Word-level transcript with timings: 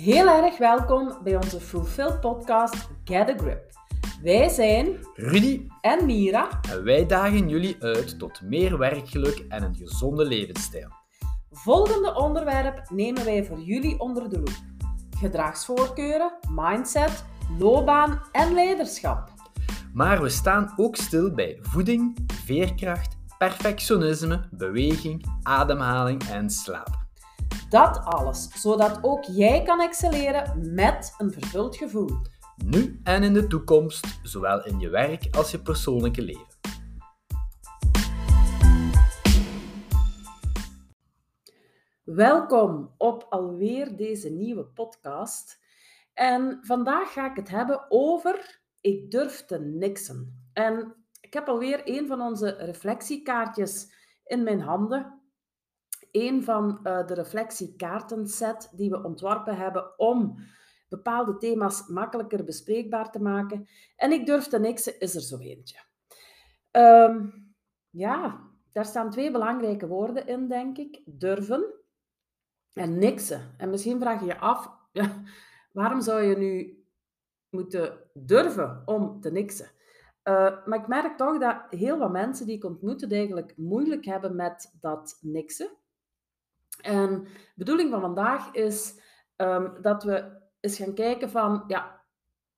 Heel 0.00 0.28
erg 0.28 0.58
welkom 0.58 1.18
bij 1.24 1.36
onze 1.36 1.60
Fulfill 1.60 2.12
podcast 2.12 2.88
Get 3.04 3.28
a 3.28 3.34
Grip. 3.36 3.70
Wij 4.22 4.48
zijn 4.48 4.96
Rudy 5.14 5.66
en 5.80 6.06
Mira. 6.06 6.48
En 6.70 6.84
wij 6.84 7.06
dagen 7.06 7.48
jullie 7.48 7.76
uit 7.80 8.18
tot 8.18 8.40
meer 8.42 8.78
werkgeluk 8.78 9.44
en 9.48 9.62
een 9.62 9.74
gezonde 9.74 10.24
levensstijl. 10.24 10.88
Volgende 11.50 12.14
onderwerp 12.14 12.90
nemen 12.90 13.24
wij 13.24 13.44
voor 13.44 13.60
jullie 13.60 13.98
onder 13.98 14.28
de 14.28 14.36
loep. 14.36 14.58
Gedragsvoorkeuren, 15.18 16.32
mindset, 16.50 17.24
loopbaan 17.58 18.22
en 18.32 18.54
leiderschap. 18.54 19.32
Maar 19.92 20.22
we 20.22 20.28
staan 20.28 20.72
ook 20.76 20.96
stil 20.96 21.34
bij 21.34 21.58
voeding, 21.60 22.18
veerkracht, 22.44 23.16
perfectionisme, 23.38 24.48
beweging, 24.50 25.24
ademhaling 25.42 26.22
en 26.22 26.50
slaap. 26.50 26.99
Dat 27.70 28.04
alles, 28.04 28.62
zodat 28.62 28.98
ook 29.02 29.24
jij 29.24 29.62
kan 29.62 29.80
excelleren 29.80 30.74
met 30.74 31.14
een 31.18 31.32
vervuld 31.32 31.76
gevoel. 31.76 32.10
Nu 32.64 33.00
en 33.04 33.22
in 33.22 33.32
de 33.32 33.46
toekomst, 33.46 34.20
zowel 34.22 34.64
in 34.64 34.78
je 34.78 34.88
werk 34.88 35.36
als 35.36 35.50
je 35.50 35.62
persoonlijke 35.62 36.22
leven. 36.22 36.58
Welkom 42.02 42.94
op 42.96 43.26
alweer 43.28 43.96
deze 43.96 44.30
nieuwe 44.30 44.64
podcast. 44.64 45.60
En 46.14 46.58
vandaag 46.62 47.12
ga 47.12 47.30
ik 47.30 47.36
het 47.36 47.48
hebben 47.48 47.86
over 47.88 48.60
ik 48.80 49.10
durf 49.10 49.44
te 49.44 49.58
niksen. 49.58 50.48
En 50.52 50.94
ik 51.20 51.32
heb 51.32 51.48
alweer 51.48 51.80
een 51.84 52.06
van 52.06 52.20
onze 52.20 52.50
reflectiekaartjes 52.50 53.92
in 54.24 54.42
mijn 54.42 54.60
handen 54.60 55.19
een 56.12 56.44
van 56.44 56.80
uh, 56.82 57.06
de 57.06 57.14
reflectiekaartenset 57.14 58.72
die 58.76 58.90
we 58.90 59.02
ontworpen 59.02 59.56
hebben 59.56 59.98
om 59.98 60.38
bepaalde 60.88 61.36
thema's 61.36 61.86
makkelijker 61.86 62.44
bespreekbaar 62.44 63.10
te 63.10 63.22
maken. 63.22 63.68
En 63.96 64.12
ik 64.12 64.26
durf 64.26 64.46
te 64.46 64.58
niksen, 64.58 65.00
is 65.00 65.14
er 65.14 65.20
zo 65.20 65.38
eentje. 65.38 65.78
Ehm, 66.70 67.26
ja, 67.90 68.40
daar 68.72 68.84
staan 68.84 69.10
twee 69.10 69.30
belangrijke 69.30 69.86
woorden 69.86 70.26
in, 70.26 70.48
denk 70.48 70.78
ik. 70.78 71.02
Durven 71.04 71.64
en 72.72 72.98
niksen. 72.98 73.54
En 73.56 73.70
misschien 73.70 74.00
vraag 74.00 74.20
je 74.20 74.26
je 74.26 74.38
af, 74.38 74.70
waarom 75.72 76.00
zou 76.00 76.22
je 76.22 76.36
nu 76.36 76.84
moeten 77.50 77.98
durven 78.14 78.82
om 78.84 79.20
te 79.20 79.30
niksen? 79.30 79.70
Uh, 80.24 80.66
maar 80.66 80.78
ik 80.78 80.86
merk 80.86 81.16
toch 81.16 81.38
dat 81.38 81.56
heel 81.70 81.98
wat 81.98 82.10
mensen 82.12 82.46
die 82.46 82.56
ik 82.56 82.64
ontmoet 82.64 83.12
eigenlijk 83.12 83.56
moeilijk 83.56 84.04
hebben 84.04 84.36
met 84.36 84.76
dat 84.80 85.18
niksen. 85.20 85.70
En 86.82 87.24
de 87.24 87.54
bedoeling 87.54 87.90
van 87.90 88.00
vandaag 88.00 88.52
is 88.52 89.00
um, 89.36 89.82
dat 89.82 90.02
we 90.02 90.38
eens 90.60 90.76
gaan 90.76 90.94
kijken 90.94 91.30
van, 91.30 91.64
ja, 91.66 92.04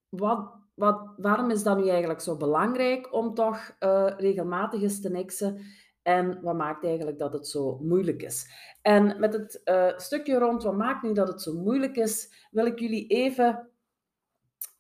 wat, 0.08 0.54
wat, 0.74 1.12
waarom 1.16 1.50
is 1.50 1.62
dat 1.62 1.76
nu 1.76 1.88
eigenlijk 1.88 2.20
zo 2.20 2.36
belangrijk 2.36 3.12
om 3.12 3.34
toch 3.34 3.76
uh, 3.80 4.10
regelmatig 4.16 4.82
eens 4.82 5.00
te 5.00 5.10
niksen? 5.10 5.60
En 6.02 6.42
wat 6.42 6.56
maakt 6.56 6.84
eigenlijk 6.84 7.18
dat 7.18 7.32
het 7.32 7.48
zo 7.48 7.78
moeilijk 7.78 8.22
is? 8.22 8.46
En 8.82 9.20
met 9.20 9.32
het 9.32 9.60
uh, 9.64 9.98
stukje 9.98 10.38
rond 10.38 10.62
wat 10.62 10.76
maakt 10.76 11.02
nu 11.02 11.12
dat 11.12 11.28
het 11.28 11.42
zo 11.42 11.54
moeilijk 11.54 11.96
is, 11.96 12.46
wil 12.50 12.66
ik 12.66 12.78
jullie 12.78 13.06
even 13.06 13.70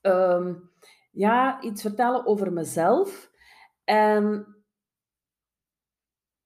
um, 0.00 0.70
ja, 1.10 1.60
iets 1.60 1.82
vertellen 1.82 2.26
over 2.26 2.52
mezelf. 2.52 3.30
En 3.84 4.46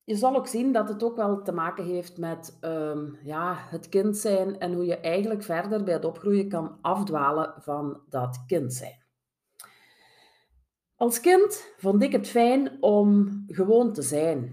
je 0.07 0.17
zal 0.17 0.37
ook 0.37 0.47
zien 0.47 0.73
dat 0.73 0.89
het 0.89 1.03
ook 1.03 1.17
wel 1.17 1.43
te 1.43 1.53
maken 1.53 1.85
heeft 1.85 2.19
met 2.19 2.59
um, 2.61 3.19
ja, 3.23 3.55
het 3.57 3.89
kind 3.89 4.17
zijn 4.17 4.59
en 4.59 4.73
hoe 4.73 4.85
je 4.85 5.01
eigenlijk 5.01 5.43
verder 5.43 5.85
bij 5.85 5.95
het 5.95 6.05
opgroeien 6.05 6.49
kan 6.49 6.79
afdwalen 6.81 7.55
van 7.59 8.01
dat 8.09 8.45
kind 8.47 8.75
zijn. 8.75 9.05
Als 10.97 11.21
kind 11.21 11.75
vond 11.77 12.03
ik 12.03 12.13
het 12.13 12.29
fijn 12.29 12.83
om 12.83 13.43
gewoon 13.47 13.93
te 13.93 14.03
zijn, 14.03 14.53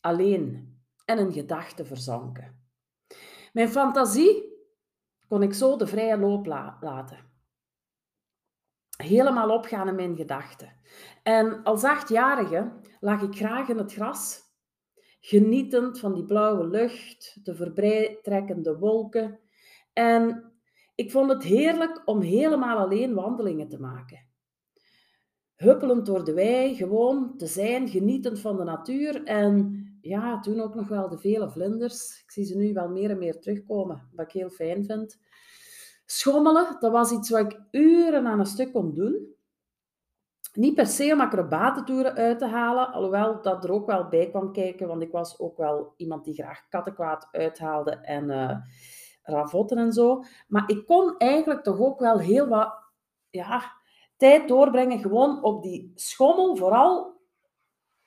alleen 0.00 0.76
en 1.04 1.18
in 1.18 1.32
gedachten 1.32 1.86
verzonken. 1.86 2.68
Mijn 3.52 3.68
fantasie 3.68 4.42
kon 5.26 5.42
ik 5.42 5.54
zo 5.54 5.76
de 5.76 5.86
vrije 5.86 6.18
loop 6.18 6.46
laten. 6.80 7.26
Helemaal 8.96 9.50
opgaan 9.50 9.88
in 9.88 9.94
mijn 9.94 10.16
gedachten. 10.16 10.72
En 11.22 11.62
als 11.62 11.84
achtjarige 11.84 12.72
lag 13.00 13.22
ik 13.22 13.36
graag 13.36 13.68
in 13.68 13.78
het 13.78 13.92
gras 13.92 14.46
genietend 15.20 15.98
van 15.98 16.14
die 16.14 16.24
blauwe 16.24 16.66
lucht, 16.66 17.38
de 17.42 17.56
voorbijtrekkende 17.56 18.78
wolken. 18.78 19.40
En 19.92 20.52
ik 20.94 21.10
vond 21.10 21.30
het 21.30 21.42
heerlijk 21.42 22.02
om 22.04 22.20
helemaal 22.20 22.78
alleen 22.78 23.14
wandelingen 23.14 23.68
te 23.68 23.80
maken. 23.80 24.26
Huppelend 25.56 26.06
door 26.06 26.24
de 26.24 26.34
wei, 26.34 26.74
gewoon 26.74 27.36
te 27.36 27.46
zijn, 27.46 27.88
genietend 27.88 28.40
van 28.40 28.56
de 28.56 28.64
natuur 28.64 29.24
en 29.24 29.78
ja, 30.00 30.40
toen 30.40 30.60
ook 30.60 30.74
nog 30.74 30.88
wel 30.88 31.08
de 31.08 31.18
vele 31.18 31.50
vlinders. 31.50 32.22
Ik 32.24 32.30
zie 32.30 32.44
ze 32.44 32.56
nu 32.56 32.72
wel 32.72 32.88
meer 32.88 33.10
en 33.10 33.18
meer 33.18 33.38
terugkomen, 33.38 34.08
wat 34.12 34.26
ik 34.26 34.32
heel 34.32 34.50
fijn 34.50 34.84
vind. 34.84 35.18
Schommelen, 36.06 36.76
dat 36.80 36.92
was 36.92 37.12
iets 37.12 37.30
wat 37.30 37.52
ik 37.52 37.60
uren 37.70 38.26
aan 38.26 38.38
een 38.38 38.46
stuk 38.46 38.72
kon 38.72 38.94
doen. 38.94 39.36
Niet 40.52 40.74
per 40.74 40.86
se 40.86 41.12
om 41.12 41.20
acrobatentoeren 41.20 42.14
uit 42.14 42.38
te 42.38 42.46
halen, 42.46 42.92
alhoewel 42.92 43.42
dat 43.42 43.64
er 43.64 43.72
ook 43.72 43.86
wel 43.86 44.08
bij 44.08 44.28
kwam 44.28 44.52
kijken, 44.52 44.88
want 44.88 45.02
ik 45.02 45.12
was 45.12 45.38
ook 45.38 45.56
wel 45.56 45.92
iemand 45.96 46.24
die 46.24 46.34
graag 46.34 46.68
kattenkwaad 46.68 47.28
uithaalde 47.30 47.90
en 47.90 48.30
uh, 48.30 48.56
ravotten 49.22 49.78
en 49.78 49.92
zo. 49.92 50.22
Maar 50.48 50.64
ik 50.66 50.86
kon 50.86 51.14
eigenlijk 51.16 51.62
toch 51.62 51.78
ook 51.78 52.00
wel 52.00 52.18
heel 52.18 52.48
wat 52.48 52.74
ja, 53.30 53.72
tijd 54.16 54.48
doorbrengen 54.48 54.98
gewoon 54.98 55.42
op 55.42 55.62
die 55.62 55.92
schommel, 55.94 56.56
vooral 56.56 57.16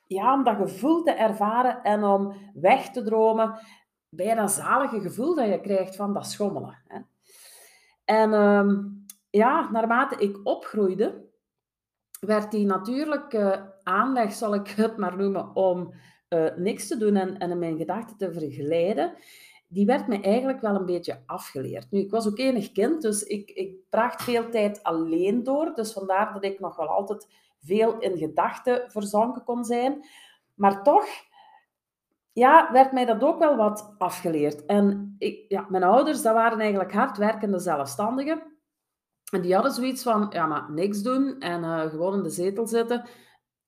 ja, 0.06 0.34
om 0.34 0.44
dat 0.44 0.56
gevoel 0.56 1.02
te 1.02 1.12
ervaren 1.12 1.82
en 1.82 2.04
om 2.04 2.34
weg 2.54 2.90
te 2.90 3.02
dromen 3.02 3.58
bij 4.08 4.34
dat 4.34 4.52
zalige 4.52 5.00
gevoel 5.00 5.34
dat 5.34 5.48
je 5.48 5.60
krijgt 5.60 5.96
van 5.96 6.14
dat 6.14 6.26
schommelen. 6.26 6.82
Hè. 6.86 7.00
En 8.04 8.30
uh, 8.32 8.74
ja, 9.30 9.70
naarmate 9.70 10.16
ik 10.16 10.40
opgroeide, 10.42 11.30
werd 12.26 12.50
die 12.50 12.66
natuurlijke 12.66 13.72
aanleg, 13.82 14.32
zal 14.32 14.54
ik 14.54 14.68
het 14.68 14.96
maar 14.96 15.16
noemen, 15.16 15.56
om 15.56 15.94
uh, 16.28 16.46
niks 16.56 16.86
te 16.86 16.96
doen 16.96 17.16
en, 17.16 17.38
en 17.38 17.58
mijn 17.58 17.76
gedachten 17.76 18.16
te 18.16 18.32
vergelijden, 18.32 19.14
die 19.68 19.86
werd 19.86 20.06
me 20.06 20.20
eigenlijk 20.20 20.60
wel 20.60 20.74
een 20.74 20.86
beetje 20.86 21.22
afgeleerd. 21.26 21.90
Nu, 21.90 22.00
ik 22.00 22.10
was 22.10 22.26
ook 22.26 22.38
enig 22.38 22.72
kind, 22.72 23.02
dus 23.02 23.22
ik, 23.22 23.50
ik 23.50 23.74
bracht 23.90 24.22
veel 24.22 24.50
tijd 24.50 24.82
alleen 24.82 25.42
door. 25.42 25.74
Dus 25.74 25.92
vandaar 25.92 26.32
dat 26.32 26.44
ik 26.44 26.60
nog 26.60 26.76
wel 26.76 26.88
altijd 26.88 27.26
veel 27.60 27.98
in 27.98 28.18
gedachten 28.18 28.90
verzonken 28.90 29.44
kon 29.44 29.64
zijn. 29.64 30.06
Maar 30.54 30.82
toch 30.82 31.06
ja, 32.32 32.72
werd 32.72 32.92
mij 32.92 33.04
dat 33.04 33.22
ook 33.22 33.38
wel 33.38 33.56
wat 33.56 33.94
afgeleerd. 33.98 34.64
En 34.64 35.14
ik, 35.18 35.44
ja, 35.48 35.66
mijn 35.68 35.82
ouders, 35.82 36.22
dat 36.22 36.34
waren 36.34 36.60
eigenlijk 36.60 36.92
hardwerkende 36.92 37.58
zelfstandigen. 37.58 38.51
En 39.32 39.40
die 39.40 39.54
hadden 39.54 39.72
zoiets 39.72 40.02
van, 40.02 40.26
ja, 40.30 40.46
maar 40.46 40.72
niks 40.72 41.02
doen 41.02 41.40
en 41.40 41.62
uh, 41.62 41.80
gewoon 41.80 42.14
in 42.14 42.22
de 42.22 42.30
zetel 42.30 42.66
zitten, 42.66 43.04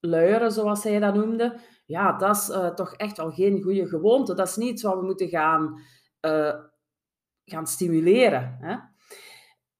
luieren, 0.00 0.52
zoals 0.52 0.80
zij 0.80 0.98
dat 0.98 1.14
noemde. 1.14 1.60
Ja, 1.86 2.16
dat 2.16 2.36
is 2.36 2.48
uh, 2.48 2.68
toch 2.68 2.94
echt 2.94 3.16
wel 3.16 3.30
geen 3.30 3.62
goede 3.62 3.86
gewoonte. 3.86 4.34
Dat 4.34 4.48
is 4.48 4.56
niet 4.56 4.82
wat 4.82 4.98
we 4.98 5.04
moeten 5.04 5.28
gaan, 5.28 5.80
uh, 6.20 6.54
gaan 7.44 7.66
stimuleren. 7.66 8.56
Hè? 8.60 8.76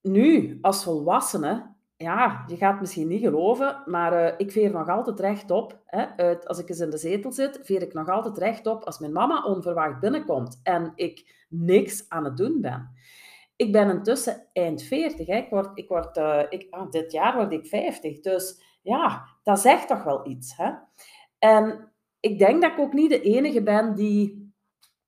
Nu, 0.00 0.58
als 0.60 0.84
volwassene, 0.84 1.74
ja, 1.96 2.44
je 2.46 2.56
gaat 2.56 2.80
misschien 2.80 3.08
niet 3.08 3.22
geloven, 3.22 3.82
maar 3.84 4.40
ik 4.40 4.52
veer 4.52 4.70
nog 4.70 4.88
altijd 4.88 5.20
rechtop. 5.20 5.82
Hè? 5.84 6.16
Uit, 6.16 6.48
als 6.48 6.58
ik 6.58 6.68
eens 6.68 6.80
in 6.80 6.90
de 6.90 6.98
zetel 6.98 7.32
zit, 7.32 7.60
veer 7.62 7.82
ik 7.82 7.92
nog 7.92 8.08
altijd 8.08 8.38
rechtop 8.38 8.84
als 8.84 8.98
mijn 8.98 9.12
mama 9.12 9.44
onverwacht 9.44 10.00
binnenkomt 10.00 10.60
en 10.62 10.92
ik 10.94 11.46
niks 11.48 12.08
aan 12.08 12.24
het 12.24 12.36
doen 12.36 12.60
ben. 12.60 12.90
Ik 13.56 13.72
ben 13.72 13.90
intussen 13.90 14.48
eind 14.52 14.82
40. 14.82 15.26
Hè. 15.26 15.36
Ik 15.36 15.50
word, 15.50 15.70
ik 15.74 15.88
word, 15.88 16.16
uh, 16.16 16.42
ik, 16.48 16.66
ah, 16.70 16.90
dit 16.90 17.12
jaar 17.12 17.34
word 17.36 17.52
ik 17.52 17.66
50. 17.66 18.20
Dus 18.20 18.62
ja, 18.82 19.24
dat 19.42 19.60
zegt 19.60 19.88
toch 19.88 20.04
wel 20.04 20.28
iets. 20.28 20.56
Hè? 20.56 20.72
En 21.38 21.92
ik 22.20 22.38
denk 22.38 22.62
dat 22.62 22.72
ik 22.72 22.78
ook 22.78 22.92
niet 22.92 23.10
de 23.10 23.20
enige 23.20 23.62
ben 23.62 23.94
die 23.94 24.44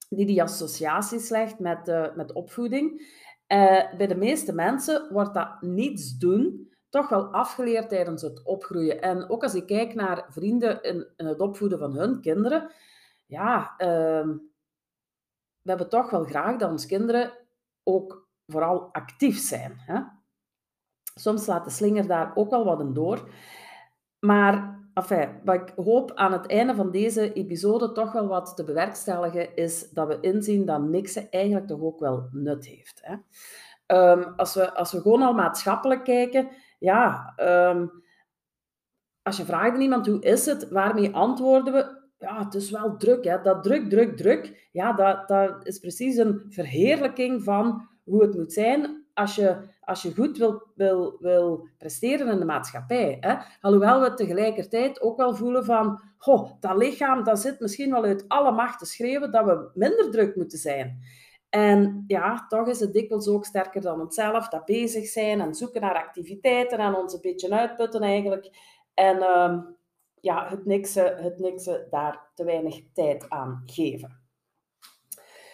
die, 0.08 0.26
die 0.26 0.43
associaties 0.43 1.28
legt 1.28 1.58
met, 1.58 1.88
uh, 1.88 2.14
met 2.14 2.32
opvoeding. 2.32 3.00
Uh, 3.48 3.96
bij 3.96 4.06
de 4.06 4.16
meeste 4.16 4.52
mensen 4.52 5.12
wordt 5.12 5.34
dat 5.34 5.62
niets 5.62 6.19
doen 6.19 6.75
toch 6.88 7.08
wel 7.08 7.25
afgeleerd 7.25 7.88
tijdens 7.88 8.22
het 8.22 8.42
opgroeien. 8.44 9.00
En 9.00 9.31
ook 9.31 9.42
als 9.42 9.54
ik 9.54 9.66
kijk 9.66 9.94
naar 9.94 10.26
vrienden 10.28 10.82
in, 10.82 11.06
het 11.16 11.40
opvoeden 11.40 11.78
van 11.78 11.96
hun 11.96 12.20
kinderen, 12.20 12.70
ja, 13.26 13.75
uh, 13.78 14.34
we 15.62 15.72
hebben 15.72 15.88
toch 15.88 16.10
wel 16.10 16.25
graag 16.25 16.56
dat 16.56 16.70
onze 16.70 16.87
kinderen 16.87 17.32
ook 17.82 18.25
vooral 18.46 18.88
actief 18.93 19.38
zijn. 19.38 19.72
Hè? 19.78 20.00
Soms 21.14 21.46
laat 21.46 21.64
de 21.64 21.70
slinger 21.70 22.06
daar 22.06 22.32
ook 22.34 22.50
wel 22.50 22.64
wat 22.64 22.81
in 22.81 22.93
door. 22.93 23.28
Maar 24.19 24.81
enfin, 24.94 25.28
wat 25.44 25.54
ik 25.54 25.72
hoop 25.76 26.12
aan 26.14 26.32
het 26.32 26.46
einde 26.46 26.75
van 26.75 26.90
deze 26.90 27.32
episode 27.32 27.93
toch 27.93 28.12
wel 28.12 28.26
wat 28.26 28.56
te 28.56 28.64
bewerkstelligen, 28.64 29.56
is 29.56 29.90
dat 29.90 30.08
we 30.08 30.20
inzien 30.20 30.64
dat 30.64 30.82
niks 30.82 31.28
eigenlijk 31.28 31.66
toch 31.66 31.81
ook 31.81 32.00
wel 32.00 32.28
nut 32.32 32.66
heeft. 32.66 33.00
Hè? 33.02 33.16
Ehm, 33.87 34.32
als, 34.37 34.54
we, 34.54 34.75
als 34.75 34.92
we 34.92 35.00
gewoon 35.00 35.22
al 35.22 35.34
maatschappelijk 35.34 36.04
kijken, 36.04 36.49
ja, 36.78 37.32
ehm, 37.37 37.87
als 39.22 39.37
je 39.37 39.44
vraagt 39.44 39.75
aan 39.75 39.81
iemand 39.81 40.06
hoe 40.06 40.20
is 40.20 40.46
het, 40.46 40.69
waarmee 40.69 41.14
antwoorden 41.14 41.72
we? 41.72 42.04
Ja, 42.19 42.44
het 42.44 42.54
is 42.54 42.70
wel 42.70 42.96
druk. 42.96 43.25
Hè? 43.25 43.42
Dat 43.42 43.62
druk, 43.62 43.90
druk, 43.90 44.16
druk, 44.16 44.69
ja, 44.72 44.92
dat, 44.92 45.28
dat 45.28 45.66
is 45.66 45.78
precies 45.78 46.16
een 46.16 46.42
verheerlijking 46.49 47.42
van 47.42 47.88
hoe 48.06 48.23
het 48.23 48.35
moet 48.35 48.53
zijn 48.53 49.05
als 49.14 49.35
je, 49.35 49.56
als 49.81 50.03
je 50.03 50.14
goed 50.14 50.38
wil, 50.38 50.62
wil, 50.75 51.17
wil 51.20 51.69
presteren 51.79 52.29
in 52.29 52.38
de 52.38 52.44
maatschappij. 52.44 53.17
Hè? 53.20 53.35
Alhoewel 53.61 54.00
we 54.00 54.14
tegelijkertijd 54.14 55.00
ook 55.00 55.17
wel 55.17 55.35
voelen 55.35 55.64
van, 55.64 56.00
goh, 56.19 56.50
dat 56.61 56.76
lichaam 56.76 57.25
dat 57.25 57.38
zit 57.38 57.61
misschien 57.61 57.91
wel 57.91 58.05
uit 58.05 58.25
alle 58.29 58.53
macht 58.53 58.79
te 58.79 58.87
schreeuwen 58.87 59.32
dat 59.32 59.44
we 59.44 59.70
minder 59.75 60.11
druk 60.11 60.37
moeten 60.37 60.58
zijn. 60.58 60.99
En 61.49 62.05
ja, 62.06 62.47
toch 62.49 62.69
is 62.69 62.81
het 62.81 62.93
dikwijls 62.93 63.29
ook 63.29 63.44
sterker 63.44 63.81
dan 63.81 64.00
onszelf, 64.00 64.49
dat 64.49 64.64
bezig 64.64 65.06
zijn 65.06 65.41
en 65.41 65.55
zoeken 65.55 65.81
naar 65.81 65.94
activiteiten 65.94 66.79
en 66.79 66.94
ons 66.94 67.14
een 67.14 67.20
beetje 67.20 67.50
uitputten 67.50 68.00
eigenlijk. 68.00 68.50
En 68.94 69.23
ehm, 69.23 69.61
ja, 70.20 70.49
het 70.49 70.64
niksen, 70.64 71.17
het 71.17 71.38
niksen 71.38 71.87
daar 71.91 72.31
te 72.35 72.44
weinig 72.44 72.82
tijd 72.93 73.29
aan 73.29 73.62
geven. 73.67 74.20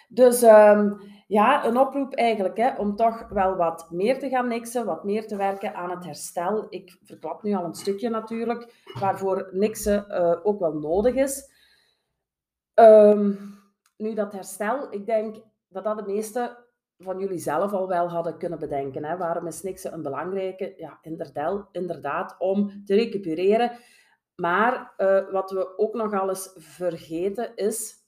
Dus 0.09 0.43
um, 0.43 0.99
ja, 1.33 1.65
een 1.65 1.79
oproep 1.79 2.15
eigenlijk 2.15 2.57
hè, 2.57 2.77
om 2.77 2.97
toch 2.97 3.29
wel 3.29 3.57
wat 3.57 3.91
meer 3.91 4.19
te 4.19 4.29
gaan 4.29 4.49
niksen, 4.49 4.87
wat 4.87 5.05
meer 5.05 5.27
te 5.27 5.37
werken 5.37 5.75
aan 5.75 5.91
het 5.91 6.05
herstel. 6.05 6.67
Ik 6.69 6.99
verklap 7.03 7.43
nu 7.43 7.55
al 7.55 7.65
een 7.65 7.75
stukje 7.75 8.09
natuurlijk, 8.09 8.73
waarvoor 8.99 9.49
niksen 9.53 10.07
uh, 10.09 10.37
ook 10.43 10.61
wel 10.61 10.73
nodig 10.73 11.15
is. 11.15 11.51
Um, 12.75 13.59
nu, 13.97 14.15
dat 14.15 14.33
herstel, 14.33 14.93
ik 14.93 15.07
denk 15.07 15.37
dat 15.69 15.85
dat 15.85 15.99
de 15.99 16.13
meeste 16.13 16.65
van 16.99 17.19
jullie 17.19 17.39
zelf 17.39 17.73
al 17.73 17.89
wel 17.89 18.09
hadden 18.09 18.39
kunnen 18.39 18.59
bedenken. 18.59 19.05
Hè. 19.05 19.17
Waarom 19.17 19.47
is 19.47 19.63
niksen 19.63 19.93
een 19.93 20.03
belangrijke? 20.03 20.75
Ja, 20.77 20.99
inderdaad, 21.03 21.69
inderdaad 21.71 22.37
om 22.39 22.85
te 22.85 22.95
recupereren. 22.95 23.71
Maar 24.35 24.95
uh, 24.99 25.31
wat 25.31 25.51
we 25.51 25.79
ook 25.79 25.95
nog 25.95 26.13
alles 26.13 26.53
vergeten 26.57 27.55
is 27.55 28.02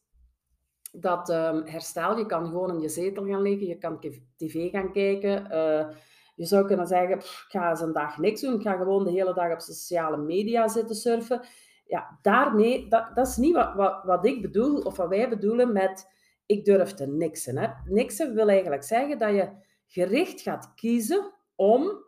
dat 0.97 1.29
um, 1.29 1.63
herstel, 1.65 2.19
je 2.19 2.27
kan 2.27 2.47
gewoon 2.47 2.71
in 2.71 2.81
je 2.81 2.89
zetel 2.89 3.27
gaan 3.27 3.43
liggen, 3.43 3.67
je 3.67 3.79
kan 3.79 4.01
tv 4.37 4.71
gaan 4.71 4.93
kijken. 4.93 5.47
Uh, 5.53 5.89
je 6.37 6.45
zou 6.45 6.67
kunnen 6.67 6.87
zeggen, 6.87 7.17
ik 7.17 7.45
ga 7.49 7.71
eens 7.71 7.81
een 7.81 7.93
dag 7.93 8.19
niks 8.19 8.41
doen, 8.41 8.55
ik 8.55 8.63
ga 8.63 8.77
gewoon 8.77 9.05
de 9.05 9.11
hele 9.11 9.35
dag 9.35 9.53
op 9.53 9.61
sociale 9.61 10.17
media 10.17 10.69
zitten 10.69 10.97
surfen. 10.97 11.41
Ja, 11.87 12.19
daarmee, 12.23 12.89
dat, 12.89 13.11
dat 13.15 13.27
is 13.27 13.37
niet 13.37 13.55
wat, 13.55 13.75
wat, 13.75 14.03
wat 14.05 14.27
ik 14.27 14.43
bedoel, 14.43 14.81
of 14.81 14.97
wat 14.97 15.09
wij 15.09 15.29
bedoelen 15.29 15.73
met 15.73 16.13
ik 16.47 16.65
durf 16.65 16.95
te 16.95 17.07
niksen. 17.07 17.59
Hè. 17.59 17.69
Niksen 17.85 18.35
wil 18.35 18.49
eigenlijk 18.49 18.85
zeggen 18.85 19.19
dat 19.19 19.35
je 19.35 19.49
gericht 19.87 20.41
gaat 20.41 20.73
kiezen 20.75 21.33
om 21.55 22.05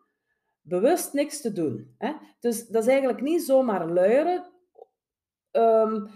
bewust 0.60 1.12
niks 1.12 1.40
te 1.40 1.52
doen. 1.52 1.94
Hè. 1.98 2.12
Dus 2.40 2.66
dat 2.66 2.82
is 2.82 2.88
eigenlijk 2.88 3.20
niet 3.20 3.42
zomaar 3.42 3.88
luieren. 3.88 4.44
Um, 5.52 6.08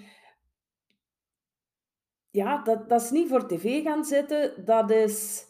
ja, 2.30 2.62
dat, 2.62 2.88
dat 2.88 3.00
is 3.00 3.10
niet 3.10 3.28
voor 3.28 3.46
tv 3.46 3.82
gaan 3.82 4.04
zitten. 4.04 4.64
Dat 4.64 4.90
is... 4.90 5.48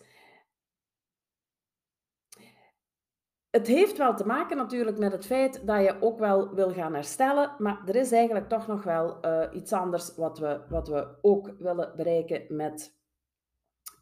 Het 3.50 3.66
heeft 3.66 3.96
wel 3.96 4.14
te 4.16 4.26
maken 4.26 4.56
natuurlijk 4.56 4.98
met 4.98 5.12
het 5.12 5.26
feit 5.26 5.66
dat 5.66 5.82
je 5.82 6.00
ook 6.00 6.18
wel 6.18 6.54
wil 6.54 6.72
gaan 6.72 6.94
herstellen, 6.94 7.54
maar 7.58 7.82
er 7.86 7.96
is 7.96 8.12
eigenlijk 8.12 8.48
toch 8.48 8.66
nog 8.66 8.82
wel 8.82 9.26
uh, 9.26 9.46
iets 9.52 9.72
anders 9.72 10.14
wat 10.14 10.38
we, 10.38 10.60
wat 10.68 10.88
we 10.88 11.18
ook 11.20 11.54
willen 11.58 11.92
bereiken 11.96 12.56
met 12.56 12.98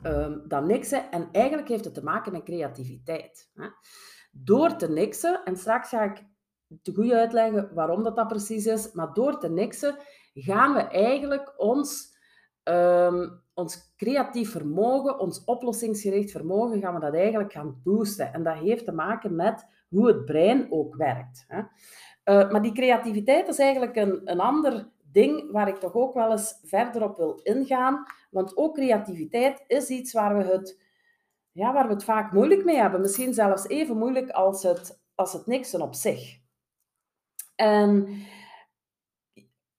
um, 0.03 0.67
niksen. 0.67 1.11
En 1.11 1.29
eigenlijk 1.33 1.69
heeft 1.69 1.85
het 1.85 1.95
te 1.95 2.05
maken 2.05 2.33
met 2.33 2.43
creativiteit. 2.43 3.51
Hè. 3.55 3.69
Door 4.31 4.77
te 4.77 4.89
niksen, 4.89 5.45
en 5.45 5.57
straks 5.57 5.89
ga 5.89 6.03
ik 6.03 6.25
te 6.83 6.95
goed 6.95 7.13
uitleggen 7.13 7.75
waarom 7.75 8.03
dat, 8.03 8.17
dat 8.17 8.29
precies 8.29 8.67
is, 8.67 8.93
maar 8.93 9.13
door 9.13 9.39
te 9.39 9.51
niksen 9.51 9.97
gaan 10.35 10.75
we 10.75 10.81
eigenlijk 10.81 11.55
ons 11.57 12.18
um, 12.69 13.43
ons 13.55 13.93
creatief 13.97 14.51
vermogen, 14.51 15.19
ons 15.19 15.45
oplossingsgericht 15.45 16.31
vermogen, 16.31 16.81
gaan 16.81 16.95
we 16.95 17.01
dat 17.01 17.15
eigenlijk 17.15 17.53
gaan 17.53 17.81
boosten. 17.85 18.33
En 18.33 18.43
dat 18.43 18.57
heeft 18.57 18.85
te 18.85 18.93
maken 18.93 19.37
met 19.37 19.67
hoe 19.89 20.07
het 20.07 20.25
brein 20.25 20.73
ook 20.73 20.97
werkt. 20.97 21.45
Hè. 21.49 21.59
Uh, 21.59 22.51
maar 22.51 22.63
die 22.63 22.73
creativiteit 22.73 23.49
is 23.49 23.59
eigenlijk 23.59 23.97
een, 23.97 24.21
een 24.25 24.41
ander 24.41 24.89
ding 25.13 25.51
waar 25.51 25.69
ik 25.69 25.77
toch 25.77 25.95
ook 25.95 26.15
wel 26.15 26.31
eens 26.31 26.61
verder 26.63 27.03
op 27.03 27.17
wil 27.17 27.41
ingaan. 27.43 28.05
Want 28.31 28.57
ook 28.57 28.75
creativiteit 28.75 29.65
is 29.67 29.89
iets 29.89 30.13
waar 30.13 30.37
we 30.37 30.45
het, 30.45 30.83
ja, 31.53 31.73
waar 31.73 31.87
we 31.87 31.93
het 31.93 32.05
vaak 32.05 32.33
moeilijk 32.33 32.65
mee 32.65 32.77
hebben. 32.77 33.01
Misschien 33.01 33.35
zelfs 33.35 33.69
even 33.69 33.97
moeilijk 33.97 34.31
als 34.31 34.63
het, 34.63 35.01
als 35.15 35.33
het 35.33 35.47
niksen 35.47 35.81
op 35.81 35.95
zich. 35.95 36.39
En 37.55 38.09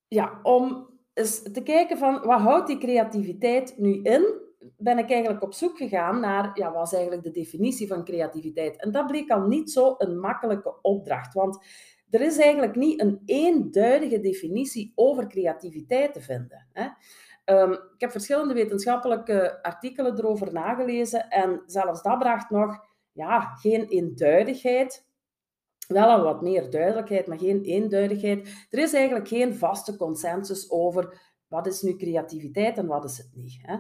ja, 0.08 0.40
om 0.44 0.89
is 1.20 1.42
te 1.42 1.64
kijken 1.64 1.98
van 1.98 2.22
wat 2.22 2.40
houdt 2.40 2.68
die 2.68 2.78
creativiteit 2.78 3.74
nu 3.78 4.02
in, 4.02 4.48
ben 4.78 4.98
ik 4.98 5.12
eigenlijk 5.12 5.44
op 5.44 5.54
zoek 5.54 5.78
gegaan 5.78 6.20
naar 6.20 6.52
ja, 6.54 6.72
wat 6.72 6.86
is 6.86 6.94
eigenlijk 6.94 7.24
de 7.24 7.32
definitie 7.32 7.88
van 7.88 8.04
creativiteit. 8.04 8.82
En 8.82 8.92
dat 8.92 9.08
bleek 9.08 9.30
al 9.30 9.42
niet 9.42 9.72
zo 9.72 9.96
een 9.98 10.20
makkelijke 10.20 10.82
opdracht, 10.82 11.34
want 11.34 11.66
er 12.10 12.22
is 12.22 12.38
eigenlijk 12.38 12.76
niet 12.76 13.02
een 13.02 13.22
eenduidige 13.26 14.20
definitie 14.20 14.92
over 14.96 15.28
creativiteit 15.28 16.14
te 16.14 16.22
vinden. 16.22 16.68
Hè. 16.74 16.88
Um, 17.46 17.72
ik 17.72 18.02
heb 18.02 18.12
verschillende 18.12 18.54
wetenschappelijke 18.54 19.64
artikelen 19.64 20.18
erover 20.18 20.54
nagelezen 20.54 21.30
en 21.30 21.64
zelfs 21.66 22.02
dat 22.02 22.20
bracht 22.20 22.50
nog 22.50 22.86
ja, 23.12 23.40
geen 23.40 23.88
eenduidigheid 23.88 25.09
wel 25.94 26.08
al 26.08 26.24
wat 26.24 26.42
meer 26.42 26.70
duidelijkheid, 26.70 27.28
maar 27.28 27.38
geen 27.40 27.62
eenduidigheid. 27.62 28.68
Er 28.70 28.80
is 28.80 28.94
eigenlijk 28.94 29.28
geen 29.28 29.56
vaste 29.56 29.96
consensus 29.96 30.72
over 30.72 31.22
wat 31.48 31.68
is 31.68 31.82
nu 31.82 31.96
creativiteit 31.96 32.78
en 32.78 32.88
wat 32.88 33.04
is 33.04 33.18
het 33.18 33.30
niet. 33.34 33.60
Hè? 33.62 33.78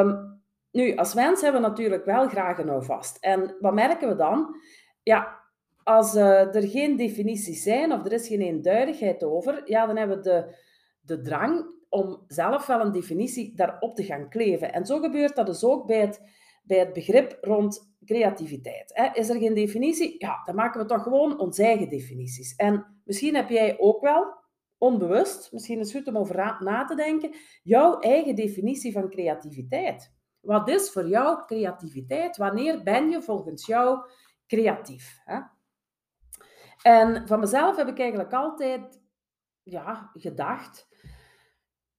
Um, 0.00 0.40
nu, 0.70 0.96
als 0.96 1.14
mens 1.14 1.40
hebben 1.40 1.62
we 1.62 1.68
natuurlijk 1.68 2.04
wel 2.04 2.28
graag 2.28 2.58
een 2.58 2.68
houvast. 2.68 3.16
En 3.20 3.56
wat 3.60 3.74
merken 3.74 4.08
we 4.08 4.16
dan? 4.16 4.56
Ja, 5.02 5.40
als 5.82 6.14
uh, 6.14 6.54
er 6.54 6.68
geen 6.68 6.96
definities 6.96 7.62
zijn 7.62 7.92
of 7.92 8.04
er 8.04 8.12
is 8.12 8.28
geen 8.28 8.40
eenduidigheid 8.40 9.24
over, 9.24 9.62
ja, 9.64 9.86
dan 9.86 9.96
hebben 9.96 10.16
we 10.16 10.22
de, 10.22 10.56
de 11.00 11.20
drang 11.20 11.66
om 11.88 12.24
zelf 12.26 12.66
wel 12.66 12.80
een 12.80 12.92
definitie 12.92 13.56
daarop 13.56 13.94
te 13.94 14.04
gaan 14.04 14.28
kleven. 14.28 14.72
En 14.72 14.86
zo 14.86 15.00
gebeurt 15.00 15.36
dat 15.36 15.46
dus 15.46 15.64
ook 15.64 15.86
bij 15.86 16.00
het, 16.00 16.20
bij 16.62 16.78
het 16.78 16.92
begrip 16.92 17.38
rond 17.40 17.94
creativiteit. 18.04 19.10
Is 19.14 19.28
er 19.28 19.38
geen 19.38 19.54
definitie? 19.54 20.14
Ja, 20.18 20.42
dan 20.44 20.54
maken 20.54 20.80
we 20.80 20.86
toch 20.86 21.02
gewoon 21.02 21.38
onze 21.38 21.64
eigen 21.64 21.88
definities. 21.88 22.54
En 22.54 23.00
misschien 23.04 23.34
heb 23.34 23.48
jij 23.48 23.78
ook 23.78 24.00
wel, 24.00 24.40
onbewust, 24.78 25.52
misschien 25.52 25.78
is 25.78 25.92
het 25.92 25.96
goed 25.96 26.14
om 26.14 26.20
over 26.20 26.56
na 26.60 26.84
te 26.84 26.94
denken, 26.94 27.34
jouw 27.62 27.98
eigen 27.98 28.34
definitie 28.34 28.92
van 28.92 29.10
creativiteit. 29.10 30.14
Wat 30.40 30.68
is 30.68 30.90
voor 30.90 31.08
jou 31.08 31.44
creativiteit? 31.46 32.36
Wanneer 32.36 32.82
ben 32.82 33.10
je 33.10 33.22
volgens 33.22 33.66
jou 33.66 33.98
creatief? 34.46 35.18
En 36.82 37.28
van 37.28 37.40
mezelf 37.40 37.76
heb 37.76 37.88
ik 37.88 37.98
eigenlijk 37.98 38.32
altijd 38.32 39.00
ja, 39.62 40.10
gedacht 40.12 40.88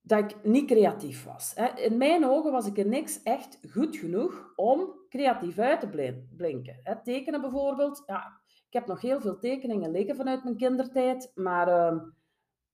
dat 0.05 0.19
ik 0.19 0.43
niet 0.43 0.67
creatief 0.67 1.25
was. 1.25 1.53
In 1.75 1.97
mijn 1.97 2.25
ogen 2.25 2.51
was 2.51 2.65
ik 2.67 2.77
in 2.77 2.89
niks 2.89 3.23
echt 3.23 3.59
goed 3.71 3.95
genoeg 3.97 4.53
om 4.55 4.93
creatief 5.09 5.59
uit 5.59 5.79
te 5.79 6.15
blinken. 6.35 7.01
Tekenen 7.03 7.41
bijvoorbeeld. 7.41 8.03
Ja, 8.05 8.41
ik 8.67 8.73
heb 8.73 8.87
nog 8.87 9.01
heel 9.01 9.21
veel 9.21 9.39
tekeningen 9.39 9.91
liggen 9.91 10.15
vanuit 10.15 10.43
mijn 10.43 10.57
kindertijd, 10.57 11.31
maar 11.35 11.67
ehm, 11.67 11.99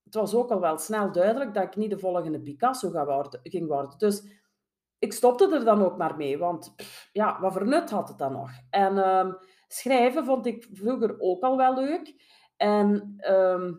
het 0.04 0.14
was 0.14 0.36
ook 0.36 0.52
al 0.52 0.60
wel 0.60 0.78
snel 0.78 1.12
duidelijk 1.12 1.54
dat 1.54 1.64
ik 1.64 1.76
niet 1.76 1.90
de 1.90 2.00
volgende 2.00 2.42
Picasso 2.42 2.92
ging 3.44 3.68
worden. 3.68 3.98
Dus 3.98 4.24
ik 5.00 5.14
stopte 5.14 5.56
er 5.56 5.66
dan 5.66 5.84
ook 5.84 5.98
maar 5.98 6.16
mee, 6.16 6.38
want 6.38 6.76
ja, 7.12 7.40
wat 7.40 7.54
voor 7.54 7.68
nut 7.68 7.90
had 7.90 8.10
het 8.10 8.18
dan 8.18 8.32
nog? 8.32 8.52
En 8.70 8.98
ehm, 8.98 9.32
schrijven 9.68 10.26
vond 10.26 10.46
ik 10.46 10.68
vroeger 10.72 11.20
ook 11.20 11.44
al 11.44 11.58
wel 11.58 11.76
leuk. 11.76 12.14
En 12.58 13.14
ehm, 13.18 13.74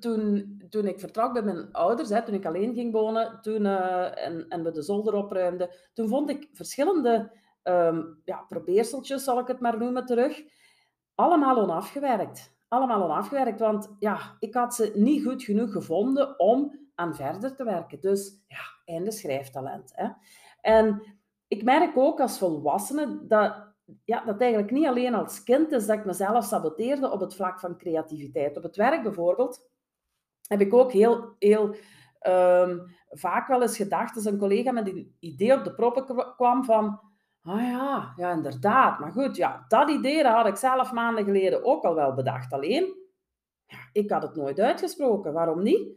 toen, 0.00 0.56
toen 0.70 0.86
ik 0.86 1.00
vertrok 1.00 1.32
bij 1.32 1.42
mijn 1.42 1.72
ouders, 1.72 2.08
hè, 2.08 2.24
toen 2.24 2.34
ik 2.34 2.46
alleen 2.46 2.74
ging 2.74 2.92
wonen 2.92 3.38
toen, 3.40 3.64
uh, 3.64 4.24
en, 4.24 4.48
en 4.48 4.64
we 4.64 4.70
de 4.70 4.82
zolder 4.82 5.14
opruimden, 5.14 5.68
toen 5.92 6.08
vond 6.08 6.30
ik 6.30 6.48
verschillende 6.52 7.32
um, 7.62 8.20
ja, 8.24 8.44
probeerseltjes, 8.48 9.24
zal 9.24 9.38
ik 9.38 9.46
het 9.46 9.60
maar 9.60 9.78
noemen, 9.78 10.06
terug. 10.06 10.42
Allemaal 11.14 11.56
onafgewerkt. 11.56 12.54
Allemaal 12.68 13.02
onafgewerkt, 13.02 13.60
want 13.60 13.96
ja, 13.98 14.36
ik 14.38 14.54
had 14.54 14.74
ze 14.74 14.92
niet 14.94 15.24
goed 15.24 15.42
genoeg 15.42 15.72
gevonden 15.72 16.38
om 16.38 16.88
aan 16.94 17.14
verder 17.14 17.54
te 17.54 17.64
werken. 17.64 18.00
Dus 18.00 18.44
ja, 18.48 18.92
einde 18.94 19.10
schrijftalent. 19.10 19.92
Hè. 19.94 20.08
En 20.60 21.02
ik 21.48 21.64
merk 21.64 21.96
ook 21.96 22.20
als 22.20 22.38
volwassene 22.38 23.26
dat, 23.26 23.74
ja, 24.04 24.24
dat 24.24 24.40
eigenlijk 24.40 24.72
niet 24.72 24.86
alleen 24.86 25.14
als 25.14 25.42
kind 25.42 25.72
is 25.72 25.86
dat 25.86 25.98
ik 25.98 26.04
mezelf 26.04 26.44
saboteerde 26.44 27.10
op 27.10 27.20
het 27.20 27.34
vlak 27.34 27.60
van 27.60 27.78
creativiteit. 27.78 28.56
Op 28.56 28.62
het 28.62 28.76
werk 28.76 29.02
bijvoorbeeld 29.02 29.68
heb 30.46 30.60
ik 30.60 30.74
ook 30.74 30.92
heel, 30.92 31.34
heel 31.38 31.74
um, 32.26 32.96
vaak 33.10 33.48
wel 33.48 33.62
eens 33.62 33.76
gedacht, 33.76 34.16
als 34.16 34.24
een 34.24 34.38
collega 34.38 34.72
met 34.72 34.88
een 34.88 35.16
idee 35.20 35.54
op 35.54 35.64
de 35.64 35.74
proppen 35.74 36.34
kwam 36.36 36.64
van 36.64 37.00
Ah 37.46 37.60
ja, 37.60 38.12
ja, 38.16 38.32
inderdaad. 38.32 38.98
Maar 38.98 39.12
goed, 39.12 39.36
ja, 39.36 39.64
dat 39.68 39.90
idee 39.90 40.22
dat 40.22 40.32
had 40.32 40.46
ik 40.46 40.56
zelf 40.56 40.92
maanden 40.92 41.24
geleden 41.24 41.64
ook 41.64 41.84
al 41.84 41.94
wel 41.94 42.14
bedacht. 42.14 42.52
Alleen, 42.52 42.94
ja, 43.66 43.78
ik 43.92 44.10
had 44.10 44.22
het 44.22 44.36
nooit 44.36 44.60
uitgesproken. 44.60 45.32
Waarom 45.32 45.62
niet? 45.62 45.88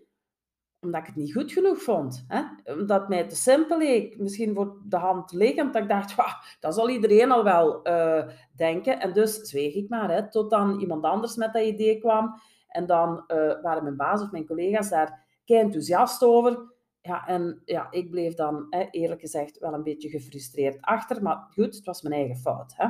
Omdat 0.79 1.01
ik 1.01 1.07
het 1.07 1.15
niet 1.15 1.33
goed 1.33 1.51
genoeg 1.51 1.81
vond. 1.81 2.25
Hè? 2.27 2.41
Omdat 2.73 3.09
mij 3.09 3.27
te 3.27 3.35
simpel 3.35 3.77
leek. 3.77 4.17
Misschien 4.17 4.55
voor 4.55 4.81
de 4.85 4.97
hand 4.97 5.31
liggend. 5.31 5.73
Dat 5.73 5.81
ik 5.81 5.89
dacht, 5.89 6.15
dat 6.59 6.75
zal 6.75 6.89
iedereen 6.89 7.31
al 7.31 7.43
wel 7.43 7.87
uh, 7.87 8.27
denken. 8.55 8.99
En 8.99 9.13
dus 9.13 9.35
zweeg 9.35 9.73
ik 9.73 9.89
maar. 9.89 10.11
Hè, 10.11 10.29
tot 10.29 10.49
dan 10.49 10.79
iemand 10.79 11.03
anders 11.03 11.35
met 11.35 11.53
dat 11.53 11.63
idee 11.63 11.99
kwam. 11.99 12.41
En 12.69 12.85
dan 12.85 13.23
uh, 13.27 13.61
waren 13.61 13.83
mijn 13.83 13.95
baas 13.95 14.21
of 14.21 14.31
mijn 14.31 14.45
collega's 14.45 14.89
daar 14.89 15.25
kei 15.45 15.59
enthousiast 15.59 16.23
over. 16.23 16.73
Ja, 17.01 17.27
en 17.27 17.61
ja, 17.65 17.87
ik 17.91 18.09
bleef 18.09 18.33
dan 18.33 18.67
hè, 18.69 18.87
eerlijk 18.91 19.21
gezegd 19.21 19.59
wel 19.59 19.73
een 19.73 19.83
beetje 19.83 20.09
gefrustreerd 20.09 20.77
achter. 20.81 21.23
Maar 21.23 21.47
goed, 21.53 21.75
het 21.75 21.85
was 21.85 22.01
mijn 22.01 22.15
eigen 22.15 22.37
fout. 22.37 22.73
Hè? 22.75 22.87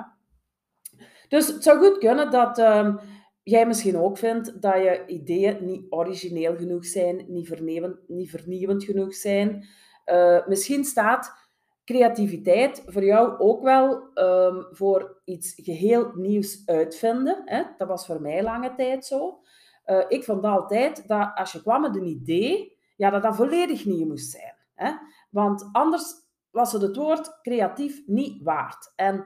Dus 1.28 1.48
het 1.48 1.64
zou 1.64 1.80
goed 1.80 1.98
kunnen 1.98 2.32
dat 2.32 2.60
uh, 2.60 2.96
jij 3.44 3.68
misschien 3.68 3.98
ook 3.98 4.18
vindt 4.18 4.62
dat 4.62 4.76
je 4.76 5.04
ideeën 5.08 5.66
niet 5.66 5.86
origineel 5.90 6.56
genoeg 6.56 6.86
zijn, 6.86 7.26
niet 7.28 7.48
vernieuwend, 7.48 7.98
niet 8.08 8.30
vernieuwend 8.30 8.84
genoeg 8.84 9.16
zijn. 9.16 9.68
Uh, 10.06 10.48
misschien 10.48 10.84
staat 10.84 11.50
creativiteit 11.86 12.84
voor 12.86 13.04
jou 13.04 13.40
ook 13.40 13.64
wel 13.64 14.10
um, 14.16 14.68
voor 14.72 15.22
iets 15.26 15.54
geheel 15.56 16.12
nieuws 16.16 16.62
uitvinden. 16.66 17.42
Hè? 17.46 17.64
Dat 17.78 17.88
was 17.88 18.06
voor 18.06 18.22
mij 18.22 18.44
lange 18.44 18.76
tijd 18.76 19.06
zo. 19.06 19.40
Uh, 19.90 20.06
ik 20.08 20.24
vond 20.24 20.44
altijd 20.44 21.08
dat 21.08 21.32
als 21.36 21.52
je 21.52 21.62
kwam 21.62 21.82
met 21.82 21.96
een 21.96 22.08
idee, 22.08 22.78
ja, 22.96 23.10
dat 23.10 23.22
dat 23.22 23.36
volledig 23.36 23.86
nieuw 23.86 24.08
moest 24.08 24.32
zijn. 24.32 24.56
Hè? 24.74 24.92
Want 25.30 25.70
anders 25.72 26.14
was 26.52 26.72
het 26.72 26.82
het 26.82 26.96
woord 26.96 27.42
creatief 27.42 28.02
niet 28.06 28.44
waard. 28.44 28.94
En 28.96 29.26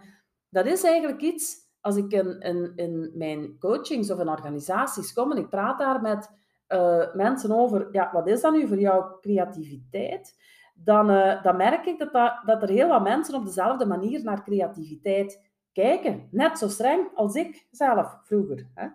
dat 0.49 0.65
is 0.65 0.83
eigenlijk 0.83 1.21
iets, 1.21 1.55
als 1.81 1.95
ik 1.95 2.11
in, 2.11 2.39
in, 2.39 2.71
in 2.75 3.11
mijn 3.13 3.59
coachings 3.59 4.11
of 4.11 4.19
in 4.19 4.29
organisaties 4.29 5.13
kom 5.13 5.31
en 5.31 5.37
ik 5.37 5.49
praat 5.49 5.79
daar 5.79 6.01
met 6.01 6.29
uh, 6.67 7.13
mensen 7.13 7.51
over, 7.51 7.87
ja, 7.91 8.09
wat 8.11 8.27
is 8.27 8.41
dat 8.41 8.53
nu 8.53 8.67
voor 8.67 8.79
jou 8.79 9.19
creativiteit? 9.21 10.41
Dan, 10.75 11.11
uh, 11.11 11.43
dan 11.43 11.57
merk 11.57 11.85
ik 11.85 11.99
dat, 11.99 12.41
dat, 12.45 12.61
er 12.61 12.69
heel 12.69 12.87
wat 12.87 13.03
mensen 13.03 13.35
op 13.35 13.45
dezelfde 13.45 13.85
manier 13.85 14.23
naar 14.23 14.43
creativiteit 14.43 15.51
kijken. 15.71 16.27
Net 16.31 16.57
zo 16.57 16.67
streng 16.67 17.07
als 17.15 17.35
ik 17.35 17.67
zelf 17.71 18.19
vroeger. 18.23 18.69
Hè? 18.73 18.87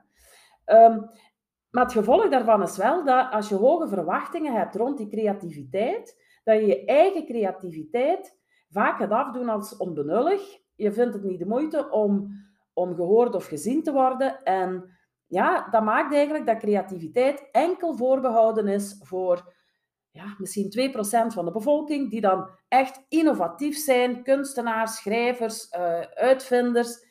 Um, 0.84 1.10
maar 1.78 1.86
het 1.86 1.96
gevolg 1.96 2.28
daarvan 2.28 2.62
is 2.62 2.76
wel 2.76 3.04
dat 3.04 3.32
als 3.32 3.48
je 3.48 3.54
hoge 3.54 3.88
verwachtingen 3.88 4.52
hebt 4.52 4.74
rond 4.74 4.98
die 4.98 5.08
creativiteit, 5.08 6.22
dat 6.44 6.60
je 6.60 6.66
je 6.66 6.84
eigen 6.84 7.26
creativiteit 7.26 8.38
vaak 8.68 8.98
gaat 8.98 9.10
afdoen 9.10 9.48
als 9.48 9.76
onbenullig. 9.76 10.42
Je 10.74 10.92
vindt 10.92 11.14
het 11.14 11.22
niet 11.22 11.38
de 11.38 11.46
moeite 11.46 11.90
om, 11.90 12.28
om 12.72 12.94
gehoord 12.94 13.34
of 13.34 13.46
gezien 13.46 13.82
te 13.82 13.92
worden. 13.92 14.42
En 14.42 14.98
ja, 15.26 15.68
dat 15.70 15.82
maakt 15.82 16.14
eigenlijk 16.14 16.46
dat 16.46 16.58
creativiteit 16.58 17.48
enkel 17.52 17.96
voorbehouden 17.96 18.68
is 18.68 19.00
voor 19.04 19.54
ja, 20.10 20.34
misschien 20.38 20.90
2% 20.90 21.32
van 21.32 21.44
de 21.44 21.52
bevolking, 21.52 22.10
die 22.10 22.20
dan 22.20 22.50
echt 22.68 23.04
innovatief 23.08 23.76
zijn, 23.76 24.22
kunstenaars, 24.22 24.96
schrijvers, 24.96 25.72
uh, 25.72 26.00
uitvinders. 26.00 27.06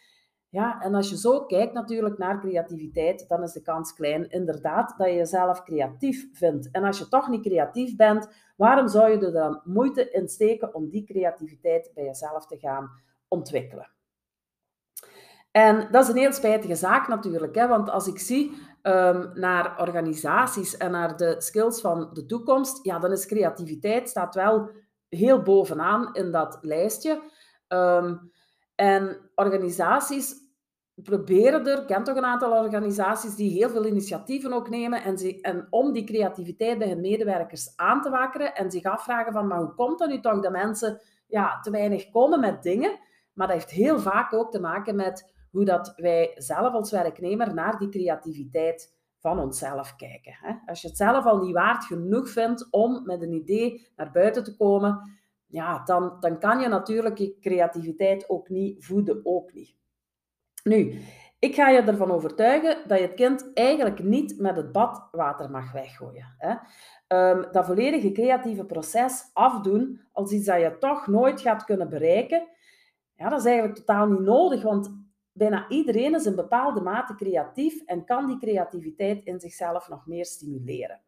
Ja, 0.50 0.82
en 0.82 0.96
als 0.96 1.10
je 1.10 1.18
zo 1.18 1.46
kijkt 1.46 1.74
natuurlijk 1.74 2.18
naar 2.18 2.40
creativiteit, 2.40 3.28
dan 3.28 3.44
is 3.44 3.52
de 3.52 3.62
kans 3.62 3.94
klein 3.94 4.30
inderdaad 4.30 4.94
dat 4.98 5.08
je 5.08 5.14
jezelf 5.14 5.64
creatief 5.64 6.28
vindt. 6.34 6.72
En 6.72 6.84
als 6.84 6.98
je 6.98 7.08
toch 7.08 7.30
niet 7.30 7.42
creatief 7.42 7.96
bent, 7.96 8.30
waarom 8.56 8.88
zou 8.88 9.12
je 9.12 9.26
er 9.26 9.32
dan 9.32 9.62
moeite 9.64 10.12
in 10.12 10.28
steken 10.28 10.74
om 10.74 10.90
die 10.90 11.06
creativiteit 11.06 11.92
bij 11.94 12.04
jezelf 12.04 12.48
te 12.48 12.58
gaan 12.58 12.90
ontwikkelen? 13.28 13.92
En 15.52 15.88
dat 15.92 16.04
is 16.04 16.10
een 16.10 16.18
heel 16.18 16.34
spijtige 16.34 16.76
zaak 16.76 17.08
natuurlijk, 17.08 17.56
hè? 17.56 17.68
want 17.68 17.90
als 17.90 18.08
ik 18.08 18.20
zie 18.20 18.52
um, 18.84 19.32
naar 19.34 19.80
organisaties 19.80 20.78
en 20.78 20.92
naar 20.92 21.18
de 21.18 21.36
skills 21.38 21.82
van 21.82 22.10
de 22.14 22.26
toekomst, 22.26 22.86
ja, 22.86 23.00
dan 23.00 23.12
is 23.12 23.26
creativiteit 23.26 24.10
staat 24.10 24.36
wel 24.36 24.70
heel 25.10 25.42
bovenaan 25.42 26.14
in 26.14 26.32
dat 26.32 26.58
lijstje. 26.62 27.22
Um, 27.68 28.32
en 28.78 29.18
organisaties 29.36 30.36
proberen 31.04 31.68
er, 31.68 31.86
kent 31.86 32.06
toch 32.06 32.16
een 32.16 32.26
aantal 32.26 32.64
organisaties 32.64 33.36
die 33.36 33.52
heel 33.52 33.70
veel 33.70 33.86
initiatieven 33.86 34.54
ook 34.54 34.70
nemen 34.70 35.04
en, 35.04 35.18
ze, 35.18 35.42
en 35.42 35.68
om 35.70 35.94
die 35.94 36.04
creativiteit 36.04 36.78
bij 36.78 36.88
hun 36.88 37.02
medewerkers 37.02 37.74
aan 37.76 38.02
te 38.02 38.10
wakkeren 38.10 38.56
en 38.56 38.72
zich 38.72 38.84
afvragen 38.84 39.34
van, 39.34 39.48
maar 39.48 39.60
hoe 39.60 39.74
komt 39.74 40.00
het 40.00 40.10
nu 40.10 40.20
toch 40.20 40.42
dat 40.42 40.52
mensen 40.52 41.02
ja, 41.28 41.60
te 41.60 41.72
weinig 41.72 42.10
komen 42.10 42.40
met 42.40 42.64
dingen? 42.64 43.00
Maar 43.34 43.48
dat 43.48 43.56
heeft 43.56 43.70
heel 43.70 44.00
vaak 44.00 44.34
ook 44.34 44.52
te 44.52 44.60
maken 44.60 44.96
met 44.96 45.34
hoe 45.52 45.66
dat 45.66 45.94
wij 45.96 46.32
zelf 46.36 46.74
als 46.74 46.92
werknemer 46.92 47.54
naar 47.54 47.78
die 47.78 47.90
creativiteit 47.90 48.96
van 49.20 49.40
onszelf 49.40 49.96
kijken. 49.96 50.62
Als 50.66 50.82
je 50.82 50.88
het 50.88 50.98
zelf 50.98 51.26
al 51.26 51.38
niet 51.38 51.54
waard 51.54 51.86
genoeg 51.86 52.30
vindt 52.30 52.68
om 52.72 53.04
met 53.06 53.22
een 53.22 53.34
idee 53.34 53.88
naar 53.96 54.12
buiten 54.12 54.44
te 54.44 54.56
komen, 54.56 55.20
ja, 55.48 55.84
dan, 55.84 56.18
dan 56.20 56.40
kan 56.40 56.60
je 56.60 56.68
natuurlijk 56.68 57.18
je 57.18 57.38
creativiteit 57.40 58.30
ook 58.30 58.50
niet 58.50 58.86
voeden, 58.86 59.20
ook 59.24 59.54
niet. 59.54 59.76
Nu, 60.64 61.00
ik 61.40 61.56
ga 61.56 61.70
je 61.70 61.82
ervan 61.82 62.12
overtuigen 62.12 62.78
dat 62.88 63.00
je 63.00 63.06
het 63.06 63.14
kind 63.14 63.52
eigenlijk 63.54 64.04
niet 64.04 64.40
met 64.40 64.56
het 64.56 64.72
badwater 64.72 65.52
mag 65.52 65.72
weggooien. 65.72 66.36
Hè? 66.38 66.56
Um, 67.30 67.46
dat 67.52 67.66
volledige 67.66 68.12
creatieve 68.12 68.66
proces 68.66 69.30
afdoen 69.34 70.02
als 70.12 70.32
iets 70.32 70.46
dat 70.46 70.62
je 70.62 70.78
toch 70.80 71.08
nooit 71.08 71.42
gaat 71.42 71.64
kunnen 71.64 71.90
bereiken, 71.90 72.48
ja, 73.16 73.30
dat 73.30 73.40
is 73.40 73.46
eigenlijk 73.46 73.76
totaal 73.76 74.08
niet 74.08 74.20
nodig, 74.20 74.64
want 74.64 75.06
bijna 75.32 75.70
iedereen 75.70 76.16
is 76.16 76.26
in 76.26 76.36
bepaalde 76.36 76.82
mate 76.82 77.16
creatief 77.16 77.82
en 77.86 78.06
kan 78.06 78.28
die 78.28 78.38
creativiteit 78.38 79.26
in 79.26 79.40
zichzelf 79.40 79.90
nog 79.90 80.06
meer 80.06 80.26
stimuleren. 80.26 81.02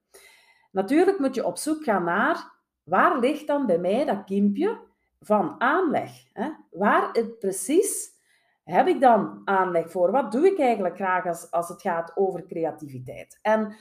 Natuurlijk 0.72 1.19
moet 1.19 1.36
je 1.36 1.46
op 1.46 1.58
zoek 1.58 1.84
gaan 1.84 2.03
naar 2.03 2.59
waar 2.89 3.19
ligt 3.19 3.48
dan 3.48 3.65
bij 3.65 3.77
mij 3.77 4.05
dat 4.05 4.24
kiempje 4.24 4.79
van 5.19 5.55
aanleg? 5.62 6.12
Hè? 6.34 6.50
Waar 6.72 7.10
het 7.12 7.39
precies 7.39 8.17
heb 8.63 8.88
ik 8.88 9.01
dan 9.01 9.41
aanleg 9.46 9.91
voor? 9.91 10.12
Wat 10.12 10.31
doe 10.31 10.48
ik 10.48 10.60
eigenlijk 10.60 10.96
graag 10.96 11.25
als, 11.25 11.51
als 11.51 11.69
het 11.69 11.81
gaat 11.81 12.12
over 12.15 12.46
creativiteit? 12.46 13.39
En 13.41 13.75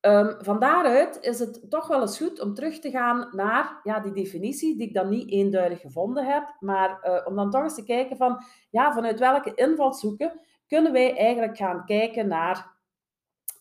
um, 0.00 0.36
van 0.38 0.58
daaruit 0.58 1.18
is 1.20 1.38
het 1.38 1.70
toch 1.70 1.86
wel 1.86 2.00
eens 2.00 2.18
goed 2.18 2.40
om 2.40 2.54
terug 2.54 2.78
te 2.78 2.90
gaan 2.90 3.28
naar 3.32 3.80
ja, 3.82 4.00
die 4.00 4.12
definitie, 4.12 4.76
die 4.76 4.86
ik 4.86 4.94
dan 4.94 5.08
niet 5.08 5.30
eenduidig 5.30 5.80
gevonden 5.80 6.26
heb, 6.26 6.56
maar 6.60 7.00
uh, 7.02 7.26
om 7.26 7.36
dan 7.36 7.50
toch 7.50 7.62
eens 7.62 7.74
te 7.74 7.84
kijken 7.84 8.16
van, 8.16 8.44
ja, 8.70 8.92
vanuit 8.92 9.18
welke 9.18 9.54
invalshoeken 9.54 10.40
kunnen 10.66 10.92
wij 10.92 11.16
eigenlijk 11.16 11.56
gaan 11.56 11.84
kijken 11.84 12.28
naar 12.28 12.78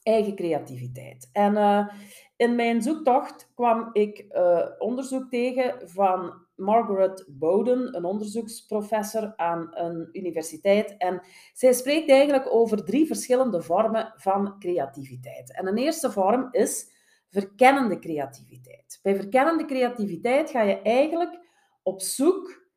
eigen 0.04 0.36
creativiteit. 0.36 1.30
En 1.32 1.54
uh, 1.54 1.88
in 2.40 2.56
mijn 2.56 2.82
zoektocht 2.82 3.52
kwam 3.56 3.90
ik 3.94 4.26
uh, 4.32 4.66
onderzoek 4.78 5.30
tegen 5.30 5.90
van 5.90 6.34
Margaret 6.56 7.26
Bowden, 7.28 7.96
een 7.96 8.06
onderzoeksprofessor 8.06 9.34
aan 9.36 9.68
een 9.72 10.10
universiteit. 10.12 10.98
En 10.98 11.22
zij 11.54 11.74
spreekt 11.74 12.10
eigenlijk 12.10 12.54
over 12.54 12.86
drie 12.86 13.08
verschillende 13.08 13.62
vormen 13.62 14.14
van 14.16 14.60
creativiteit. 14.60 15.56
En 15.56 15.68
een 15.68 15.78
eerste 15.78 16.12
vorm 16.12 16.48
is 16.52 16.92
verkennende 17.30 18.00
creativiteit. 18.00 19.00
Bij 19.04 19.16
verkennende 19.16 19.66
creativiteit 19.66 20.50
ga 20.50 20.62
je 20.62 20.82
eigenlijk 20.82 21.40
op 21.84 22.02
zoek 22.02 22.68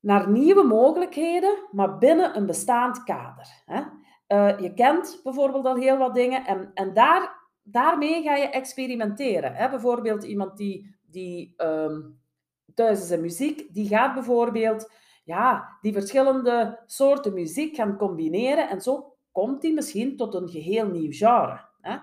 naar 0.00 0.30
nieuwe 0.30 0.62
mogelijkheden, 0.62 1.68
maar 1.70 1.98
binnen 1.98 2.36
een 2.36 2.46
bestaand 2.46 3.02
kader. 3.04 3.46
Uh, 3.66 4.58
je 4.58 4.74
kent 4.74 5.20
bijvoorbeeld 5.22 5.66
al 5.66 5.76
heel 5.76 5.96
wat 5.96 6.14
dingen 6.14 6.46
en, 6.46 6.70
en 6.74 6.94
daar 6.94 7.40
daarmee 7.62 8.22
ga 8.22 8.36
je 8.36 8.48
experimenteren. 8.48 9.70
Bijvoorbeeld 9.70 10.24
iemand 10.24 10.56
die, 10.56 10.96
die 11.06 11.54
um, 11.56 12.20
thuis 12.74 13.02
is 13.02 13.10
en 13.10 13.20
muziek, 13.20 13.74
die 13.74 13.88
gaat 13.88 14.14
bijvoorbeeld 14.14 14.90
ja, 15.24 15.78
die 15.80 15.92
verschillende 15.92 16.82
soorten 16.86 17.34
muziek 17.34 17.76
gaan 17.76 17.96
combineren 17.96 18.68
en 18.68 18.80
zo 18.80 19.16
komt 19.32 19.62
hij 19.62 19.72
misschien 19.72 20.16
tot 20.16 20.34
een 20.34 20.48
geheel 20.48 20.86
nieuw 20.86 21.12
genre. 21.12 21.60
Hè? 21.80 21.96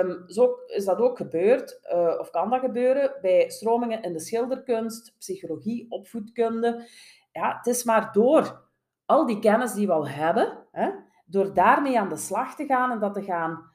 Um, 0.00 0.24
zo 0.26 0.54
is 0.66 0.84
dat 0.84 0.98
ook 0.98 1.16
gebeurd, 1.16 1.80
uh, 1.94 2.14
of 2.18 2.30
kan 2.30 2.50
dat 2.50 2.60
gebeuren, 2.60 3.12
bij 3.20 3.50
stromingen 3.50 4.02
in 4.02 4.12
de 4.12 4.20
schilderkunst, 4.20 5.14
psychologie, 5.18 5.86
opvoedkunde. 5.88 6.88
Ja, 7.32 7.56
het 7.56 7.66
is 7.66 7.84
maar 7.84 8.12
door 8.12 8.68
al 9.06 9.26
die 9.26 9.38
kennis 9.38 9.72
die 9.72 9.86
we 9.86 9.92
al 9.92 10.08
hebben, 10.08 10.66
hè, 10.70 10.90
door 11.26 11.54
daarmee 11.54 12.00
aan 12.00 12.08
de 12.08 12.16
slag 12.16 12.54
te 12.54 12.66
gaan 12.66 12.90
en 12.90 12.98
dat 12.98 13.14
te 13.14 13.22
gaan 13.22 13.72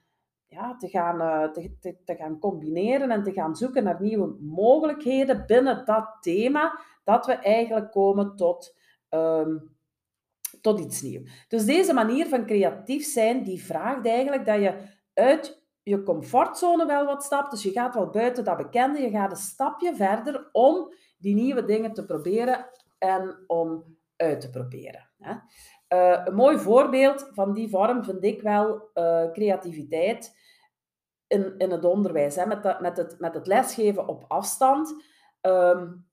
ja, 0.50 0.76
te, 0.76 0.88
gaan, 0.88 1.22
uh, 1.22 1.52
te, 1.52 1.78
te, 1.80 1.98
te, 2.06 2.16
gaan 2.16 2.40
combineren 2.40 3.12
en 3.12 3.24
te 3.24 3.32
gaan 3.32 3.56
zoeken 3.56 3.84
naar 3.84 4.02
nieuwe 4.02 4.36
mogelijkheden 4.40 5.46
binnen 5.46 5.86
dat 5.86 6.18
thema, 6.22 6.80
dat 7.04 7.26
we 7.26 7.34
eigenlijk 7.34 7.92
komen 7.92 8.36
tot, 8.36 8.76
um, 9.10 9.78
tot 10.62 10.80
iets 10.80 11.02
nieuws. 11.02 11.46
Dus 11.48 11.66
deze 11.66 11.94
manier 11.94 12.28
van 12.28 12.46
creatief 12.46 13.06
zijn, 13.06 13.44
die 13.44 13.64
vraagt 13.64 14.08
eigenlijk 14.08 14.46
dat 14.46 14.62
je 14.62 14.76
uit 15.14 15.64
je 15.84 16.04
comfortzone 16.04 16.86
wel 16.86 17.06
wat 17.06 17.24
stapt. 17.24 17.52
Dus 17.52 17.64
je 17.64 17.72
gaat 17.72 17.96
wel 17.96 18.10
buiten 18.10 18.44
dat 18.44 18.58
bekende, 18.58 19.02
je 19.02 19.10
gaat 19.10 19.32
een 19.32 19.38
stapje 19.38 19.96
verder 19.96 20.50
om 20.52 20.94
die 21.18 21.36
nieuwe 21.36 21.66
dingen 21.66 21.94
te 21.94 22.06
proberen 22.06 22.70
en 22.98 23.44
om 23.48 23.98
uit 24.16 24.42
te 24.42 24.50
proberen. 24.50 25.10
Hè. 25.18 25.34
Uh, 25.94 26.22
een 26.26 26.36
mooi 26.36 26.58
voorbeeld 26.58 27.30
van 27.34 27.54
die 27.54 27.70
vorm 27.70 28.04
vind 28.04 28.24
ik 28.24 28.42
wel 28.42 28.90
uh, 28.94 29.32
creativiteit 29.32 30.38
in, 31.28 31.58
in 31.58 31.72
het 31.72 31.86
onderwijs, 31.86 32.36
hè, 32.36 32.46
met, 32.46 32.80
met, 32.80 32.98
het, 32.98 33.20
met 33.20 33.34
het 33.34 33.48
lesgeven 33.48 34.08
op 34.08 34.26
afstand. 34.28 35.04
Um, 35.42 36.08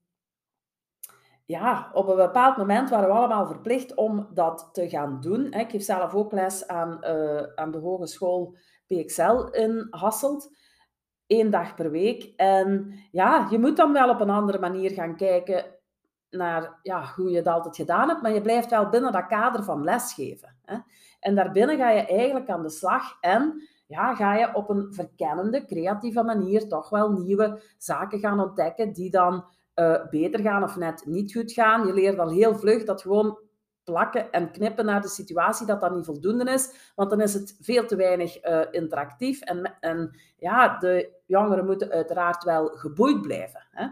ja, 1.45 1.89
op 1.93 2.07
een 2.07 2.15
bepaald 2.15 2.57
moment 2.57 2.89
waren 2.89 3.07
we 3.07 3.13
allemaal 3.13 3.47
verplicht 3.47 3.93
om 3.95 4.27
dat 4.33 4.69
te 4.71 4.89
gaan 4.89 5.21
doen. 5.21 5.51
Ik 5.51 5.69
geef 5.69 5.83
zelf 5.83 6.13
ook 6.13 6.31
les 6.31 6.67
aan, 6.67 6.97
uh, 7.01 7.43
aan 7.55 7.71
de 7.71 7.77
Hogeschool 7.77 8.57
PXL 8.87 9.47
in 9.51 9.87
Hasselt. 9.89 10.55
Eén 11.27 11.49
dag 11.49 11.75
per 11.75 11.91
week. 11.91 12.33
En 12.35 12.93
ja, 13.11 13.47
je 13.49 13.59
moet 13.59 13.77
dan 13.77 13.93
wel 13.93 14.09
op 14.09 14.21
een 14.21 14.29
andere 14.29 14.59
manier 14.59 14.91
gaan 14.91 15.15
kijken 15.15 15.76
naar 16.29 16.79
ja, 16.81 17.13
hoe 17.15 17.29
je 17.29 17.37
het 17.37 17.47
altijd 17.47 17.75
gedaan 17.75 18.07
hebt, 18.07 18.21
maar 18.21 18.33
je 18.33 18.41
blijft 18.41 18.69
wel 18.69 18.89
binnen 18.89 19.11
dat 19.11 19.27
kader 19.27 19.63
van 19.63 19.83
lesgeven. 19.83 20.55
Hè? 20.65 20.77
En 21.19 21.35
daarbinnen 21.35 21.77
ga 21.77 21.89
je 21.89 22.05
eigenlijk 22.05 22.49
aan 22.49 22.61
de 22.61 22.69
slag 22.69 23.17
en 23.21 23.61
ja, 23.87 24.15
ga 24.15 24.35
je 24.35 24.55
op 24.55 24.69
een 24.69 24.93
verkennende, 24.93 25.65
creatieve 25.65 26.23
manier 26.23 26.67
toch 26.67 26.89
wel 26.89 27.11
nieuwe 27.11 27.61
zaken 27.77 28.19
gaan 28.19 28.39
ontdekken 28.39 28.93
die 28.93 29.11
dan 29.11 29.45
uh, 29.75 30.05
beter 30.09 30.39
gaan 30.39 30.63
of 30.63 30.75
net 30.75 31.05
niet 31.05 31.33
goed 31.33 31.51
gaan. 31.51 31.87
Je 31.87 31.93
leert 31.93 32.19
al 32.19 32.29
heel 32.29 32.55
vlug 32.55 32.83
dat 32.83 33.01
gewoon 33.01 33.39
plakken 33.83 34.31
en 34.31 34.51
knippen 34.51 34.85
naar 34.85 35.01
de 35.01 35.07
situatie, 35.07 35.65
dat 35.65 35.81
dat 35.81 35.95
niet 35.95 36.05
voldoende 36.05 36.51
is, 36.51 36.91
want 36.95 37.09
dan 37.09 37.21
is 37.21 37.33
het 37.33 37.57
veel 37.61 37.85
te 37.85 37.95
weinig 37.95 38.45
uh, 38.45 38.61
interactief. 38.71 39.41
En, 39.41 39.77
en 39.79 40.19
ja, 40.37 40.77
de 40.77 41.09
jongeren 41.25 41.65
moeten 41.65 41.91
uiteraard 41.91 42.43
wel 42.43 42.67
geboeid 42.67 43.21
blijven. 43.21 43.67
Hè? 43.71 43.87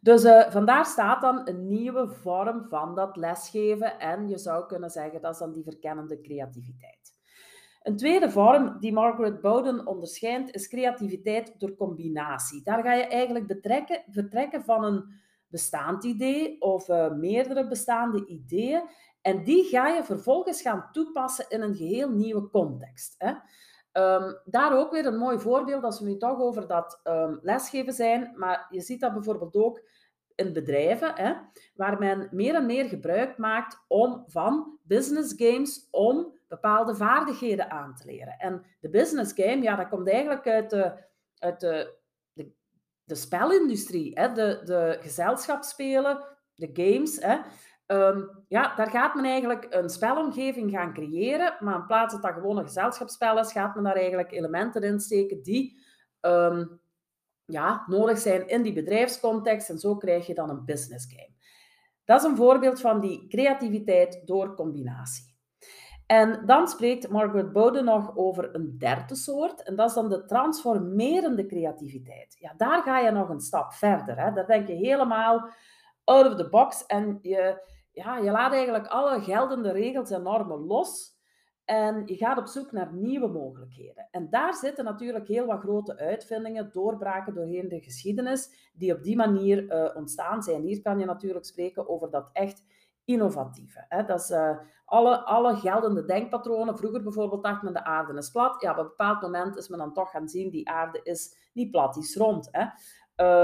Dus 0.00 0.24
uh, 0.24 0.50
vandaar 0.50 0.86
staat 0.86 1.20
dan 1.20 1.48
een 1.48 1.68
nieuwe 1.68 2.08
vorm 2.08 2.66
van 2.68 2.94
dat 2.94 3.16
lesgeven 3.16 3.98
en 3.98 4.28
je 4.28 4.38
zou 4.38 4.66
kunnen 4.66 4.90
zeggen 4.90 5.20
dat 5.20 5.32
is 5.32 5.38
dan 5.38 5.52
die 5.52 5.64
verkennende 5.64 6.20
creativiteit. 6.20 7.18
Een 7.82 7.96
tweede 7.96 8.30
vorm 8.30 8.76
die 8.80 8.92
Margaret 8.92 9.40
Bowden 9.40 9.86
onderscheidt 9.86 10.54
is 10.54 10.68
creativiteit 10.68 11.54
door 11.58 11.74
combinatie. 11.74 12.62
Daar 12.62 12.82
ga 12.82 12.94
je 12.94 13.06
eigenlijk 13.06 13.46
betrekken, 13.46 14.02
vertrekken 14.08 14.62
van 14.64 14.84
een 14.84 15.04
bestaand 15.46 16.04
idee 16.04 16.60
of 16.60 16.88
uh, 16.88 17.12
meerdere 17.12 17.66
bestaande 17.66 18.26
ideeën 18.26 18.82
en 19.20 19.44
die 19.44 19.64
ga 19.64 19.88
je 19.88 20.04
vervolgens 20.04 20.62
gaan 20.62 20.88
toepassen 20.92 21.44
in 21.48 21.62
een 21.62 21.74
geheel 21.74 22.10
nieuwe 22.10 22.48
context. 22.50 23.14
Hè. 23.18 23.32
Um, 23.92 24.40
daar 24.44 24.78
ook 24.78 24.90
weer 24.90 25.06
een 25.06 25.18
mooi 25.18 25.38
voorbeeld 25.38 25.84
als 25.84 26.00
we 26.00 26.06
nu 26.06 26.16
toch 26.16 26.38
over 26.38 26.66
dat 26.66 27.00
um, 27.04 27.38
lesgeven 27.42 27.92
zijn, 27.92 28.32
maar 28.36 28.66
je 28.70 28.80
ziet 28.80 29.00
dat 29.00 29.12
bijvoorbeeld 29.12 29.56
ook 29.56 29.80
in 30.40 30.52
bedrijven, 30.52 31.12
hè, 31.14 31.34
waar 31.74 31.98
men 31.98 32.28
meer 32.30 32.54
en 32.54 32.66
meer 32.66 32.84
gebruik 32.84 33.38
maakt 33.38 33.84
om, 33.88 34.24
van 34.26 34.78
business 34.82 35.34
games 35.36 35.88
om 35.90 36.38
bepaalde 36.48 36.94
vaardigheden 36.94 37.70
aan 37.70 37.94
te 37.94 38.06
leren. 38.06 38.38
En 38.38 38.64
de 38.80 38.90
business 38.90 39.32
game, 39.32 39.62
ja, 39.62 39.76
dat 39.76 39.88
komt 39.88 40.10
eigenlijk 40.10 40.48
uit 40.48 40.70
de, 40.70 40.92
uit 41.38 41.60
de, 41.60 41.98
de, 42.32 42.52
de 43.04 43.14
spelindustrie, 43.14 44.12
hè, 44.14 44.32
de, 44.32 44.60
de 44.64 44.98
gezelschapsspelen, 45.00 46.24
de 46.54 46.70
games. 46.72 47.20
Hè. 47.20 47.38
Um, 47.86 48.44
ja, 48.48 48.74
daar 48.76 48.90
gaat 48.90 49.14
men 49.14 49.24
eigenlijk 49.24 49.66
een 49.70 49.88
spelomgeving 49.88 50.70
gaan 50.70 50.94
creëren, 50.94 51.56
maar 51.60 51.74
in 51.74 51.86
plaats 51.86 52.12
dat 52.12 52.22
dat 52.22 52.32
gewoon 52.32 52.58
een 52.58 52.64
gezelschapsspel 52.64 53.38
is, 53.38 53.52
gaat 53.52 53.74
men 53.74 53.84
daar 53.84 53.96
eigenlijk 53.96 54.32
elementen 54.32 54.82
in 54.82 55.00
steken 55.00 55.42
die 55.42 55.80
um, 56.20 56.79
ja, 57.50 57.84
nodig 57.86 58.18
zijn 58.18 58.48
in 58.48 58.62
die 58.62 58.72
bedrijfscontext 58.72 59.70
en 59.70 59.78
zo 59.78 59.96
krijg 59.96 60.26
je 60.26 60.34
dan 60.34 60.50
een 60.50 60.64
business 60.64 61.06
game. 61.14 61.34
Dat 62.04 62.20
is 62.20 62.28
een 62.28 62.36
voorbeeld 62.36 62.80
van 62.80 63.00
die 63.00 63.26
creativiteit 63.28 64.22
door 64.24 64.54
combinatie. 64.54 65.28
En 66.06 66.46
dan 66.46 66.68
spreekt 66.68 67.08
Margaret 67.08 67.52
Bowden 67.52 67.84
nog 67.84 68.16
over 68.16 68.54
een 68.54 68.78
derde 68.78 69.14
soort, 69.14 69.62
en 69.62 69.76
dat 69.76 69.88
is 69.88 69.94
dan 69.94 70.08
de 70.08 70.24
transformerende 70.24 71.46
creativiteit. 71.46 72.36
Ja, 72.38 72.54
daar 72.56 72.82
ga 72.82 72.98
je 72.98 73.10
nog 73.10 73.28
een 73.28 73.40
stap 73.40 73.72
verder. 73.72 74.20
Hè. 74.20 74.32
Daar 74.32 74.46
denk 74.46 74.66
je 74.66 74.74
helemaal 74.74 75.48
out 76.04 76.26
of 76.26 76.34
the 76.34 76.48
box 76.48 76.86
en 76.86 77.18
je, 77.22 77.62
ja, 77.92 78.18
je 78.18 78.30
laat 78.30 78.52
eigenlijk 78.52 78.86
alle 78.86 79.20
geldende 79.20 79.72
regels 79.72 80.10
en 80.10 80.22
normen 80.22 80.58
los 80.58 81.19
en 81.64 82.02
je 82.06 82.16
gaat 82.16 82.38
op 82.38 82.46
zoek 82.46 82.72
naar 82.72 82.92
nieuwe 82.92 83.28
mogelijkheden. 83.28 84.08
En 84.10 84.30
daar 84.30 84.54
zitten 84.54 84.84
natuurlijk 84.84 85.28
heel 85.28 85.46
wat 85.46 85.60
grote 85.60 85.98
uitvindingen, 85.98 86.72
doorbraken 86.72 87.34
doorheen 87.34 87.68
de 87.68 87.80
geschiedenis, 87.80 88.70
die 88.74 88.94
op 88.94 89.02
die 89.02 89.16
manier 89.16 89.62
uh, 89.62 89.96
ontstaan 89.96 90.42
zijn. 90.42 90.62
Hier 90.62 90.82
kan 90.82 90.98
je 90.98 91.04
natuurlijk 91.04 91.44
spreken 91.44 91.88
over 91.88 92.10
dat 92.10 92.28
echt 92.32 92.64
innovatieve. 93.04 93.84
Hè. 93.88 94.04
Dat 94.04 94.20
is 94.20 94.30
uh, 94.30 94.58
alle, 94.84 95.24
alle 95.24 95.56
geldende 95.56 96.04
denkpatronen. 96.04 96.76
Vroeger 96.76 97.02
bijvoorbeeld 97.02 97.42
dacht 97.42 97.62
men 97.62 97.72
de 97.72 97.84
aarde 97.84 98.18
is 98.18 98.30
plat. 98.30 98.62
Ja, 98.62 98.70
op 98.70 98.78
een 98.78 98.84
bepaald 98.84 99.22
moment 99.22 99.56
is 99.56 99.68
men 99.68 99.78
dan 99.78 99.92
toch 99.92 100.10
gaan 100.10 100.28
zien, 100.28 100.50
die 100.50 100.68
aarde 100.68 101.00
is 101.02 101.50
niet 101.52 101.70
plat, 101.70 101.94
die 101.94 102.02
is 102.02 102.16
rond. 102.16 102.48
Hè. 102.50 102.66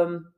Um, 0.02 0.35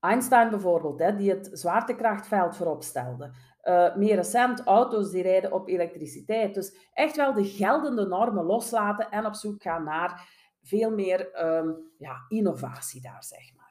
Einstein 0.00 0.50
bijvoorbeeld, 0.50 0.98
hè, 0.98 1.16
die 1.16 1.30
het 1.30 1.48
zwaartekrachtveld 1.52 2.56
voorop 2.56 2.82
stelde. 2.82 3.30
Uh, 3.68 3.96
meer 3.96 4.14
recent 4.14 4.62
auto's 4.64 5.10
die 5.10 5.22
rijden 5.22 5.52
op 5.52 5.68
elektriciteit. 5.68 6.54
Dus 6.54 6.76
echt 6.92 7.16
wel 7.16 7.32
de 7.32 7.44
geldende 7.44 8.06
normen 8.06 8.44
loslaten 8.44 9.10
en 9.10 9.26
op 9.26 9.34
zoek 9.34 9.62
gaan 9.62 9.84
naar 9.84 10.28
veel 10.62 10.90
meer 10.90 11.44
um, 11.46 11.92
ja, 11.98 12.24
innovatie 12.28 13.00
daar, 13.00 13.24
zeg 13.24 13.54
maar. 13.56 13.66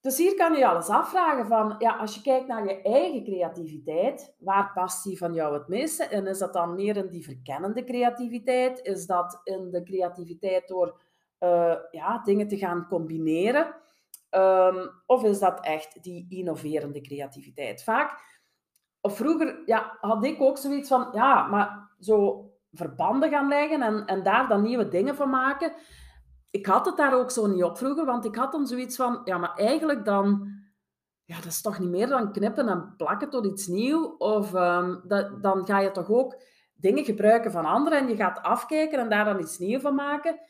Dus 0.00 0.18
hier 0.18 0.34
kan 0.34 0.54
je 0.54 0.66
alles 0.66 0.88
afvragen 0.88 1.46
van, 1.46 1.74
ja, 1.78 1.96
als 1.96 2.14
je 2.14 2.22
kijkt 2.22 2.46
naar 2.46 2.64
je 2.64 2.82
eigen 2.82 3.24
creativiteit, 3.24 4.34
waar 4.38 4.72
past 4.74 5.04
die 5.04 5.18
van 5.18 5.34
jou 5.34 5.54
het 5.54 5.68
meeste? 5.68 6.04
En 6.04 6.26
is 6.26 6.38
dat 6.38 6.52
dan 6.52 6.74
meer 6.74 6.96
in 6.96 7.08
die 7.08 7.24
verkennende 7.24 7.84
creativiteit? 7.84 8.80
Is 8.82 9.06
dat 9.06 9.40
in 9.44 9.70
de 9.70 9.82
creativiteit 9.82 10.68
door 10.68 11.00
uh, 11.40 11.74
ja, 11.90 12.22
dingen 12.24 12.48
te 12.48 12.56
gaan 12.56 12.86
combineren? 12.88 13.74
Um, 14.30 14.90
of 15.06 15.24
is 15.24 15.38
dat 15.38 15.64
echt 15.64 16.02
die 16.02 16.26
innoverende 16.28 17.00
creativiteit? 17.00 17.82
Vaak, 17.82 18.31
of 19.02 19.16
vroeger 19.16 19.62
ja, 19.66 19.96
had 20.00 20.24
ik 20.24 20.40
ook 20.40 20.58
zoiets 20.58 20.88
van, 20.88 21.08
ja, 21.12 21.46
maar 21.46 21.90
zo 22.00 22.46
verbanden 22.72 23.30
gaan 23.30 23.48
leggen 23.48 23.82
en, 23.82 24.06
en 24.06 24.22
daar 24.22 24.48
dan 24.48 24.62
nieuwe 24.62 24.88
dingen 24.88 25.14
van 25.14 25.30
maken. 25.30 25.72
Ik 26.50 26.66
had 26.66 26.86
het 26.86 26.96
daar 26.96 27.14
ook 27.14 27.30
zo 27.30 27.46
niet 27.46 27.64
op 27.64 27.78
vroeger, 27.78 28.04
want 28.04 28.24
ik 28.24 28.36
had 28.36 28.52
dan 28.52 28.66
zoiets 28.66 28.96
van, 28.96 29.20
ja, 29.24 29.38
maar 29.38 29.54
eigenlijk 29.54 30.04
dan, 30.04 30.48
ja, 31.24 31.36
dat 31.36 31.44
is 31.44 31.62
toch 31.62 31.78
niet 31.78 31.88
meer 31.88 32.06
dan 32.06 32.32
knippen 32.32 32.68
en 32.68 32.94
plakken 32.96 33.30
tot 33.30 33.46
iets 33.46 33.66
nieuws. 33.66 34.16
Of 34.18 34.54
um, 34.54 35.02
dat, 35.04 35.42
dan 35.42 35.66
ga 35.66 35.78
je 35.78 35.90
toch 35.90 36.10
ook 36.10 36.42
dingen 36.74 37.04
gebruiken 37.04 37.50
van 37.50 37.64
anderen 37.64 37.98
en 37.98 38.08
je 38.08 38.16
gaat 38.16 38.42
afkijken 38.42 38.98
en 38.98 39.08
daar 39.08 39.24
dan 39.24 39.40
iets 39.40 39.58
nieuws 39.58 39.82
van 39.82 39.94
maken. 39.94 40.40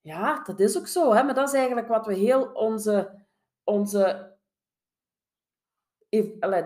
Ja, 0.00 0.42
dat 0.42 0.60
is 0.60 0.78
ook 0.78 0.86
zo. 0.86 1.12
Hè? 1.12 1.22
Maar 1.22 1.34
dat 1.34 1.48
is 1.48 1.54
eigenlijk 1.54 1.88
wat 1.88 2.06
we 2.06 2.14
heel 2.14 2.44
onze, 2.44 3.24
onze 3.64 4.31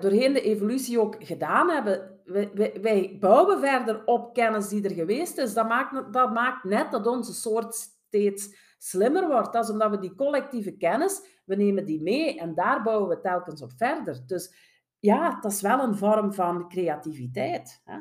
doorheen 0.00 0.32
de 0.32 0.42
evolutie 0.42 1.00
ook 1.00 1.16
gedaan 1.18 1.70
hebben. 1.70 2.20
Wij, 2.24 2.72
wij, 2.82 3.16
bouwen 3.20 3.61
verder 3.61 4.04
op 4.04 4.35
kennis 4.35 4.68
die 4.68 4.85
er 4.85 4.94
geweest 4.94 5.38
is. 5.38 5.54
Dat 5.54 5.68
maakt, 5.68 6.12
dat 6.12 6.32
maakt 6.32 6.64
net 6.64 6.90
dat 6.90 7.06
onze 7.06 7.35
soort 7.35 7.74
steeds 7.74 8.74
slimmer 8.78 9.28
wordt. 9.28 9.52
Dat 9.52 9.64
is 9.64 9.70
omdat 9.70 9.90
we 9.90 9.98
die 9.98 10.14
collectieve 10.14 10.76
kennis, 10.76 11.42
we 11.44 11.54
nemen 11.54 11.85
die 11.85 12.02
mee 12.02 12.38
en 12.38 12.54
daar 12.54 12.82
bouwen 12.82 13.09
we 13.09 13.20
telkens 13.20 13.62
op 13.62 13.72
verder. 13.76 14.26
Dus 14.26 14.54
ja, 14.98 15.40
dat 15.40 15.52
is 15.52 15.61
wel 15.61 15.80
een 15.80 15.96
vorm 15.96 16.32
van 16.32 16.68
creativiteit. 16.68 17.80
Hè? 17.85 17.98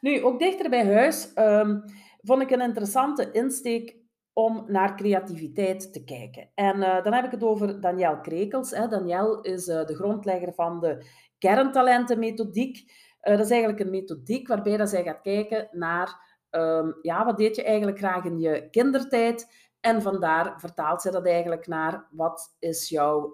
Nu, 0.00 0.22
ook 0.22 0.38
dichter 0.38 0.70
bij 0.70 0.92
huis 0.92 1.32
um, 1.36 1.84
vond 2.22 2.42
ik 2.42 2.50
een 2.50 2.60
interessante 2.60 3.30
insteek 3.30 3.96
om 4.38 4.64
naar 4.66 4.96
creativiteit 4.96 5.92
te 5.92 6.04
kijken. 6.04 6.48
En 6.54 6.76
uh, 6.76 7.02
dan 7.02 7.12
heb 7.12 7.24
ik 7.24 7.30
het 7.30 7.42
over 7.42 7.80
Daniel 7.80 8.20
Krekels. 8.20 8.70
Hè. 8.70 8.88
Daniel 8.88 9.40
is 9.40 9.68
uh, 9.68 9.84
de 9.86 9.94
grondlegger 9.94 10.52
van 10.54 10.80
de 10.80 11.04
kerntalentenmethodiek. 11.38 12.76
Uh, 12.76 13.36
dat 13.36 13.44
is 13.44 13.50
eigenlijk 13.50 13.80
een 13.80 13.90
methodiek 13.90 14.48
waarbij 14.48 14.76
dat 14.76 14.88
zij 14.88 15.02
gaat 15.02 15.20
kijken 15.20 15.68
naar 15.72 16.38
um, 16.50 16.98
ja, 17.02 17.24
wat 17.24 17.36
deed 17.36 17.56
je 17.56 17.64
eigenlijk 17.64 17.98
graag 17.98 18.24
in 18.24 18.38
je 18.38 18.68
kindertijd. 18.70 19.52
En 19.80 20.02
vandaar 20.02 20.60
vertaalt 20.60 21.02
ze 21.02 21.10
dat 21.10 21.26
eigenlijk 21.26 21.66
naar 21.66 22.06
wat 22.10 22.56
is 22.58 22.88
jouw 22.88 23.32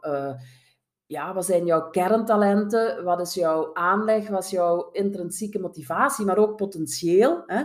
ja, 1.07 1.35
wat 1.35 1.45
zijn 1.45 1.64
jouw 1.64 1.90
kerntalenten? 1.90 3.05
Wat 3.05 3.21
is 3.21 3.35
jouw 3.35 3.75
aanleg? 3.75 4.29
Wat 4.29 4.45
is 4.45 4.51
jouw 4.51 4.90
intrinsieke 4.90 5.61
motivatie, 5.61 6.25
maar 6.25 6.38
ook 6.38 6.57
potentieel? 6.57 7.43
Hè? 7.47 7.62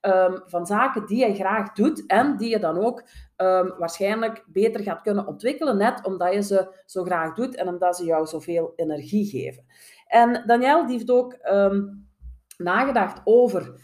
Um, 0.00 0.42
van 0.44 0.66
zaken 0.66 1.06
die 1.06 1.26
je 1.26 1.34
graag 1.34 1.72
doet 1.72 2.06
en 2.06 2.36
die 2.36 2.48
je 2.48 2.58
dan 2.58 2.78
ook 2.78 3.00
um, 3.36 3.74
waarschijnlijk 3.78 4.44
beter 4.46 4.82
gaat 4.82 5.00
kunnen 5.00 5.26
ontwikkelen, 5.26 5.76
net 5.76 6.06
omdat 6.06 6.32
je 6.32 6.42
ze 6.42 6.82
zo 6.84 7.04
graag 7.04 7.34
doet 7.34 7.54
en 7.54 7.68
omdat 7.68 7.96
ze 7.96 8.04
jou 8.04 8.26
zoveel 8.26 8.72
energie 8.76 9.26
geven. 9.26 9.64
En 10.06 10.42
Daniel 10.46 10.86
heeft 10.86 11.10
ook 11.10 11.38
um, 11.50 12.08
nagedacht 12.56 13.20
over 13.24 13.80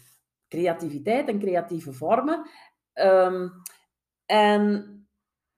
creativiteit 0.48 1.28
en 1.28 1.38
creatieve 1.38 1.92
vormen. 1.92 2.50
en 4.26 4.96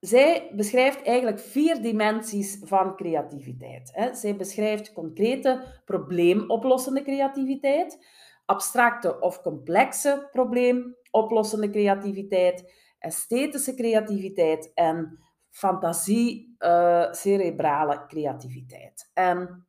zij 0.00 0.50
beschrijft 0.54 1.02
eigenlijk 1.02 1.38
vier 1.40 1.82
dimensies 1.82 2.58
van 2.64 2.96
creativiteit. 2.96 4.08
Zij 4.12 4.36
beschrijft 4.36 4.92
concrete 4.92 5.64
probleemoplossende 5.84 7.02
creativiteit, 7.02 8.06
abstracte 8.44 9.20
of 9.20 9.40
complexe 9.40 10.28
probleemoplossende 10.30 11.70
creativiteit, 11.70 12.72
esthetische 12.98 13.74
creativiteit 13.74 14.72
en 14.74 15.18
fantasie-cerebrale 15.50 18.06
creativiteit. 18.06 19.10
En 19.14 19.66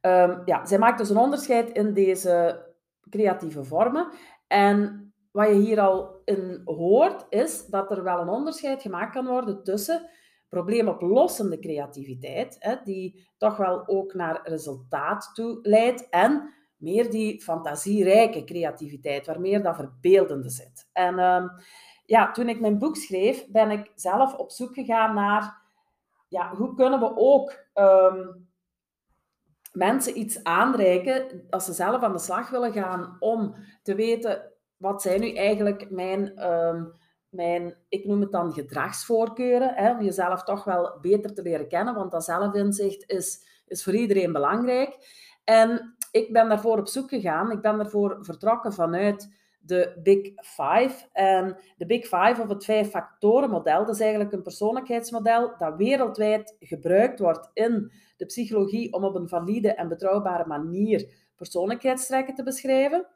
um, 0.00 0.42
ja, 0.44 0.66
zij 0.66 0.78
maakt 0.78 0.98
dus 0.98 1.10
een 1.10 1.16
onderscheid 1.16 1.70
in 1.70 1.94
deze 1.94 2.66
creatieve 3.10 3.64
vormen. 3.64 4.12
En 4.46 5.12
wat 5.30 5.48
je 5.48 5.54
hier 5.54 5.80
al 5.80 6.22
in 6.24 6.60
hoort, 6.64 7.26
is 7.28 7.66
dat 7.66 7.90
er 7.90 8.02
wel 8.02 8.20
een 8.20 8.28
onderscheid 8.28 8.82
gemaakt 8.82 9.12
kan 9.12 9.26
worden 9.26 9.64
tussen 9.64 10.10
probleemoplossende 10.48 11.58
creativiteit, 11.58 12.56
hè, 12.58 12.76
die 12.84 13.28
toch 13.36 13.56
wel 13.56 13.88
ook 13.88 14.14
naar 14.14 14.48
resultaat 14.48 15.30
toe 15.34 15.58
leidt, 15.62 16.08
en 16.08 16.54
meer 16.78 17.10
die 17.10 17.42
fantasierijke 17.42 18.44
creativiteit, 18.44 19.26
waar 19.26 19.40
meer 19.40 19.62
dat 19.62 19.76
verbeeldende 19.76 20.50
zit. 20.50 20.88
En 20.92 21.18
ehm, 21.18 21.48
ja, 22.04 22.30
toen 22.30 22.48
ik 22.48 22.60
mijn 22.60 22.78
boek 22.78 22.96
schreef, 22.96 23.46
ben 23.48 23.70
ik 23.70 23.92
zelf 23.94 24.34
op 24.34 24.50
zoek 24.50 24.74
gegaan 24.74 25.14
naar 25.14 25.62
ja, 26.28 26.54
hoe 26.54 26.74
kunnen 26.74 27.00
we 27.00 27.12
ook 27.16 27.64
um, 27.74 28.48
mensen 29.72 30.18
iets 30.18 30.44
aanreiken 30.44 31.46
als 31.50 31.64
ze 31.64 31.72
zelf 31.72 32.02
aan 32.02 32.12
de 32.12 32.18
slag 32.18 32.50
willen 32.50 32.72
gaan 32.72 33.16
om 33.18 33.54
te 33.82 33.94
weten 33.94 34.52
wat 34.76 35.02
zijn 35.02 35.20
nu 35.20 35.34
eigenlijk 35.34 35.90
mijn, 35.90 36.36
ehm, 36.36 36.84
mijn, 37.28 37.76
ik 37.88 38.04
noem 38.04 38.20
het 38.20 38.32
dan 38.32 38.52
gedragsvoorkeuren, 38.52 39.74
hè, 39.74 39.90
om 39.90 40.02
jezelf 40.02 40.42
toch 40.42 40.64
wel 40.64 40.98
beter 41.00 41.34
te 41.34 41.42
leren 41.42 41.68
kennen, 41.68 41.94
want 41.94 42.10
dat 42.10 42.24
zelfinzicht 42.24 43.10
is, 43.10 43.46
is 43.66 43.84
voor 43.84 43.94
iedereen 43.94 44.32
belangrijk. 44.32 44.96
En 45.44 45.96
ik 46.10 46.32
ben 46.32 46.48
daarvoor 46.48 46.78
op 46.78 46.88
zoek 46.88 47.08
gegaan, 47.08 47.50
ik 47.50 47.60
ben 47.60 47.76
daarvoor 47.76 48.18
vertrokken 48.20 48.72
vanuit 48.72 49.36
de 49.60 50.00
Big 50.02 50.32
Five. 50.34 51.08
En 51.12 51.56
de 51.76 51.86
Big 51.86 52.02
Five, 52.02 52.42
of 52.42 52.48
het 52.48 52.64
vijf-factoren-model, 52.64 53.84
dat 53.84 53.94
is 53.94 54.00
eigenlijk 54.00 54.32
een 54.32 54.42
persoonlijkheidsmodel 54.42 55.54
dat 55.58 55.76
wereldwijd 55.76 56.56
gebruikt 56.60 57.18
wordt 57.18 57.50
in 57.52 57.92
de 58.16 58.26
psychologie 58.26 58.92
om 58.92 59.04
op 59.04 59.14
een 59.14 59.28
valide 59.28 59.74
en 59.74 59.88
betrouwbare 59.88 60.46
manier 60.46 61.26
persoonlijkheidstrekken 61.36 62.34
te 62.34 62.42
beschrijven. 62.42 63.06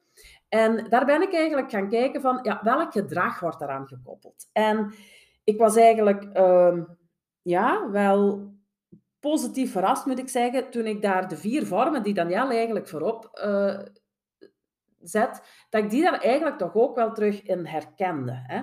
En 0.48 0.86
daar 0.88 1.04
ben 1.04 1.22
ik 1.22 1.34
eigenlijk 1.34 1.70
gaan 1.70 1.88
kijken 1.88 2.20
van, 2.20 2.38
ja, 2.42 2.60
welk 2.62 2.92
gedrag 2.92 3.40
wordt 3.40 3.58
daaraan 3.58 3.86
gekoppeld? 3.86 4.48
En 4.52 4.94
ik 5.44 5.58
was 5.58 5.76
eigenlijk, 5.76 6.24
ehm, 6.24 6.82
ja, 7.42 7.90
wel 7.90 8.50
positief 9.22 9.72
verrast, 9.72 10.06
moet 10.06 10.18
ik 10.18 10.28
zeggen, 10.28 10.70
toen 10.70 10.86
ik 10.86 11.02
daar 11.02 11.28
de 11.28 11.36
vier 11.36 11.66
vormen 11.66 12.02
die 12.02 12.14
Daniel 12.14 12.50
eigenlijk 12.50 12.88
voorop 12.88 13.40
uh, 13.44 13.78
zet, 14.98 15.42
dat 15.70 15.84
ik 15.84 15.90
die 15.90 16.02
daar 16.02 16.20
eigenlijk 16.20 16.58
toch 16.58 16.74
ook 16.74 16.96
wel 16.96 17.12
terug 17.12 17.42
in 17.42 17.66
herkende. 17.66 18.42
Hè. 18.46 18.62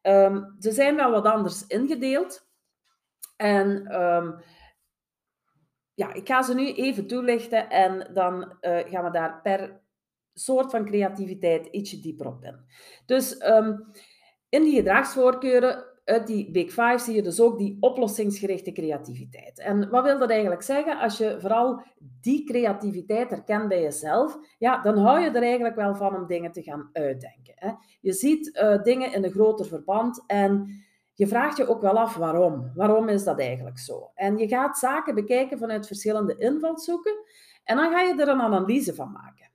Ehm, 0.00 0.44
ze 0.58 0.72
zijn 0.72 0.96
wel 0.96 1.10
wat 1.10 1.24
anders 1.24 1.66
ingedeeld. 1.66 2.46
En 3.36 4.00
um, 4.02 4.40
ja, 5.94 6.12
ik 6.12 6.26
ga 6.26 6.42
ze 6.42 6.54
nu 6.54 6.72
even 6.72 7.06
toelichten 7.06 7.70
en 7.70 8.10
dan 8.14 8.56
uh, 8.60 8.78
gaan 8.78 9.04
we 9.04 9.10
daar 9.10 9.40
per 9.42 9.80
soort 10.34 10.70
van 10.70 10.84
creativiteit 10.84 11.66
ietsje 11.66 12.00
dieper 12.00 12.26
op 12.26 12.44
in. 12.44 12.64
Dus 13.06 13.46
um, 13.48 13.86
in 14.48 14.62
die 14.62 14.76
gedragsvoorkeuren 14.76 15.97
uit 16.08 16.26
die 16.26 16.50
Big 16.50 16.68
Five 16.68 16.98
zie 16.98 17.14
je 17.14 17.22
dus 17.22 17.40
ook 17.40 17.58
die 17.58 17.76
oplossingsgerichte 17.80 18.72
creativiteit. 18.72 19.58
En 19.58 19.90
wat 19.90 20.04
wil 20.04 20.18
dat 20.18 20.30
eigenlijk 20.30 20.62
zeggen? 20.62 20.98
Als 20.98 21.18
je 21.18 21.36
vooral 21.40 21.82
die 22.20 22.44
creativiteit 22.44 23.30
herkent 23.30 23.68
bij 23.68 23.82
jezelf, 23.82 24.38
ja, 24.58 24.82
dan 24.82 24.98
hou 24.98 25.20
je 25.20 25.30
er 25.30 25.42
eigenlijk 25.42 25.74
wel 25.74 25.94
van 25.94 26.16
om 26.16 26.26
dingen 26.26 26.52
te 26.52 26.62
gaan 26.62 26.90
uitdenken. 26.92 27.54
Hè? 27.54 27.70
Je 28.00 28.12
ziet 28.12 28.56
uh, 28.56 28.82
dingen 28.82 29.12
in 29.12 29.24
een 29.24 29.30
groter 29.30 29.66
verband 29.66 30.24
en 30.26 30.68
je 31.14 31.26
vraagt 31.26 31.56
je 31.56 31.68
ook 31.68 31.80
wel 31.80 31.98
af 31.98 32.16
waarom. 32.16 32.72
Waarom 32.74 33.08
is 33.08 33.24
dat 33.24 33.40
eigenlijk 33.40 33.78
zo? 33.78 34.10
En 34.14 34.38
je 34.38 34.48
gaat 34.48 34.78
zaken 34.78 35.14
bekijken 35.14 35.58
vanuit 35.58 35.86
verschillende 35.86 36.36
invalshoeken 36.38 37.24
en 37.64 37.76
dan 37.76 37.90
ga 37.90 38.00
je 38.00 38.20
er 38.20 38.28
een 38.28 38.40
analyse 38.40 38.94
van 38.94 39.12
maken. 39.12 39.50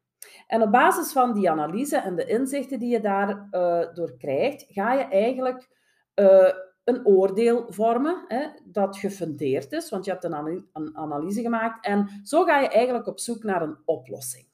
En 0.48 0.62
op 0.62 0.72
basis 0.72 1.12
van 1.12 1.34
die 1.34 1.50
analyse 1.50 1.98
en 1.98 2.16
de 2.16 2.26
inzichten 2.26 2.80
die 2.80 2.90
je 2.90 3.00
daardoor 3.00 3.48
uh, 3.52 3.94
door 3.94 4.18
krijgt, 4.18 4.66
ga 4.70 4.94
je 4.94 5.04
eigenlijk 5.04 5.68
uh, 6.16 6.52
een 6.84 7.06
oordeel 7.06 7.66
vormen 7.68 8.26
hè, 8.28 8.48
dat 8.64 8.98
gefundeerd 8.98 9.72
is, 9.72 9.90
want 9.90 10.06
je 10.06 10.12
hebt 10.12 10.24
een, 10.24 10.68
een 10.74 10.98
analyse 10.98 11.42
gemaakt. 11.42 11.86
En 11.86 12.22
zo 12.24 12.44
ga 12.44 12.60
je 12.60 12.68
eigenlijk 12.68 13.08
op 13.08 13.20
zoek 13.20 13.44
naar 13.44 13.62
een 13.62 13.78
oplossing. 13.86 14.48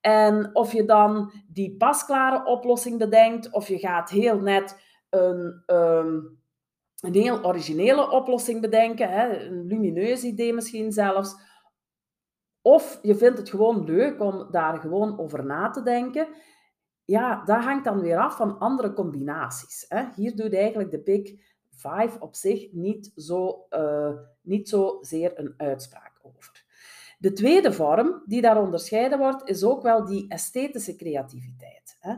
En 0.00 0.50
of 0.52 0.72
je 0.72 0.84
dan 0.84 1.32
die 1.48 1.76
pasklare 1.76 2.46
oplossing 2.46 2.98
bedenkt, 2.98 3.50
of 3.50 3.68
je 3.68 3.78
gaat 3.78 4.10
heel 4.10 4.40
net 4.40 4.80
een, 5.10 5.62
um, 5.66 6.40
een 7.00 7.14
heel 7.14 7.44
originele 7.44 8.10
oplossing 8.10 8.60
bedenken, 8.60 9.10
hè, 9.10 9.46
een 9.46 9.66
lumineus 9.66 10.22
idee 10.22 10.52
misschien 10.52 10.92
zelfs, 10.92 11.36
of 12.62 12.98
je 13.02 13.14
vindt 13.14 13.38
het 13.38 13.50
gewoon 13.50 13.84
leuk 13.84 14.20
om 14.20 14.48
daar 14.50 14.78
gewoon 14.78 15.18
over 15.18 15.44
na 15.44 15.70
te 15.70 15.82
denken. 15.82 16.28
Ja, 17.04 17.44
dat 17.44 17.64
hangt 17.64 17.84
dan 17.84 18.00
weer 18.00 18.18
af 18.18 18.36
van 18.36 18.58
andere 18.58 18.92
combinaties. 18.92 19.84
Hè. 19.88 20.04
Hier 20.14 20.36
doet 20.36 20.54
eigenlijk 20.54 20.90
de 20.90 21.02
Big 21.02 21.34
Five 21.70 22.16
op 22.20 22.34
zich 22.34 22.72
niet 22.72 23.12
zo, 23.16 23.66
uh, 23.70 24.12
niet 24.40 24.68
zo 24.68 24.98
zeer 25.00 25.38
een 25.38 25.54
uitspraak 25.56 26.18
over. 26.22 26.64
De 27.18 27.32
tweede 27.32 27.72
vorm 27.72 28.22
die 28.26 28.40
daar 28.40 28.60
onderscheiden 28.60 29.18
wordt, 29.18 29.48
is 29.48 29.64
ook 29.64 29.82
wel 29.82 30.04
die 30.04 30.28
esthetische 30.28 30.96
creativiteit. 30.96 31.96
Hè. 32.00 32.14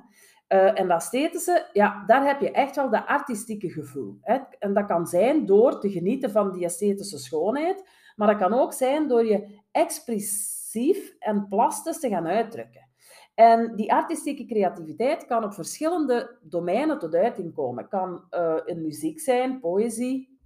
Uh, 0.49 0.81
en 0.81 0.88
dat 0.88 1.01
esthetische, 1.01 1.68
ja, 1.73 2.05
daar 2.07 2.27
heb 2.27 2.40
je 2.40 2.51
echt 2.51 2.77
wel 2.77 2.90
dat 2.90 3.07
artistieke 3.07 3.70
gevoel. 3.70 4.18
Hè. 4.20 4.38
En 4.59 4.75
dat 4.75 4.87
kan 4.87 5.07
zijn 5.07 5.47
door 5.47 5.81
te 5.81 5.90
genieten 5.90 6.31
van 6.31 6.53
die 6.53 6.64
esthetische 6.64 7.18
schoonheid, 7.18 7.88
maar 8.16 8.29
dat 8.29 8.38
kan 8.38 8.53
ook 8.61 8.73
zijn 8.73 9.09
door 9.09 9.27
je 9.27 9.61
expressief 9.70 11.14
en 11.18 11.49
plastisch 11.49 12.01
te 12.01 12.09
gaan 12.09 12.27
uitdrukken. 12.27 12.88
En 13.35 13.77
die 13.77 13.92
artistieke 13.92 14.44
creativiteit 14.44 15.27
kan 15.27 15.44
op 15.44 15.53
verschillende 15.53 16.38
domeinen 16.42 16.99
tot 16.99 17.14
uiting 17.14 17.55
komen. 17.55 17.83
Het 17.83 17.90
kan 17.90 18.25
in 18.64 18.83
muziek 18.83 19.20
zijn, 19.20 19.61
poëzie, 19.61 20.38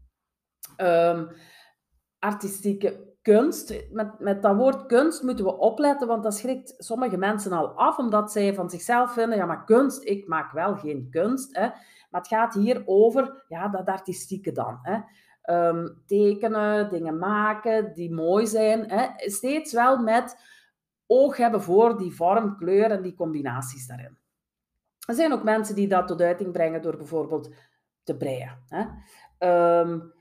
um, 0.76 1.28
artistieke 2.18 3.06
kunst. 3.22 3.84
Met, 3.90 4.18
met 4.18 4.42
dat 4.42 4.56
woord 4.56 4.86
kunst 4.86 5.22
moeten 5.22 5.44
we 5.44 5.56
opletten, 5.56 6.08
want 6.08 6.22
dat 6.22 6.34
schrikt 6.34 6.74
sommige 6.78 7.16
mensen 7.16 7.52
al 7.52 7.68
af, 7.68 7.98
omdat 7.98 8.32
zij 8.32 8.54
van 8.54 8.70
zichzelf 8.70 9.12
vinden, 9.12 9.38
ja, 9.38 9.46
maar 9.46 9.64
kunst, 9.64 10.04
ik 10.04 10.28
maak 10.28 10.52
wel 10.52 10.76
geen 10.76 11.08
kunst. 11.10 11.56
Hè. 11.56 11.66
Maar 12.10 12.20
het 12.20 12.28
gaat 12.28 12.54
hier 12.54 12.82
over 12.86 13.44
ja, 13.48 13.68
dat 13.68 13.86
artistieke 13.86 14.52
dan. 14.52 14.78
Hè. 14.82 15.00
Um, 15.68 16.02
tekenen, 16.06 16.90
dingen 16.90 17.18
maken 17.18 17.94
die 17.94 18.12
mooi 18.12 18.46
zijn. 18.46 18.90
Hè. 18.90 19.30
Steeds 19.30 19.72
wel 19.72 19.98
met 19.98 20.36
oog 21.08 21.36
hebben 21.36 21.62
voor 21.62 21.98
die 21.98 22.14
vorm, 22.14 22.56
kleur 22.56 22.90
en 22.90 23.02
die 23.02 23.14
combinaties 23.14 23.86
daarin. 23.86 24.18
Er 25.06 25.14
zijn 25.14 25.32
ook 25.32 25.42
mensen 25.42 25.74
die 25.74 25.88
dat 25.88 26.06
tot 26.06 26.20
uiting 26.20 26.52
brengen 26.52 26.82
door 26.82 26.96
bijvoorbeeld 26.96 27.54
te 28.02 28.16
breien. 28.16 28.64
Hè. 28.68 28.84
Um, 29.80 30.12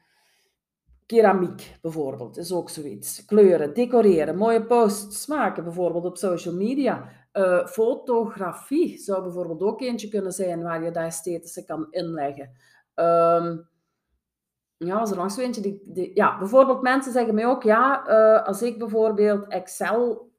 keramiek 1.05 1.77
bijvoorbeeld 1.81 2.37
is 2.37 2.51
ook 2.51 2.69
zoiets. 2.69 3.25
Kleuren, 3.25 3.73
decoreren, 3.73 4.37
mooie 4.37 4.65
posts 4.65 5.27
maken 5.27 5.63
bijvoorbeeld 5.63 6.05
op 6.05 6.17
social 6.17 6.55
media. 6.55 7.09
Uh, 7.33 7.65
fotografie 7.65 8.97
zou 8.97 9.23
bijvoorbeeld 9.23 9.61
ook 9.61 9.81
eentje 9.81 10.09
kunnen 10.09 10.31
zijn 10.31 10.63
waar 10.63 10.83
je 10.83 10.91
dat 10.91 11.03
esthetische 11.03 11.65
kan 11.65 11.87
inleggen. 11.89 12.51
Um, 12.95 13.67
ja, 14.77 14.99
was 14.99 15.11
er 15.11 15.31
zo 15.31 15.41
eentje. 15.41 15.61
Die, 15.61 16.11
ja, 16.13 16.37
bijvoorbeeld 16.37 16.81
mensen 16.81 17.11
zeggen 17.11 17.35
mij 17.35 17.45
ook, 17.45 17.63
ja, 17.63 18.09
uh, 18.09 18.43
als 18.43 18.61
ik 18.61 18.77
bijvoorbeeld 18.77 19.47
Excel 19.47 20.31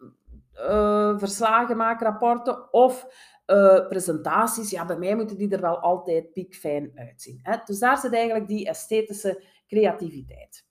uh, 0.61 1.19
verslagen 1.19 1.77
maak, 1.77 2.01
rapporten 2.01 2.73
of 2.73 3.07
uh, 3.47 3.89
presentaties, 3.89 4.71
ja, 4.71 4.85
bij 4.85 4.99
mij 4.99 5.17
moeten 5.17 5.37
die 5.37 5.51
er 5.51 5.61
wel 5.61 5.79
altijd 5.79 6.33
piekfijn 6.33 6.91
uitzien. 6.95 7.41
Hè? 7.43 7.57
Dus 7.65 7.79
daar 7.79 7.99
zit 7.99 8.13
eigenlijk 8.13 8.49
die 8.49 8.69
esthetische 8.69 9.45
creativiteit. 9.67 10.67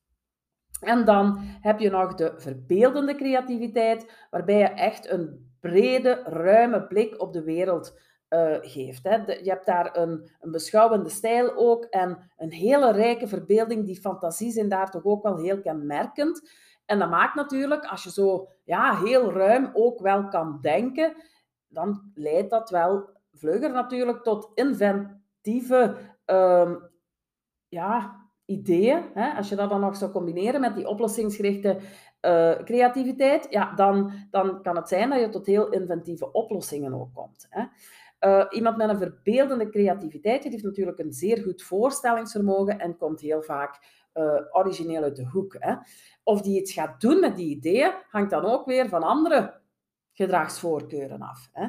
En 0.80 1.06
dan 1.06 1.38
heb 1.42 1.80
je 1.80 1.90
nog 1.90 2.16
de 2.16 2.34
verbeeldende 2.38 3.16
creativiteit, 3.16 4.28
waarbij 4.30 4.58
je 4.58 4.68
echt 4.68 5.10
een 5.10 5.52
brede, 5.60 6.22
ruime 6.26 6.88
blik 6.88 7.22
op 7.22 7.34
de 7.34 7.44
wereld 7.44 8.00
uh, 8.30 8.56
geeft. 8.62 9.04
Hè. 9.04 9.16
Je 9.16 9.50
hebt 9.50 9.66
daar 9.66 9.98
een, 9.98 10.30
een, 10.40 10.52
beschouwende 10.52 11.10
stijl 11.10 11.56
ook 11.56 11.84
en 11.84 12.32
een 12.38 12.52
hele 12.52 12.92
rijke 12.92 13.28
verbeelding. 13.28 13.86
Die 13.86 14.00
fantasie 14.00 14.52
zijn 14.52 14.70
daar 14.70 14.92
toch 14.92 15.06
ook 15.06 15.24
wel 15.24 15.38
heel 15.38 15.62
kenmerkend. 15.62 16.50
En 16.88 17.00
dat 17.00 17.10
maakt 17.10 17.36
natuurlijk, 17.36 17.86
als 17.86 18.04
je 18.04 18.12
zo 18.12 18.48
ja, 18.64 18.98
heel 18.98 19.32
ruim 19.32 19.70
ook 19.74 20.00
wel 20.00 20.28
kan 20.28 20.60
denken, 20.62 21.16
dan 21.68 22.12
leidt 22.14 22.50
dat 22.50 22.70
wel 22.70 23.10
vlugger 23.32 23.72
natuurlijk 23.72 24.24
tot 24.24 24.52
inventieve 24.54 25.96
um, 26.26 26.90
ja, 27.68 28.26
ideeën, 28.46 29.04
hè, 29.14 29.32
als 29.32 29.50
je 29.50 29.56
dat 29.56 29.70
dan 29.70 29.80
nog 29.80 29.96
zou 29.96 30.12
combineren 30.12 30.62
met 30.62 30.76
die 30.76 30.88
oplossingsgerichte 30.88 31.78
uh, 32.22 32.52
creativiteit, 32.64 33.48
ja, 33.50 33.74
dan, 33.74 34.12
dan 34.32 34.62
kan 34.62 34.76
het 34.76 34.88
zijn 34.88 35.10
dat 35.10 35.20
je 35.20 35.30
tot 35.30 35.46
heel 35.46 35.70
inventieve 35.70 36.32
oplossingen 36.32 36.94
ook 36.94 37.14
komt. 37.14 37.48
Hè. 37.50 37.66
Uh, 38.20 38.46
iemand 38.50 38.78
met 38.78 38.90
een 38.90 38.98
verbeeldende 38.98 39.70
creativiteit 39.70 40.42
die 40.42 40.52
heeft 40.52 40.64
natuurlijk 40.64 41.00
een 41.00 41.14
zeer 41.14 41.38
goed 41.38 41.64
voorstellingsvermogen 41.64 42.80
en 42.80 42.98
komt 42.98 43.22
heel 43.22 43.42
vaak 43.42 43.80
uh, 44.18 44.42
origineel 44.52 45.04
uit 45.04 45.16
de 45.16 45.26
hoek. 45.26 45.56
Hè. 45.60 45.76
Of 46.24 46.42
die 46.42 46.60
iets 46.60 46.74
gaat 46.74 47.02
doen 47.02 47.20
met 47.20 47.36
die 47.36 47.56
ideeën, 47.56 47.92
hangt 48.10 48.30
dan 48.30 48.46
ook 48.46 48.66
weer 48.66 48.90
van 48.90 49.04
andere 49.04 49.62
gedragsvoorkeuren 50.18 51.22
af. 51.22 51.50
Hè. 51.54 51.68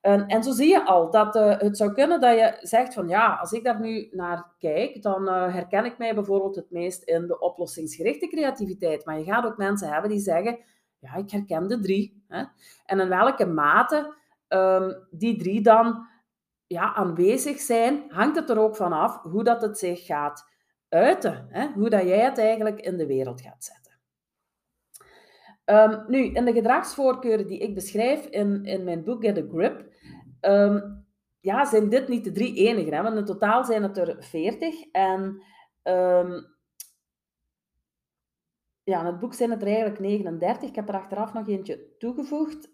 En, 0.00 0.26
en, 0.26 0.42
zo 0.42 0.52
zie 0.52 0.68
je 0.68 0.84
al 0.84 1.10
dat 1.10 1.36
uh, 1.36 1.58
het 1.58 1.76
zou 1.76 1.92
kunnen 1.92 2.20
dat 2.20 2.38
je 2.38 2.56
zegt 2.60 2.94
van 2.94 3.08
ja, 3.08 3.34
als 3.34 3.52
ik 3.52 3.64
daar 3.64 3.80
nu 3.80 4.08
naar 4.10 4.54
kijk, 4.58 5.02
dan 5.02 5.28
uh, 5.28 5.54
herken 5.54 5.84
ik 5.84 5.98
mij 5.98 6.14
bijvoorbeeld 6.14 6.56
het 6.56 6.70
meest 6.70 7.02
in 7.02 7.26
de 7.26 7.40
oplossingsgerichte 7.40 8.28
creativiteit. 8.28 9.04
Maar 9.04 9.18
je 9.18 9.24
gaat 9.24 9.44
ook 9.44 9.56
mensen 9.56 9.92
hebben 9.92 10.10
die 10.10 10.20
zeggen, 10.20 10.58
ja, 10.98 11.14
ik 11.14 11.30
herken 11.30 11.68
de 11.68 11.80
drie. 11.80 12.24
Hè. 12.28 12.44
En 12.84 13.00
in 13.00 13.08
welke 13.08 13.46
mate 13.46 14.14
um, 14.48 15.06
die 15.10 15.38
drie 15.38 15.60
dan 15.60 16.06
ja, 16.66 16.94
aanwezig 16.94 17.60
zijn, 17.60 18.04
hangt 18.08 18.36
het 18.36 18.50
er 18.50 18.58
ook 18.58 18.76
van 18.76 18.92
af 18.92 19.22
hoe 19.22 19.44
dat 19.44 19.62
het 19.62 19.78
zich 19.78 20.06
gaat 20.06 20.46
uiten. 20.88 21.46
Hè. 21.50 21.66
Hoe 21.66 21.90
dat 21.90 22.02
jij 22.02 22.24
het 22.24 22.38
eigenlijk 22.38 22.80
in 22.80 22.96
de 22.96 23.06
wereld 23.06 23.40
gaat 23.40 23.64
zetten. 23.64 23.88
Um, 25.64 26.04
nu, 26.06 26.32
in 26.32 26.44
de 26.44 26.52
gedragsvoorkeuren 26.52 27.46
die 27.46 27.58
ik 27.58 27.74
beschrijf 27.74 28.26
in, 28.26 28.64
in 28.64 28.84
mijn 28.84 29.04
boek 29.04 29.24
Get 29.24 29.38
a 29.38 29.42
Grip, 29.50 29.92
um, 30.40 31.06
ja, 31.40 31.64
zijn 31.64 31.88
dit 31.88 32.08
niet 32.08 32.24
de 32.24 32.32
drie 32.32 32.54
enige. 32.54 32.94
Hè? 32.94 33.02
Want 33.02 33.16
in 33.16 33.24
totaal 33.24 33.64
zijn 33.64 33.82
het 33.82 33.98
er 33.98 34.16
veertig. 34.18 34.90
En 34.92 35.42
um, 35.82 36.56
ja, 38.82 39.00
in 39.00 39.06
het 39.06 39.18
boek 39.18 39.34
zijn 39.34 39.50
het 39.50 39.62
er 39.62 39.68
eigenlijk 39.68 39.98
39. 39.98 40.68
Ik 40.68 40.74
heb 40.74 40.88
er 40.88 40.94
achteraf 40.94 41.32
nog 41.32 41.48
eentje 41.48 41.96
toegevoegd. 41.98 42.70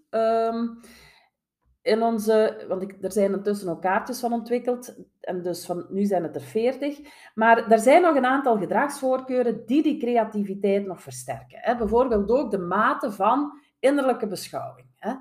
In 1.84 2.02
onze, 2.02 2.64
want 2.68 2.82
ik, 2.82 2.96
er 3.00 3.12
zijn 3.12 3.32
intussen 3.32 3.68
ook 3.68 3.82
kaartjes 3.82 4.20
van 4.20 4.32
ontwikkeld, 4.32 4.96
en 5.20 5.42
dus 5.42 5.66
van, 5.66 5.86
nu 5.88 6.04
zijn 6.04 6.22
het 6.22 6.34
er 6.34 6.42
40. 6.42 7.00
Maar 7.34 7.70
er 7.70 7.78
zijn 7.78 8.02
nog 8.02 8.16
een 8.16 8.24
aantal 8.24 8.58
gedragsvoorkeuren 8.58 9.66
die 9.66 9.82
die 9.82 9.98
creativiteit 9.98 10.86
nog 10.86 11.02
versterken. 11.02 11.58
Hè. 11.60 11.76
Bijvoorbeeld 11.76 12.30
ook 12.30 12.50
de 12.50 12.58
mate 12.58 13.12
van 13.12 13.60
innerlijke 13.78 14.26
beschouwing. 14.26 14.86
Hè. 14.96 15.14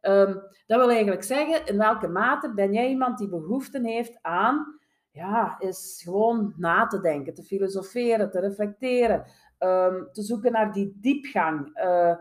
Um, 0.00 0.42
dat 0.66 0.78
wil 0.78 0.90
eigenlijk 0.90 1.22
zeggen, 1.22 1.66
in 1.66 1.78
welke 1.78 2.08
mate 2.08 2.54
ben 2.54 2.72
jij 2.72 2.88
iemand 2.88 3.18
die 3.18 3.28
behoefte 3.28 3.80
heeft 3.82 4.18
aan, 4.22 4.78
ja, 5.10 5.56
is 5.58 6.00
gewoon 6.04 6.54
na 6.56 6.86
te 6.86 7.00
denken, 7.00 7.34
te 7.34 7.42
filosoferen, 7.42 8.30
te 8.30 8.40
reflecteren, 8.40 9.24
um, 9.58 10.08
te 10.12 10.22
zoeken 10.22 10.52
naar 10.52 10.72
die 10.72 10.96
diepgang. 11.00 11.78
Uh, 11.78 12.14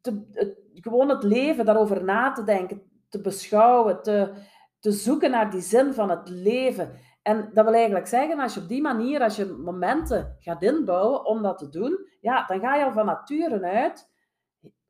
te, 0.00 0.26
gewoon 0.74 1.08
het 1.08 1.22
leven, 1.22 1.64
daarover 1.64 2.04
na 2.04 2.32
te 2.32 2.44
denken, 2.44 2.82
te 3.08 3.20
beschouwen, 3.20 4.02
te, 4.02 4.32
te 4.78 4.92
zoeken 4.92 5.30
naar 5.30 5.50
die 5.50 5.60
zin 5.60 5.92
van 5.92 6.10
het 6.10 6.28
leven. 6.28 6.90
En 7.22 7.50
dat 7.54 7.64
wil 7.64 7.74
eigenlijk 7.74 8.06
zeggen, 8.06 8.38
als 8.38 8.54
je 8.54 8.60
op 8.60 8.68
die 8.68 8.82
manier, 8.82 9.22
als 9.22 9.36
je 9.36 9.44
momenten 9.44 10.36
gaat 10.40 10.62
inbouwen 10.62 11.24
om 11.24 11.42
dat 11.42 11.58
te 11.58 11.68
doen, 11.68 12.06
ja, 12.20 12.46
dan 12.46 12.60
ga 12.60 12.76
je 12.76 12.84
al 12.84 12.92
van 12.92 13.06
nature 13.06 13.60
uit 13.62 14.10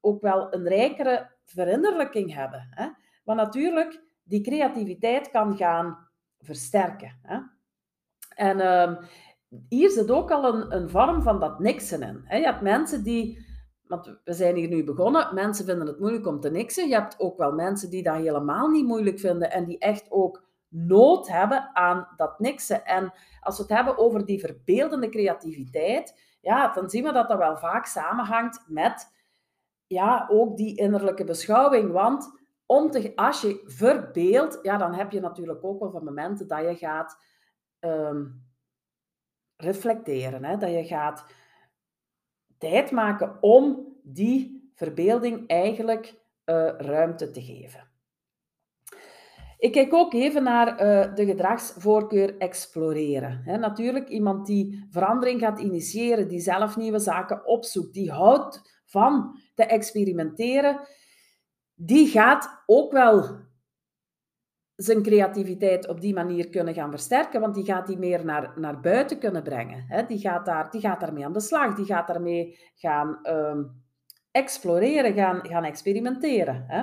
ook 0.00 0.20
wel 0.20 0.54
een 0.54 0.68
rijkere 0.68 1.30
verinnerlijking 1.44 2.34
hebben. 2.34 2.68
Hè? 2.70 2.88
Want 3.24 3.38
natuurlijk, 3.38 4.02
die 4.22 4.40
creativiteit 4.40 5.30
kan 5.30 5.56
gaan 5.56 6.08
versterken. 6.38 7.18
Hè? 7.22 7.38
En 8.34 8.58
uh, 8.58 9.04
hier 9.68 9.90
zit 9.90 10.10
ook 10.10 10.30
al 10.30 10.54
een, 10.54 10.74
een 10.74 10.88
vorm 10.88 11.22
van 11.22 11.40
dat 11.40 11.58
niksen 11.58 12.02
in. 12.02 12.20
Hè? 12.24 12.36
Je 12.36 12.44
hebt 12.44 12.60
mensen 12.60 13.02
die 13.02 13.48
want 13.90 14.20
we 14.24 14.32
zijn 14.32 14.56
hier 14.56 14.68
nu 14.68 14.84
begonnen. 14.84 15.34
Mensen 15.34 15.64
vinden 15.64 15.86
het 15.86 16.00
moeilijk 16.00 16.26
om 16.26 16.40
te 16.40 16.50
niksen. 16.50 16.88
Je 16.88 16.94
hebt 16.94 17.20
ook 17.20 17.38
wel 17.38 17.52
mensen 17.52 17.90
die 17.90 18.02
dat 18.02 18.14
helemaal 18.14 18.68
niet 18.68 18.86
moeilijk 18.86 19.18
vinden 19.18 19.50
en 19.50 19.64
die 19.64 19.78
echt 19.78 20.06
ook 20.10 20.44
nood 20.68 21.28
hebben 21.28 21.70
aan 21.72 22.08
dat 22.16 22.38
niksen. 22.38 22.84
En 22.84 23.12
als 23.40 23.56
we 23.56 23.62
het 23.62 23.72
hebben 23.72 23.98
over 23.98 24.24
die 24.24 24.40
verbeeldende 24.40 25.08
creativiteit, 25.08 26.20
ja, 26.40 26.72
dan 26.72 26.90
zien 26.90 27.04
we 27.04 27.12
dat 27.12 27.28
dat 27.28 27.38
wel 27.38 27.56
vaak 27.56 27.86
samenhangt 27.86 28.64
met 28.66 29.12
ja, 29.86 30.26
ook 30.30 30.56
die 30.56 30.76
innerlijke 30.76 31.24
beschouwing. 31.24 31.92
Want 31.92 32.38
om 32.66 32.90
te, 32.90 33.12
als 33.16 33.40
je 33.40 33.62
verbeeldt, 33.64 34.58
ja, 34.62 34.76
dan 34.76 34.94
heb 34.94 35.10
je 35.10 35.20
natuurlijk 35.20 35.64
ook 35.64 35.80
wel 35.80 35.90
van 35.90 36.04
momenten 36.04 36.48
dat 36.48 36.60
je 36.60 36.76
gaat 36.76 37.24
um, 37.80 38.46
reflecteren. 39.56 40.44
Hè? 40.44 40.56
Dat 40.56 40.70
je 40.70 40.84
gaat 40.84 41.24
tijd 42.60 42.90
maken 42.90 43.42
om 43.42 43.86
die 44.02 44.70
verbeelding 44.74 45.46
eigenlijk 45.46 46.06
uh, 46.06 46.68
ruimte 46.76 47.30
te 47.30 47.42
geven. 47.42 47.88
Ik 49.58 49.72
kijk 49.72 49.94
ook 49.94 50.12
even 50.12 50.42
naar 50.42 50.68
uh, 50.68 51.14
de 51.14 51.24
gedragsvoorkeur 51.26 52.38
exploreren. 52.38 53.42
Natuurlijk, 53.60 54.08
iemand 54.08 54.46
die 54.46 54.86
verandering 54.90 55.40
gaat 55.40 55.60
initiëren, 55.60 56.28
die 56.28 56.40
zelf 56.40 56.76
nieuwe 56.76 56.98
zaken 56.98 57.46
opzoekt, 57.46 57.94
die 57.94 58.10
houdt 58.10 58.82
van 58.84 59.40
te 59.54 59.64
experimenteren, 59.64 60.80
die 61.74 62.08
gaat 62.08 62.62
ook 62.66 62.92
wel 62.92 63.38
zijn 64.82 65.02
creativiteit 65.02 65.88
op 65.88 66.00
die 66.00 66.14
manier 66.14 66.48
kunnen 66.48 66.74
gaan 66.74 66.90
versterken, 66.90 67.40
want 67.40 67.54
die 67.54 67.64
gaat 67.64 67.86
die 67.86 67.98
meer 67.98 68.24
naar, 68.24 68.52
naar 68.56 68.80
buiten 68.80 69.18
kunnen 69.18 69.42
brengen. 69.42 69.84
Hè? 69.88 70.06
Die, 70.06 70.18
gaat 70.18 70.46
daar, 70.46 70.70
die 70.70 70.80
gaat 70.80 71.00
daarmee 71.00 71.24
aan 71.24 71.32
de 71.32 71.40
slag, 71.40 71.74
die 71.74 71.84
gaat 71.84 72.06
daarmee 72.06 72.58
gaan 72.74 73.18
um, 73.22 73.84
exploreren, 74.30 75.14
gaan, 75.14 75.46
gaan 75.46 75.64
experimenteren. 75.64 76.64
Hè? 76.68 76.78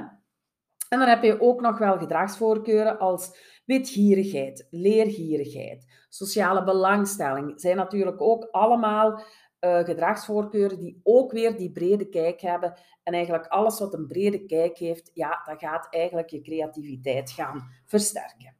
En 0.90 1.00
dan 1.00 1.08
heb 1.08 1.24
je 1.24 1.42
ook 1.42 1.62
nog 1.62 1.78
wel 1.78 1.98
gedragsvoorkeuren 1.98 3.00
als 3.00 3.38
witgierigheid, 3.66 4.68
leergierigheid, 4.70 5.86
sociale 6.10 6.64
belangstelling. 6.64 7.60
Zijn 7.60 7.76
natuurlijk 7.76 8.22
ook 8.22 8.48
allemaal 8.52 9.22
uh, 9.62 9.80
gedragsvoorkeuren 9.80 10.80
die 10.80 11.00
ook 11.04 11.32
weer 11.32 11.58
die 11.58 11.72
brede 11.72 12.10
kijk 12.10 12.42
hebben. 12.42 12.74
En 13.04 13.14
eigenlijk 13.14 13.48
alles 13.48 13.80
wat 13.80 13.94
een 13.94 14.08
brede 14.08 14.46
kijk 14.46 14.78
heeft, 14.78 15.12
ja, 15.14 15.42
dat 15.46 15.60
gaat 15.60 15.88
eigenlijk 15.90 16.30
je 16.30 16.42
creativiteit 16.42 17.32
gaan 17.32 17.70
versterken. 17.86 18.56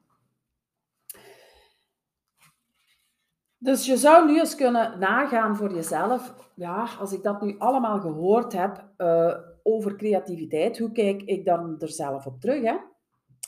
Dus 3.60 3.86
je 3.86 3.98
zou 3.98 4.32
nu 4.32 4.40
eens 4.40 4.56
kunnen 4.56 5.00
nagaan 5.00 5.56
voor 5.56 5.74
jezelf, 5.74 6.52
ja, 6.56 6.88
als 7.00 7.14
ik 7.14 7.24
dat 7.24 7.42
nu 7.42 7.56
allemaal 7.58 8.00
gehoord 8.00 8.54
heb 8.54 8.90
uh, 8.98 9.38
over 9.64 9.96
creativiteit, 9.96 10.78
hoe 10.78 10.92
kijk 10.92 11.22
ik 11.22 11.46
dan 11.46 11.76
er 11.80 11.90
zelf 11.90 12.26
op 12.26 12.42
terug? 12.42 12.64
Hè? 12.64 12.76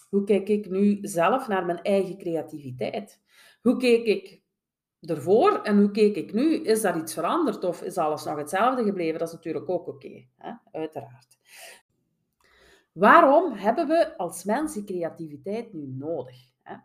Hoe 0.10 0.24
kijk 0.24 0.50
ik 0.50 0.70
nu 0.70 0.98
zelf 1.02 1.48
naar 1.48 1.66
mijn 1.66 1.82
eigen 1.82 2.18
creativiteit? 2.18 3.20
Hoe 3.62 3.78
keek 3.78 4.06
ik 4.06 4.39
ervoor 5.02 5.62
en 5.62 5.78
hoe 5.78 5.92
keek 5.92 6.16
ik 6.16 6.34
nu? 6.34 6.56
Is 6.56 6.82
daar 6.82 6.98
iets 6.98 7.14
veranderd 7.14 7.64
of 7.64 7.82
is 7.82 7.98
alles 7.98 8.24
nog 8.24 8.38
hetzelfde 8.38 8.84
gebleven? 8.84 9.20
Dat 9.20 9.28
is 9.28 9.34
natuurlijk 9.34 9.70
ook 9.70 9.88
oké, 9.88 10.26
uiteraard. 10.72 11.38
Waarom 12.92 13.54
hebben 13.54 13.88
we 13.88 14.18
als 14.18 14.44
mens 14.44 14.74
die 14.74 14.84
creativiteit 14.84 15.74
nu 15.74 15.88
nodig? 15.88 16.36
Hè? 16.62 16.76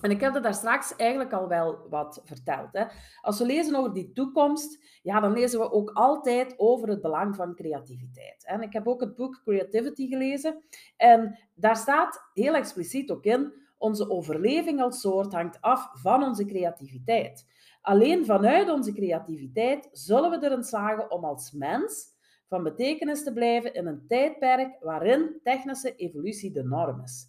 En 0.00 0.10
ik 0.10 0.20
heb 0.20 0.34
er 0.34 0.42
daar 0.42 0.54
straks 0.54 0.96
eigenlijk 0.96 1.32
al 1.32 1.48
wel 1.48 1.86
wat 1.88 2.20
verteld. 2.24 2.72
Hè? 2.72 2.84
Als 3.20 3.38
we 3.38 3.46
lezen 3.46 3.74
over 3.74 3.92
die 3.92 4.12
toekomst, 4.12 4.84
ja, 5.02 5.20
dan 5.20 5.32
lezen 5.32 5.60
we 5.60 5.70
ook 5.70 5.90
altijd 5.90 6.54
over 6.56 6.88
het 6.88 7.00
belang 7.00 7.36
van 7.36 7.54
creativiteit. 7.54 8.44
En 8.46 8.62
ik 8.62 8.72
heb 8.72 8.88
ook 8.88 9.00
het 9.00 9.14
boek 9.14 9.40
Creativity 9.44 10.08
gelezen. 10.08 10.62
En 10.96 11.38
daar 11.54 11.76
staat 11.76 12.30
heel 12.32 12.54
expliciet 12.54 13.10
ook 13.10 13.24
in 13.24 13.52
onze 13.80 14.10
overleving 14.10 14.80
als 14.80 15.00
soort 15.00 15.32
hangt 15.32 15.60
af 15.60 15.90
van 15.92 16.22
onze 16.22 16.44
creativiteit. 16.44 17.46
Alleen 17.80 18.24
vanuit 18.24 18.70
onze 18.70 18.92
creativiteit 18.92 19.88
zullen 19.92 20.30
we 20.30 20.46
erin 20.46 20.64
slagen 20.64 21.10
om 21.10 21.24
als 21.24 21.52
mens 21.52 22.06
van 22.48 22.62
betekenis 22.62 23.24
te 23.24 23.32
blijven 23.32 23.74
in 23.74 23.86
een 23.86 24.04
tijdperk 24.08 24.76
waarin 24.80 25.40
technische 25.42 25.94
evolutie 25.96 26.52
de 26.52 26.64
norm 26.64 27.00
is. 27.00 27.28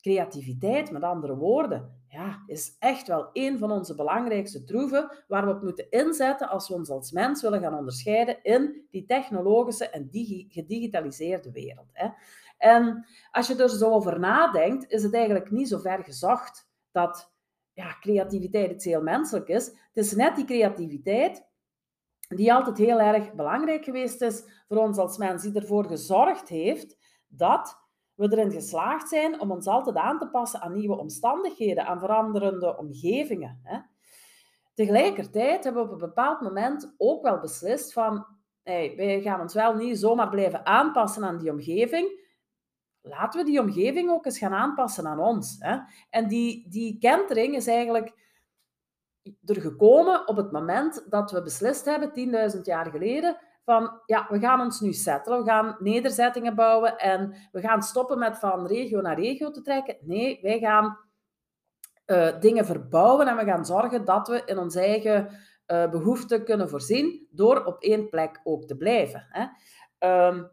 Creativiteit, 0.00 0.90
met 0.90 1.02
andere 1.02 1.36
woorden, 1.36 2.02
ja, 2.08 2.42
is 2.46 2.76
echt 2.78 3.06
wel 3.06 3.30
een 3.32 3.58
van 3.58 3.70
onze 3.70 3.94
belangrijkste 3.94 4.64
troeven 4.64 5.10
waar 5.28 5.46
we 5.46 5.52
op 5.52 5.62
moeten 5.62 5.90
inzetten 5.90 6.48
als 6.48 6.68
we 6.68 6.74
ons 6.74 6.90
als 6.90 7.10
mens 7.10 7.42
willen 7.42 7.60
gaan 7.60 7.78
onderscheiden 7.78 8.42
in 8.42 8.86
die 8.90 9.06
technologische 9.06 9.88
en 9.88 10.08
gedigitaliseerde 10.48 11.50
wereld. 11.50 11.90
Hè. 11.92 12.08
En 12.60 13.06
als 13.30 13.46
je 13.46 13.56
er 13.56 13.68
zo 13.68 13.90
over 13.90 14.18
nadenkt, 14.18 14.90
is 14.90 15.02
het 15.02 15.14
eigenlijk 15.14 15.50
niet 15.50 15.68
zo 15.68 15.78
ver 15.78 16.04
gezocht 16.04 16.68
dat 16.90 17.32
ja, 17.72 17.96
creativiteit 18.00 18.70
iets 18.70 18.84
heel 18.84 19.02
menselijk 19.02 19.48
is. 19.48 19.66
Het 19.66 20.04
is 20.04 20.14
net 20.14 20.36
die 20.36 20.44
creativiteit 20.44 21.48
die 22.28 22.52
altijd 22.52 22.78
heel 22.78 23.00
erg 23.00 23.34
belangrijk 23.34 23.84
geweest 23.84 24.22
is 24.22 24.64
voor 24.68 24.76
ons 24.76 24.98
als 24.98 25.16
mens, 25.16 25.42
die 25.42 25.54
ervoor 25.54 25.84
gezorgd 25.84 26.48
heeft 26.48 26.98
dat 27.28 27.78
we 28.14 28.32
erin 28.32 28.52
geslaagd 28.52 29.08
zijn 29.08 29.40
om 29.40 29.50
ons 29.50 29.66
altijd 29.66 29.96
aan 29.96 30.18
te 30.18 30.28
passen 30.28 30.60
aan 30.60 30.72
nieuwe 30.72 30.98
omstandigheden, 30.98 31.86
aan 31.86 31.98
veranderende 31.98 32.78
omgevingen. 32.78 33.60
Hè. 33.62 33.78
Tegelijkertijd 34.74 35.64
hebben 35.64 35.82
we 35.82 35.88
op 35.88 36.00
een 36.00 36.08
bepaald 36.08 36.40
moment 36.40 36.94
ook 36.96 37.22
wel 37.22 37.40
beslist 37.40 37.92
van, 37.92 38.26
hey, 38.62 38.92
wij 38.96 39.20
gaan 39.20 39.40
ons 39.40 39.54
wel 39.54 39.74
niet 39.74 39.98
zomaar 39.98 40.28
blijven 40.28 40.66
aanpassen 40.66 41.24
aan 41.24 41.38
die 41.38 41.50
omgeving. 41.50 42.28
Laten 43.02 43.40
we 43.40 43.46
die 43.46 43.60
omgeving 43.60 44.10
ook 44.10 44.24
eens 44.24 44.38
gaan 44.38 44.52
aanpassen 44.52 45.06
aan 45.06 45.18
ons. 45.20 45.56
Hè? 45.58 45.78
En 46.10 46.28
die, 46.28 46.68
die 46.68 46.98
kentering 46.98 47.54
is 47.54 47.66
eigenlijk 47.66 48.12
er 49.44 49.60
gekomen 49.60 50.28
op 50.28 50.36
het 50.36 50.52
moment 50.52 51.06
dat 51.10 51.30
we 51.30 51.42
beslist 51.42 51.84
hebben, 51.84 52.52
10.000 52.54 52.60
jaar 52.62 52.90
geleden, 52.90 53.36
van 53.64 54.00
ja, 54.06 54.26
we 54.28 54.38
gaan 54.38 54.60
ons 54.60 54.80
nu 54.80 54.92
settelen, 54.92 55.38
we 55.38 55.44
gaan 55.44 55.76
nederzettingen 55.78 56.54
bouwen 56.54 56.98
en 56.98 57.34
we 57.52 57.60
gaan 57.60 57.82
stoppen 57.82 58.18
met 58.18 58.38
van 58.38 58.66
regio 58.66 59.00
naar 59.00 59.20
regio 59.20 59.50
te 59.50 59.62
trekken. 59.62 59.96
Nee, 60.00 60.38
wij 60.42 60.58
gaan 60.58 60.98
uh, 62.06 62.40
dingen 62.40 62.64
verbouwen 62.64 63.26
en 63.26 63.36
we 63.36 63.44
gaan 63.44 63.66
zorgen 63.66 64.04
dat 64.04 64.28
we 64.28 64.42
in 64.44 64.58
onze 64.58 64.80
eigen 64.80 65.28
uh, 65.66 65.90
behoeften 65.90 66.44
kunnen 66.44 66.68
voorzien 66.68 67.26
door 67.30 67.64
op 67.64 67.82
één 67.82 68.08
plek 68.08 68.40
ook 68.44 68.64
te 68.64 68.76
blijven. 68.76 69.26
Hè. 69.28 69.46
Um, 70.26 70.50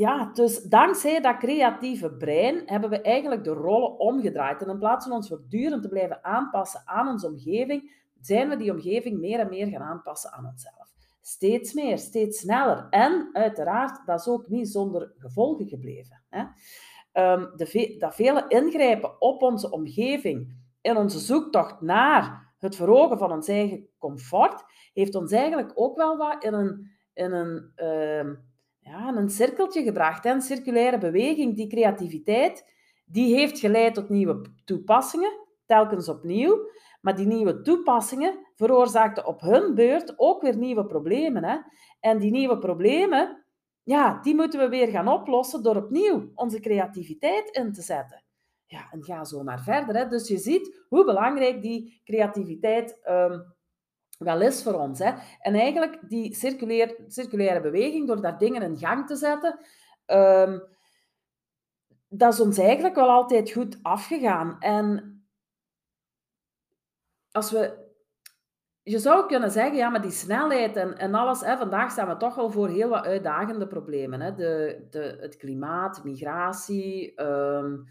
ja, 0.00 0.30
dus 0.32 0.62
dankzij 0.62 1.20
dat 1.20 1.36
creatieve 1.36 2.10
brein 2.10 2.62
hebben 2.66 2.90
we 2.90 3.00
eigenlijk 3.00 3.44
de 3.44 3.50
rollen 3.50 3.98
omgedraaid. 3.98 4.62
En 4.62 4.68
in 4.68 4.78
plaats 4.78 5.06
van 5.06 5.16
ons 5.16 5.28
voortdurend 5.28 5.82
te 5.82 5.88
blijven 5.88 6.24
aanpassen 6.24 6.82
aan 6.84 7.08
onze 7.08 7.26
omgeving, 7.26 8.04
zijn 8.20 8.48
we 8.48 8.56
die 8.56 8.72
omgeving 8.72 9.18
meer 9.18 9.38
en 9.38 9.48
meer 9.48 9.66
gaan 9.66 9.82
aanpassen 9.82 10.32
aan 10.32 10.46
onszelf. 10.46 10.92
Steeds 11.20 11.72
meer, 11.72 11.98
steeds 11.98 12.38
sneller. 12.38 12.86
En 12.90 13.28
uiteraard, 13.32 14.06
dat 14.06 14.20
is 14.20 14.28
ook 14.28 14.48
niet 14.48 14.68
zonder 14.68 15.12
gevolgen 15.16 15.68
gebleven. 15.68 16.22
Hè. 16.28 16.44
Um, 17.32 17.52
de 17.56 17.96
dat 17.98 18.14
vele 18.14 18.44
ingrijpen 18.48 19.20
op 19.20 19.42
onze 19.42 19.70
omgeving 19.70 20.56
in 20.80 20.96
onze 20.96 21.18
zoektocht 21.18 21.80
naar 21.80 22.52
het 22.58 22.76
verhogen 22.76 23.18
van 23.18 23.32
ons 23.32 23.48
eigen 23.48 23.88
comfort, 23.98 24.64
heeft 24.92 25.14
ons 25.14 25.32
eigenlijk 25.32 25.72
ook 25.74 25.96
wel 25.96 26.16
wat 26.16 26.44
in 26.44 26.54
een, 26.54 26.90
in 27.14 27.32
een 27.32 27.72
uh, 27.76 28.36
ja, 28.90 29.16
een 29.16 29.30
cirkeltje 29.30 29.82
gebracht. 29.82 30.42
Circulaire 30.42 30.98
beweging, 30.98 31.56
die 31.56 31.66
creativiteit, 31.66 32.64
die 33.04 33.34
heeft 33.34 33.58
geleid 33.58 33.94
tot 33.94 34.08
nieuwe 34.08 34.42
toepassingen, 34.64 35.32
telkens 35.66 36.08
opnieuw. 36.08 36.68
Maar 37.00 37.16
die 37.16 37.26
nieuwe 37.26 37.62
toepassingen 37.62 38.46
veroorzaakten 38.54 39.26
op 39.26 39.40
hun 39.40 39.74
beurt 39.74 40.18
ook 40.18 40.42
weer 40.42 40.56
nieuwe 40.56 40.86
problemen. 40.86 41.44
Hè? 41.44 41.58
En 42.00 42.18
die 42.18 42.30
nieuwe 42.30 42.58
problemen, 42.58 43.44
ja, 43.82 44.20
die 44.22 44.34
moeten 44.34 44.60
we 44.60 44.68
weer 44.68 44.88
gaan 44.88 45.08
oplossen 45.08 45.62
door 45.62 45.76
opnieuw 45.76 46.30
onze 46.34 46.60
creativiteit 46.60 47.50
in 47.50 47.72
te 47.72 47.82
zetten. 47.82 48.22
Ja, 48.66 48.88
en 48.90 49.04
ga 49.04 49.24
zo 49.24 49.42
maar 49.42 49.62
verder. 49.62 49.96
Hè? 49.96 50.08
Dus 50.08 50.28
je 50.28 50.38
ziet 50.38 50.84
hoe 50.88 51.04
belangrijk 51.04 51.62
die 51.62 52.00
creativiteit 52.04 53.00
um, 53.08 53.54
wel 54.24 54.40
is 54.40 54.62
voor 54.62 54.74
ons. 54.74 54.98
Hè. 54.98 55.12
En 55.40 55.54
eigenlijk 55.54 55.98
die 56.08 56.34
circulair, 56.34 56.94
circulaire 57.06 57.60
beweging, 57.60 58.06
door 58.06 58.20
daar 58.20 58.38
dingen 58.38 58.62
in 58.62 58.76
gang 58.76 59.06
te 59.06 59.16
zetten, 59.16 59.58
um, 60.06 60.62
dat 62.08 62.32
is 62.32 62.40
ons 62.40 62.58
eigenlijk 62.58 62.94
wel 62.94 63.10
altijd 63.10 63.50
goed 63.50 63.78
afgegaan. 63.82 64.56
En 64.58 65.14
als 67.30 67.50
we... 67.50 67.88
Je 68.82 68.98
zou 68.98 69.26
kunnen 69.26 69.50
zeggen, 69.50 69.76
ja, 69.76 69.88
maar 69.88 70.02
die 70.02 70.10
snelheid 70.10 70.76
en, 70.76 70.98
en 70.98 71.14
alles... 71.14 71.40
Hè, 71.40 71.56
vandaag 71.56 71.90
staan 71.90 72.08
we 72.08 72.16
toch 72.16 72.34
wel 72.34 72.50
voor 72.50 72.68
heel 72.68 72.88
wat 72.88 73.04
uitdagende 73.04 73.66
problemen. 73.66 74.20
Hè. 74.20 74.34
De, 74.34 74.86
de, 74.90 75.16
het 75.20 75.36
klimaat, 75.36 76.04
migratie... 76.04 77.22
Um, 77.22 77.86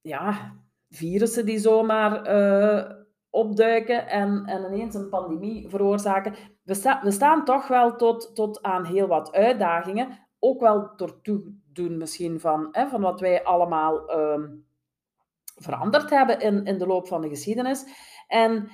ja, 0.00 0.56
virussen 0.88 1.46
die 1.46 1.58
zomaar... 1.58 2.30
Uh, 2.30 3.04
opduiken 3.36 4.08
en, 4.08 4.42
en 4.46 4.64
ineens 4.64 4.94
een 4.94 5.08
pandemie 5.08 5.68
veroorzaken. 5.68 6.34
We, 6.62 6.98
we 7.02 7.10
staan 7.10 7.44
toch 7.44 7.68
wel 7.68 7.96
tot, 7.96 8.34
tot 8.34 8.62
aan 8.62 8.84
heel 8.84 9.06
wat 9.06 9.32
uitdagingen. 9.32 10.18
Ook 10.38 10.60
wel 10.60 10.90
door 10.96 11.20
toedoen 11.22 11.96
misschien 11.96 12.40
van, 12.40 12.68
hè, 12.72 12.88
van 12.88 13.00
wat 13.00 13.20
wij 13.20 13.44
allemaal 13.44 14.18
um, 14.18 14.66
veranderd 15.54 16.10
hebben 16.10 16.40
in, 16.40 16.64
in 16.64 16.78
de 16.78 16.86
loop 16.86 17.08
van 17.08 17.20
de 17.20 17.28
geschiedenis. 17.28 17.84
En 18.26 18.68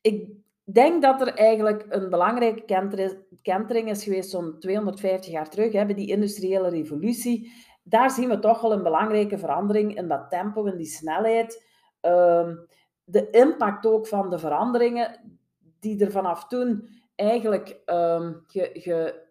ik 0.00 0.32
denk 0.64 1.02
dat 1.02 1.20
er 1.20 1.34
eigenlijk 1.34 1.86
een 1.88 2.10
belangrijke 2.10 2.94
kentering 3.42 3.90
is 3.90 4.04
geweest 4.04 4.30
zo'n 4.30 4.56
250 4.58 5.32
jaar 5.32 5.50
terug, 5.50 5.72
hè, 5.72 5.86
die 5.86 6.08
industriële 6.08 6.68
revolutie. 6.68 7.52
Daar 7.82 8.10
zien 8.10 8.28
we 8.28 8.38
toch 8.38 8.60
wel 8.60 8.72
een 8.72 8.82
belangrijke 8.82 9.38
verandering 9.38 9.96
in 9.96 10.08
dat 10.08 10.30
tempo, 10.30 10.64
in 10.64 10.76
die 10.76 10.86
snelheid. 10.86 11.72
Um, 12.00 12.66
de 13.04 13.30
impact 13.30 13.86
ook 13.86 14.06
van 14.06 14.30
de 14.30 14.38
veranderingen 14.38 15.20
die 15.80 16.04
er 16.04 16.10
vanaf 16.10 16.46
toen 16.46 16.88
eigenlijk 17.14 17.80
um, 17.86 18.44
ge, 18.46 18.70
ge, 18.72 19.24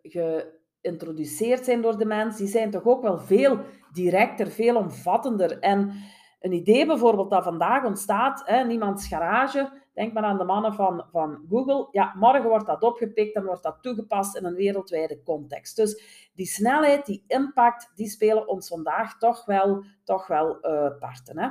geïntroduceerd 0.82 1.66
zijn 1.66 1.82
door 1.82 1.98
de 1.98 2.06
mens, 2.06 2.38
die 2.38 2.48
zijn 2.48 2.72
toch 2.72 2.86
ook 2.86 3.02
wel 3.02 3.18
veel 3.18 3.60
directer, 3.92 4.48
veel 4.48 4.76
omvattender. 4.76 5.60
En 5.60 5.92
een 6.40 6.52
idee 6.52 6.86
bijvoorbeeld 6.86 7.30
dat 7.30 7.44
vandaag 7.44 7.86
ontstaat, 7.86 8.42
hè, 8.46 8.64
niemands 8.64 9.08
garage, 9.08 9.82
denk 9.94 10.14
maar 10.14 10.24
aan 10.24 10.38
de 10.38 10.44
mannen 10.44 10.74
van, 10.74 11.06
van 11.12 11.46
Google, 11.50 11.88
ja, 11.92 12.14
morgen 12.16 12.50
wordt 12.50 12.66
dat 12.66 12.84
opgepikt 12.84 13.36
en 13.36 13.44
wordt 13.44 13.64
dat 13.64 13.78
toegepast 13.82 14.36
in 14.36 14.46
een 14.46 14.56
wereldwijde 14.56 15.24
context. 15.24 15.76
Dus 15.76 16.04
die 16.34 16.46
snelheid, 16.46 17.06
die 17.06 17.24
impact, 17.28 17.92
die 17.96 18.10
spelen 18.10 18.48
ons 18.48 18.68
vandaag 18.68 19.18
toch 19.18 19.46
wel, 19.46 19.84
toch 20.04 20.28
wel 20.28 20.58
uh, 20.62 21.00
parten. 21.00 21.40
Hè? 21.40 21.50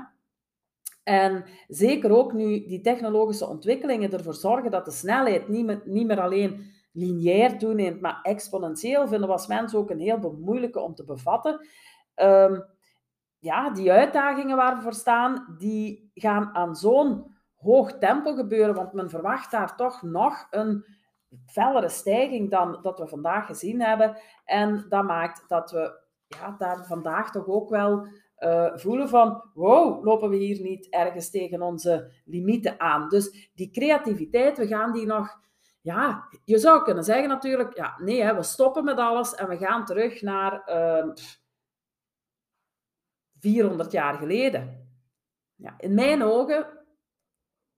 En 1.02 1.44
zeker 1.68 2.16
ook 2.16 2.32
nu 2.32 2.66
die 2.66 2.80
technologische 2.80 3.46
ontwikkelingen 3.46 4.12
ervoor 4.12 4.34
zorgen 4.34 4.70
dat 4.70 4.84
de 4.84 4.90
snelheid 4.90 5.48
niet 5.48 5.64
meer, 5.64 5.82
niet 5.84 6.06
meer 6.06 6.20
alleen 6.20 6.70
lineair 6.92 7.58
toeneemt, 7.58 8.00
maar 8.00 8.18
exponentieel, 8.22 9.08
vinden 9.08 9.28
we 9.28 9.34
als 9.34 9.46
mens 9.46 9.74
ook 9.74 9.90
een 9.90 10.00
heel 10.00 10.36
moeilijke 10.40 10.80
om 10.80 10.94
te 10.94 11.04
bevatten. 11.04 11.66
Um, 12.14 12.64
ja, 13.38 13.70
die 13.70 13.92
uitdagingen 13.92 14.56
waar 14.56 14.76
we 14.76 14.82
voor 14.82 14.94
staan, 14.94 15.54
die 15.58 16.10
gaan 16.14 16.54
aan 16.54 16.76
zo'n 16.76 17.36
hoog 17.56 17.98
tempo 17.98 18.34
gebeuren, 18.34 18.74
want 18.74 18.92
men 18.92 19.10
verwacht 19.10 19.50
daar 19.50 19.76
toch 19.76 20.02
nog 20.02 20.46
een 20.50 20.84
fellere 21.46 21.88
stijging 21.88 22.50
dan 22.50 22.78
dat 22.82 22.98
we 22.98 23.06
vandaag 23.06 23.46
gezien 23.46 23.80
hebben. 23.80 24.16
En 24.44 24.86
dat 24.88 25.04
maakt 25.04 25.44
dat 25.48 25.70
we 25.70 26.00
ja, 26.26 26.54
daar 26.58 26.84
vandaag 26.86 27.30
toch 27.30 27.46
ook 27.46 27.70
wel 27.70 28.06
uh, 28.42 28.76
voelen 28.76 29.08
van, 29.08 29.50
wow, 29.54 30.04
lopen 30.04 30.30
we 30.30 30.36
hier 30.36 30.60
niet 30.60 30.88
ergens 30.88 31.30
tegen 31.30 31.62
onze 31.62 32.12
limieten 32.24 32.80
aan. 32.80 33.08
Dus 33.08 33.50
die 33.54 33.70
creativiteit, 33.70 34.58
we 34.58 34.66
gaan 34.66 34.92
die 34.92 35.06
nog, 35.06 35.40
ja, 35.80 36.28
je 36.44 36.58
zou 36.58 36.82
kunnen 36.82 37.04
zeggen 37.04 37.28
natuurlijk, 37.28 37.76
ja, 37.76 37.94
nee, 37.98 38.22
hè, 38.22 38.34
we 38.34 38.42
stoppen 38.42 38.84
met 38.84 38.98
alles 38.98 39.34
en 39.34 39.48
we 39.48 39.56
gaan 39.56 39.84
terug 39.84 40.22
naar 40.22 40.62
uh, 40.68 40.98
ehm, 40.98 41.10
400 43.38 43.92
jaar 43.92 44.14
geleden. 44.14 44.90
Ja, 45.54 45.74
in 45.78 45.94
mijn 45.94 46.22
ogen, 46.22 46.66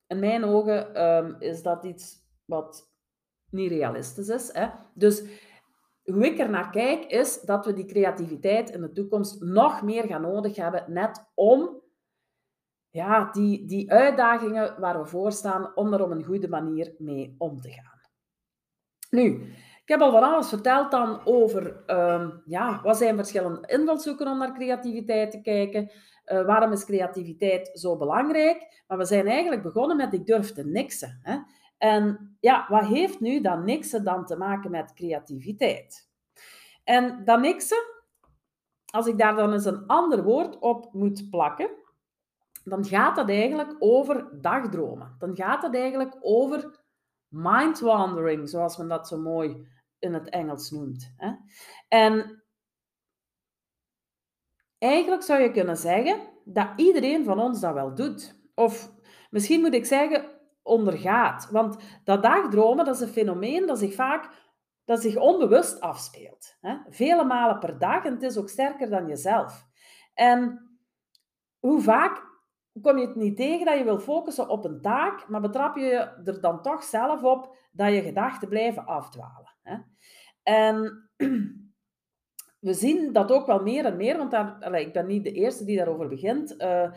in 0.07 0.19
mijn 0.19 0.45
ogen 0.45 1.03
um, 1.07 1.37
is 1.39 1.63
dat 1.63 1.85
iets 1.85 2.17
wat 2.45 2.93
niet 3.51 3.71
realistisch 3.71 4.29
is. 4.29 4.53
Hè? 4.53 4.69
Dus 4.95 5.23
hoe 6.05 6.27
ik 6.27 6.39
er 6.39 6.51
naar 6.51 6.71
kijk, 6.71 7.05
is 7.05 7.41
dat 7.41 7.67
we 7.67 7.73
die 7.73 7.85
creativiteit 7.85 8.71
in 8.71 8.81
de 8.81 8.93
toekomst 8.93 9.41
nog 9.41 9.83
meer 9.83 10.05
gaan 10.05 10.23
nodig 10.23 10.57
hebben, 10.57 10.85
net 10.87 11.31
om 11.35 11.83
ja, 12.91 13.31
die, 13.33 13.67
die 13.67 13.93
uitdagingen 13.93 14.81
waar 14.81 14.99
we 14.99 15.07
voor 15.07 15.33
staan, 15.33 15.77
om 15.77 15.93
er 15.93 16.03
op 16.03 16.11
een 16.11 16.25
goede 16.25 16.49
manier 16.49 16.95
mee 16.99 17.35
om 17.39 17.61
te 17.61 17.71
gaan. 17.71 18.01
Nu, 19.11 19.53
ik 19.83 19.91
heb 19.91 20.01
al 20.01 20.11
van 20.11 20.23
alles 20.23 20.49
verteld 20.49 20.91
dan 20.91 21.27
over 21.27 21.83
um, 21.87 22.43
ja, 22.45 22.81
wat 22.83 22.97
zijn 22.97 23.17
verschillende 23.17 23.67
invalshoeken 23.67 24.29
om 24.29 24.39
naar 24.39 24.55
creativiteit 24.55 25.31
te 25.31 25.41
kijken. 25.41 25.91
Uh, 26.27 26.47
waarom 26.47 26.73
is 26.73 26.85
creativiteit 26.85 27.71
zo 27.73 27.97
belangrijk? 27.97 28.83
Maar 28.87 28.99
we 28.99 29.05
zijn 29.05 29.27
eigenlijk 29.27 29.63
begonnen 29.63 29.97
met 29.97 30.13
ik 30.13 30.27
durf 30.27 30.53
te 30.53 30.65
niksen. 30.65 31.21
Hè? 31.23 31.39
En 31.85 32.37
ja, 32.41 32.67
wat 32.69 32.87
heeft 32.87 33.21
nu 33.21 33.41
dat 33.41 33.65
niksen 33.65 34.05
dan 34.05 34.27
te 34.27 34.37
maken 34.37 34.71
met 34.71 34.95
creativiteit? 34.95 36.11
En 36.85 37.25
dat 37.25 37.41
niksen, 37.41 37.85
als 38.87 39.07
ik 39.07 39.19
daar 39.19 39.37
dan 39.37 39.53
eens 39.53 39.65
een 39.65 39.87
ander 39.87 40.23
woord 40.23 40.59
op 40.59 40.93
moet 40.93 41.31
plakken, 41.31 41.71
dan 42.65 42.85
gaat 42.85 43.17
dat 43.17 43.29
eigenlijk 43.29 43.77
over 43.79 44.41
dagdromen. 44.41 45.17
Dan 45.19 45.37
gaat 45.37 45.63
het 45.63 45.75
eigenlijk 45.75 46.17
over 46.21 46.81
mind 47.29 47.81
wandering, 47.81 48.49
zoals 48.49 48.77
men 48.77 48.89
dat 48.89 49.09
zo 49.09 49.19
mooi 49.19 49.67
in 49.99 50.15
het 50.15 50.29
Engels 50.29 50.71
noemt. 50.71 51.15
En 51.89 52.45
eigenlijk 54.79 55.23
zou 55.23 55.43
je 55.43 55.51
kunnen 55.51 55.77
zeggen 55.77 56.21
dat 56.45 56.69
iedereen 56.77 57.25
van 57.25 57.39
ons 57.39 57.61
dat 57.61 57.75
wel 57.75 57.95
doet. 57.95 58.37
Of 58.55 58.93
misschien 59.31 59.61
moet 59.61 59.75
ik 59.75 59.87
zeggen, 59.87 60.33
ondergaat. 60.65 61.51
Want 61.51 61.77
dat 62.05 62.23
dagdromen, 62.23 62.85
dat 62.85 62.95
is 62.95 63.01
een 63.01 63.09
fenomeen 63.09 63.67
dat 63.67 63.79
zich 63.79 63.95
vaak 63.95 64.43
dat 64.85 65.01
zich 65.01 65.17
onbewust 65.17 65.81
afspeelt. 65.81 66.57
Hè? 66.61 66.77
Vele 66.89 67.25
malen 67.25 67.59
per 67.59 67.79
dag 67.79 68.05
en 68.05 68.13
het 68.13 68.23
is 68.23 68.37
ook 68.37 68.49
sterker 68.49 68.91
dan 68.91 69.07
jezelf. 69.07 69.67
En 70.15 70.69
hoe 71.59 71.81
vaak 71.81 72.33
kom 72.83 72.99
je 72.99 73.07
het 73.07 73.17
niet 73.17 73.37
tegen 73.37 73.67
dat 73.67 73.79
je 73.79 73.85
wil 73.85 73.99
focussen 73.99 74.49
op 74.49 74.65
een 74.65 74.81
taak, 74.81 75.29
maar 75.29 75.41
betrap 75.41 75.77
je 75.77 76.23
er 76.25 76.41
dan 76.41 76.63
toch 76.63 76.83
zelf 76.83 77.23
op 77.23 77.57
dat 77.73 77.93
je 77.93 78.03
gedachten 78.03 78.49
blijven 78.49 78.87
afdwalen. 78.87 79.57
Hè? 79.63 79.77
En 80.43 81.09
we 82.67 82.75
zien 82.75 83.13
dat 83.13 83.33
ook 83.33 83.47
wel 83.47 83.63
meer 83.63 83.85
en 83.85 83.97
meer, 83.97 84.17
want 84.17 84.33
ik 84.75 84.93
ben 84.93 85.07
niet 85.07 85.25
de 85.25 85.33
eerste 85.33 85.65
die 85.65 85.77
daarover 85.77 86.09
begint. 86.09 86.55
Uh, 86.63 86.93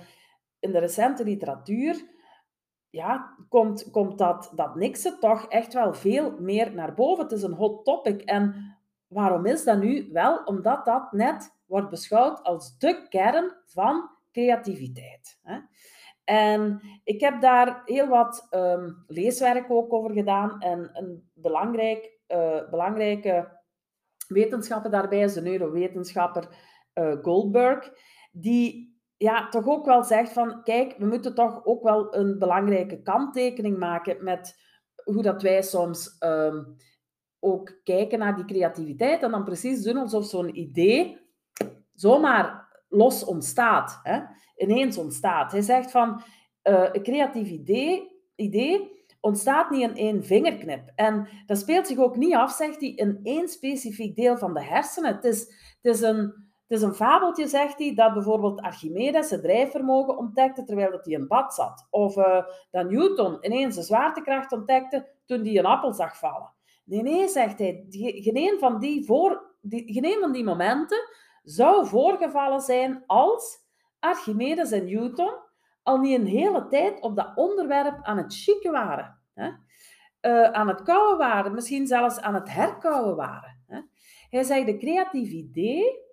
in 0.60 0.72
de 0.72 0.80
recente 0.80 1.24
literatuur 1.24 2.06
ja, 2.90 3.36
komt, 3.50 3.92
komt 3.92 4.18
dat, 4.18 4.52
dat 4.56 4.76
niksen 4.76 5.20
toch 5.20 5.46
echt 5.48 5.74
wel 5.74 5.94
veel 5.94 6.36
meer 6.40 6.74
naar 6.74 6.94
boven. 6.94 7.24
Het 7.24 7.34
is 7.34 7.44
een 7.44 7.54
hot 7.54 7.86
topic. 7.86 8.22
En 8.22 8.76
waarom 9.08 9.46
is 9.46 9.64
dat 9.64 9.80
nu? 9.80 10.10
Wel, 10.12 10.44
omdat 10.46 10.86
dat 10.86 11.12
net 11.12 11.56
wordt 11.66 11.90
beschouwd 11.90 12.44
als 12.44 12.78
de 12.78 13.08
kern 13.10 13.56
van 13.66 14.10
creativiteit. 14.32 15.40
En 16.24 16.82
ik 17.04 17.22
heb 17.22 17.42
daar 17.42 17.82
heel 17.86 18.08
wat 18.08 18.48
um, 18.52 19.04
leeswerk 19.08 19.72
ook 19.72 19.94
over 19.94 20.12
gedaan. 20.12 20.62
En 20.62 20.90
een 20.94 21.30
belangrijk, 21.34 22.20
uh, 22.28 22.70
belangrijke 22.70 23.58
wetenschapper 24.28 24.92
daarbij 24.92 25.20
is 25.20 25.34
de 25.34 25.42
neurowetenschapper 25.42 26.48
uh, 26.94 27.16
Goldberg, 27.22 27.92
die 28.32 28.97
ja, 29.18 29.50
toch 29.50 29.68
ook 29.68 29.86
wel 29.86 30.04
zegt 30.04 30.34
van, 30.34 30.64
kijk, 30.64 30.96
we 30.98 31.06
moeten 31.06 31.36
toch 31.36 31.66
ook 31.66 31.84
wel 31.84 32.16
een 32.16 32.40
belangrijke 32.40 33.02
kanttekening 33.02 33.78
maken 33.78 34.24
met 34.24 34.56
hoe 35.04 35.22
dat 35.22 35.42
wij 35.42 35.62
soms 35.62 36.16
um, 36.20 36.76
ook 37.40 37.80
kijken 37.84 38.20
naar 38.20 38.36
die 38.36 38.46
creativiteit 38.46 39.24
en 39.24 39.32
dan 39.32 39.44
precies 39.44 39.84
doen 39.84 39.98
alsof 39.98 40.26
zo'n 40.26 40.58
idee 40.58 41.26
zomaar 41.94 42.68
los 42.90 43.24
ontstaat, 43.24 44.00
hè? 44.04 44.20
ineens 44.56 44.98
ontstaat. 44.98 45.52
Hij 45.52 45.62
zegt 45.62 45.92
van, 45.92 46.22
uh, 46.64 46.90
een 46.92 47.04
creatief 47.04 47.50
idee, 47.50 48.22
idee 48.36 49.06
ontstaat 49.20 49.70
niet 49.70 49.82
in 49.82 49.96
één 49.96 50.24
vingerknip. 50.24 50.92
En 50.96 51.28
dat 51.46 51.58
speelt 51.58 51.88
zich 51.88 51.98
ook 51.98 52.16
niet 52.16 52.36
af, 52.36 52.52
zegt 52.52 52.80
hij, 52.80 52.90
in 52.90 53.20
één 53.24 53.48
specifiek 53.48 54.16
deel 54.16 54.38
van 54.38 54.54
de 54.54 54.64
hersenen. 54.64 55.16
Het 55.16 55.24
is, 55.24 55.40
het 55.82 55.96
is 55.96 56.02
een 56.02 56.47
het 56.68 56.78
is 56.78 56.84
een 56.84 56.94
fabeltje, 56.94 57.48
zegt 57.48 57.80
hij, 57.80 57.94
dat 57.96 58.14
bijvoorbeeld 58.14 58.62
Archimedes 58.62 59.30
het 59.30 59.42
drijfvermogen 59.42 60.18
ontdekte 60.18 60.64
terwijl 60.64 60.92
hij 60.92 61.14
in 61.14 61.28
bad 61.28 61.54
zat. 61.54 61.88
Of 61.90 62.18
uh, 62.18 62.44
dat 62.72 62.90
Newton 62.90 63.46
ineens 63.46 63.76
de 63.76 63.82
zwaartekracht 63.82 64.52
ontdekte 64.52 65.08
toen 65.26 65.46
hij 65.46 65.58
een 65.58 65.66
appel 65.66 65.94
zag 65.94 66.18
vallen. 66.18 66.54
Nee, 66.84 67.02
nee, 67.02 67.28
zegt 67.28 67.60
hij, 67.60 67.86
geen 67.90 68.60
van 68.60 68.80
die, 68.80 69.06
voor, 69.06 69.56
van 70.20 70.32
die 70.32 70.44
momenten 70.44 71.10
zou 71.44 71.88
voorgevallen 71.88 72.62
zijn 72.62 73.04
als 73.06 73.58
Archimedes 74.00 74.72
en 74.72 74.86
Newton 74.86 75.34
al 75.84 75.98
niet 75.98 76.20
een 76.20 76.26
hele 76.26 76.68
tijd 76.68 77.02
op 77.02 77.16
dat 77.16 77.32
onderwerp 77.36 78.00
aan 78.02 78.18
het 78.18 78.34
chicken 78.34 78.72
waren. 78.72 79.20
Hè? 79.34 79.50
Uh, 80.22 80.52
aan 80.52 80.68
het 80.68 80.82
kouwen 80.82 81.18
waren, 81.18 81.54
misschien 81.54 81.88
zelfs 81.88 82.20
aan 82.20 82.34
het 82.34 82.50
herkouwen 82.50 83.16
waren. 83.16 83.64
Hè? 83.68 83.80
Hij 84.30 84.44
zei, 84.44 84.66
de 84.66 84.78
creatief 84.78 85.32
idee 85.32 86.06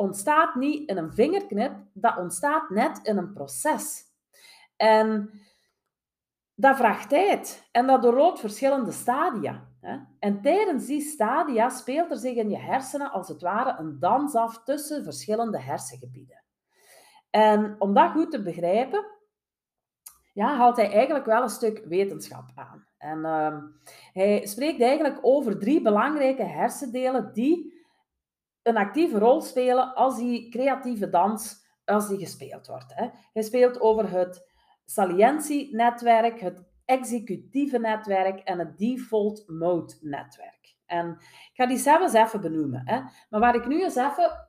ontstaat 0.00 0.54
niet 0.54 0.88
in 0.88 0.96
een 0.96 1.12
vingerknip, 1.12 1.72
dat 1.92 2.16
ontstaat 2.16 2.70
net 2.70 3.00
in 3.02 3.16
een 3.16 3.32
proces. 3.32 4.04
En 4.76 5.30
dat 6.54 6.76
vraagt 6.76 7.08
tijd 7.08 7.68
en 7.72 7.86
dat 7.86 8.02
doorloopt 8.02 8.40
verschillende 8.40 8.92
stadia. 8.92 9.68
En 10.18 10.42
tijdens 10.42 10.86
die 10.86 11.00
stadia 11.00 11.68
speelt 11.68 12.10
er 12.10 12.16
zich 12.16 12.36
in 12.36 12.50
je 12.50 12.58
hersenen 12.58 13.10
als 13.10 13.28
het 13.28 13.42
ware 13.42 13.78
een 13.78 13.98
dans 13.98 14.34
af 14.34 14.62
tussen 14.62 15.04
verschillende 15.04 15.60
hersengebieden. 15.60 16.44
En 17.30 17.76
om 17.78 17.94
dat 17.94 18.10
goed 18.10 18.30
te 18.30 18.42
begrijpen, 18.42 19.06
ja, 20.32 20.56
haalt 20.56 20.76
hij 20.76 20.92
eigenlijk 20.92 21.24
wel 21.24 21.42
een 21.42 21.48
stuk 21.48 21.84
wetenschap 21.84 22.50
aan. 22.54 22.86
En 22.98 23.18
uh, 23.18 23.56
hij 24.12 24.46
spreekt 24.46 24.80
eigenlijk 24.80 25.18
over 25.22 25.58
drie 25.58 25.82
belangrijke 25.82 26.44
hersendelen 26.44 27.32
die 27.32 27.79
een 28.62 28.76
actieve 28.76 29.18
rol 29.18 29.40
spelen 29.40 29.94
als 29.94 30.16
die 30.16 30.50
creatieve 30.50 31.08
dans 31.08 31.68
als 31.84 32.08
die 32.08 32.18
gespeeld 32.18 32.66
wordt. 32.66 32.94
Hè. 32.94 33.08
Hij 33.32 33.42
speelt 33.42 33.80
over 33.80 34.10
het 34.10 34.48
salientienetwerk, 34.84 36.40
het 36.40 36.64
executieve 36.84 37.78
netwerk 37.78 38.40
en 38.40 38.58
het 38.58 38.78
default 38.78 39.44
mode 39.48 39.94
netwerk. 40.00 40.76
En 40.86 41.10
ik 41.20 41.50
ga 41.52 41.66
die 41.66 41.78
zelfs 41.78 42.12
even 42.12 42.40
benoemen. 42.40 42.82
Hè. 42.84 43.00
Maar 43.30 43.40
waar 43.40 43.54
ik 43.54 43.66
nu 43.66 43.82
eens 43.82 43.96
even 43.96 44.48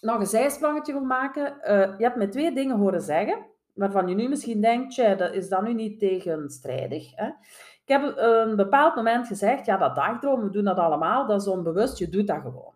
nog 0.00 0.20
een 0.20 0.26
zijsprongetje 0.26 0.92
wil 0.92 1.04
maken. 1.04 1.56
Uh, 1.62 1.98
je 1.98 2.04
hebt 2.04 2.16
me 2.16 2.28
twee 2.28 2.54
dingen 2.54 2.78
horen 2.78 3.00
zeggen, 3.00 3.46
waarvan 3.74 4.08
je 4.08 4.14
nu 4.14 4.28
misschien 4.28 4.60
denkt, 4.60 4.94
tja, 4.94 5.14
dat 5.14 5.34
is 5.34 5.48
dat 5.48 5.62
nu 5.62 5.74
niet 5.74 5.98
tegenstrijdig. 5.98 7.16
Hè. 7.16 7.26
Ik 7.82 7.88
heb 7.88 8.16
een 8.16 8.56
bepaald 8.56 8.94
moment 8.94 9.26
gezegd, 9.26 9.66
ja, 9.66 9.76
dat 9.76 9.94
dagdromen, 9.94 10.44
we 10.44 10.50
doen 10.50 10.64
dat 10.64 10.76
allemaal, 10.76 11.26
dat 11.26 11.40
is 11.40 11.48
onbewust, 11.48 11.98
je 11.98 12.08
doet 12.08 12.26
dat 12.26 12.40
gewoon. 12.40 12.74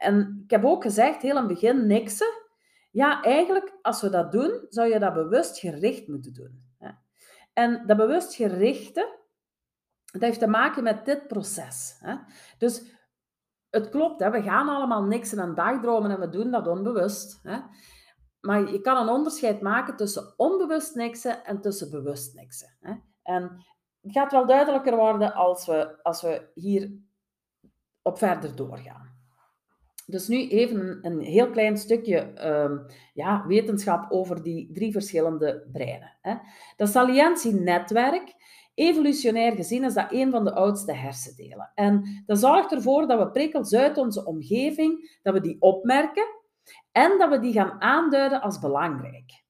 En 0.00 0.40
ik 0.44 0.50
heb 0.50 0.64
ook 0.64 0.82
gezegd, 0.82 1.22
heel 1.22 1.30
in 1.30 1.36
het 1.36 1.46
begin, 1.46 1.86
niksen. 1.86 2.38
Ja, 2.90 3.22
eigenlijk, 3.22 3.72
als 3.82 4.02
we 4.02 4.10
dat 4.10 4.32
doen, 4.32 4.66
zou 4.68 4.88
je 4.92 4.98
dat 4.98 5.14
bewust 5.14 5.58
gericht 5.58 6.08
moeten 6.08 6.34
doen. 6.34 6.68
En 7.52 7.86
dat 7.86 7.96
bewust 7.96 8.34
gerichte, 8.34 9.18
dat 10.04 10.22
heeft 10.22 10.38
te 10.38 10.46
maken 10.46 10.82
met 10.82 11.04
dit 11.04 11.26
proces. 11.26 12.02
Dus 12.58 12.98
het 13.70 13.88
klopt, 13.88 14.30
we 14.30 14.42
gaan 14.42 14.68
allemaal 14.68 15.02
niksen 15.02 15.38
en 15.38 15.54
dagdromen 15.54 16.10
en 16.10 16.20
we 16.20 16.28
doen 16.28 16.50
dat 16.50 16.66
onbewust. 16.66 17.40
Maar 18.40 18.70
je 18.72 18.80
kan 18.80 18.96
een 18.96 19.14
onderscheid 19.14 19.60
maken 19.60 19.96
tussen 19.96 20.34
onbewust 20.36 20.94
niksen 20.94 21.44
en 21.44 21.60
tussen 21.60 21.90
bewust 21.90 22.34
niksen. 22.34 22.76
En 23.22 23.64
het 24.00 24.12
gaat 24.12 24.32
wel 24.32 24.46
duidelijker 24.46 24.96
worden 24.96 25.34
als 25.34 25.66
we, 25.66 26.02
als 26.02 26.22
we 26.22 26.50
hier 26.54 26.92
op 28.02 28.18
verder 28.18 28.56
doorgaan. 28.56 29.09
Dus 30.10 30.28
nu 30.28 30.48
even 30.48 30.98
een, 31.02 31.20
heel 31.20 31.50
klein 31.50 31.76
stukje 31.76 32.18
ehm, 32.18 32.78
ja, 33.14 33.44
wetenschap 33.46 34.10
over 34.10 34.42
die 34.42 34.72
drie 34.72 34.92
verschillende 34.92 35.68
breinen. 35.72 36.16
Hè. 36.20 36.34
Dat 36.76 36.88
salientienetwerk, 36.88 38.34
evolutionair 38.74 39.52
gezien, 39.52 39.84
is 39.84 39.94
dat 39.94 40.12
een 40.12 40.30
van 40.30 40.44
de 40.44 40.54
oudste 40.54 40.92
hersendelen. 40.92 41.72
En 41.74 42.22
dat 42.26 42.38
zorgt 42.38 42.72
ervoor 42.72 43.06
dat 43.06 43.18
we 43.18 43.30
prikkels 43.30 43.74
uit 43.74 43.98
onze 43.98 44.24
omgeving, 44.24 45.18
dat 45.22 45.34
we 45.34 45.40
die 45.40 45.56
opmerken 45.60 46.26
en 46.92 47.18
dat 47.18 47.30
we 47.30 47.38
die 47.38 47.52
gaan 47.52 47.80
aanduiden 47.80 48.40
als 48.40 48.58
belangrijk. 48.58 49.42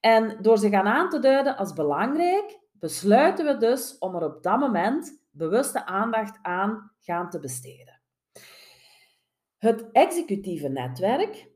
En 0.00 0.38
door 0.40 0.58
ze 0.58 0.68
gaan 0.68 0.86
aan 0.86 1.08
te 1.08 1.18
duiden 1.18 1.56
als 1.56 1.72
belangrijk, 1.72 2.58
besluiten 2.72 3.44
we 3.44 3.56
dus 3.56 3.98
om 3.98 4.14
er 4.14 4.24
op 4.24 4.42
dat 4.42 4.58
moment 4.58 5.22
bewuste 5.30 5.86
aandacht 5.86 6.38
aan 6.42 6.92
gaan 6.98 7.30
te 7.30 7.40
besteden. 7.40 7.87
Het 9.58 9.90
executieve 9.92 10.68
netwerk, 10.68 11.50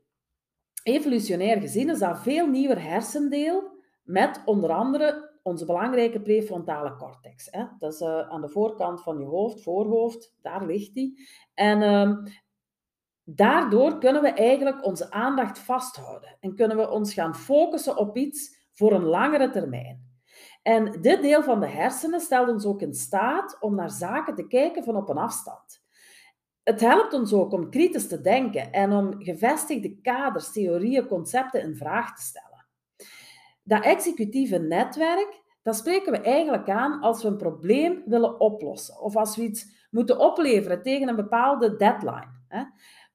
evolutionair 0.83 1.59
gezien, 1.59 1.89
is 1.89 1.99
dat 1.99 2.21
veel 2.21 2.47
nieuwer 2.47 2.81
hersendeel 2.81 3.71
met 4.03 4.41
onder 4.45 4.71
andere 4.71 5.31
onze 5.43 5.65
belangrijke 5.65 6.21
prefrontale 6.21 6.95
cortex. 6.95 7.47
Hè. 7.51 7.65
Dat 7.79 7.93
is 7.93 8.01
uh, 8.01 8.29
aan 8.29 8.41
de 8.41 8.49
voorkant 8.49 9.01
van 9.03 9.19
je 9.19 9.25
hoofd, 9.25 9.61
voorhoofd, 9.61 10.35
daar 10.41 10.65
ligt 10.65 10.93
die. 10.93 11.27
En 11.53 11.81
uh, 11.81 12.31
daardoor 13.23 13.97
kunnen 13.97 14.21
we 14.21 14.29
eigenlijk 14.29 14.85
onze 14.85 15.11
aandacht 15.11 15.59
vasthouden 15.59 16.37
en 16.39 16.55
kunnen 16.55 16.77
we 16.77 16.89
ons 16.89 17.13
gaan 17.13 17.35
focussen 17.35 17.97
op 17.97 18.17
iets 18.17 18.67
voor 18.71 18.91
een 18.91 19.05
langere 19.05 19.49
termijn. 19.49 20.11
En 20.61 21.01
dit 21.01 21.21
deel 21.21 21.43
van 21.43 21.59
de 21.59 21.67
hersenen 21.67 22.19
stelt 22.19 22.49
ons 22.49 22.65
ook 22.65 22.81
in 22.81 22.93
staat 22.93 23.57
om 23.59 23.75
naar 23.75 23.91
zaken 23.91 24.35
te 24.35 24.47
kijken 24.47 24.83
van 24.83 24.95
op 24.95 25.09
een 25.09 25.17
afstand 25.17 25.82
het 26.63 26.79
helpt 26.79 27.13
ons 27.13 27.33
ook 27.33 27.51
om 27.51 27.69
kritisch 27.69 28.07
te 28.07 28.21
denken 28.21 28.71
en 28.71 28.91
om 28.91 29.23
gevestigde 29.23 30.01
kaders, 30.01 30.51
theorieën, 30.51 31.07
concepten 31.07 31.61
in 31.61 31.75
vraag 31.75 32.15
te 32.15 32.21
stellen. 32.21 32.65
Dat 33.63 33.83
executieve 33.83 34.57
netwerk, 34.57 35.41
dat 35.61 35.75
spreken 35.75 36.11
we 36.11 36.21
eigenlijk 36.21 36.69
aan 36.69 37.01
als 37.01 37.23
we 37.23 37.27
een 37.27 37.37
probleem 37.37 38.03
willen 38.05 38.39
oplossen 38.39 38.99
of 38.99 39.15
als 39.15 39.35
we 39.35 39.43
iets 39.43 39.87
moeten 39.91 40.19
opleveren 40.19 40.81
tegen 40.81 41.07
een 41.07 41.15
bepaalde 41.15 41.75
deadline. 41.75 42.31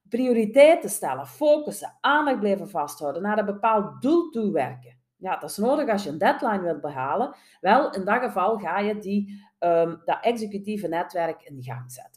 Prioriteiten 0.09 0.89
stellen, 0.89 1.27
focussen, 1.27 1.97
aandacht 2.01 2.39
blijven 2.39 2.69
vasthouden, 2.69 3.21
naar 3.21 3.37
een 3.37 3.45
bepaald 3.45 4.01
doel 4.01 4.29
toewerken. 4.29 4.97
Ja, 5.15 5.37
dat 5.37 5.49
is 5.49 5.57
nodig 5.57 5.89
als 5.89 6.03
je 6.03 6.09
een 6.09 6.17
deadline 6.17 6.61
wilt 6.61 6.81
behalen. 6.81 7.35
Wel, 7.61 7.93
in 7.93 8.05
dat 8.05 8.21
geval 8.21 8.57
ga 8.57 8.79
je 8.79 8.97
die, 8.97 9.43
um, 9.59 10.01
dat 10.05 10.17
executieve 10.21 10.87
netwerk 10.87 11.41
in 11.41 11.63
gang 11.63 11.91
zetten. 11.91 12.08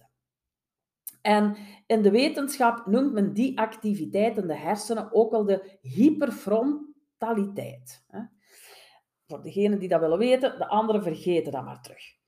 En 1.22 1.56
in 1.86 2.02
de 2.02 2.10
wetenschap 2.10 2.86
noemt 2.86 3.12
men 3.12 3.32
die 3.32 3.58
activiteit 3.58 4.36
in 4.36 4.46
de 4.46 4.56
hersenen 4.56 5.12
ook 5.12 5.32
al 5.32 5.44
de 5.44 5.78
hyperfrontaliteit. 5.80 8.04
Voor 9.26 9.42
degenen 9.42 9.78
die 9.78 9.88
dat 9.88 10.00
willen 10.00 10.18
weten, 10.18 10.58
de 10.58 10.68
anderen 10.68 11.02
vergeten 11.02 11.52
dat 11.52 11.64
maar 11.64 11.82
terug. 11.82 12.20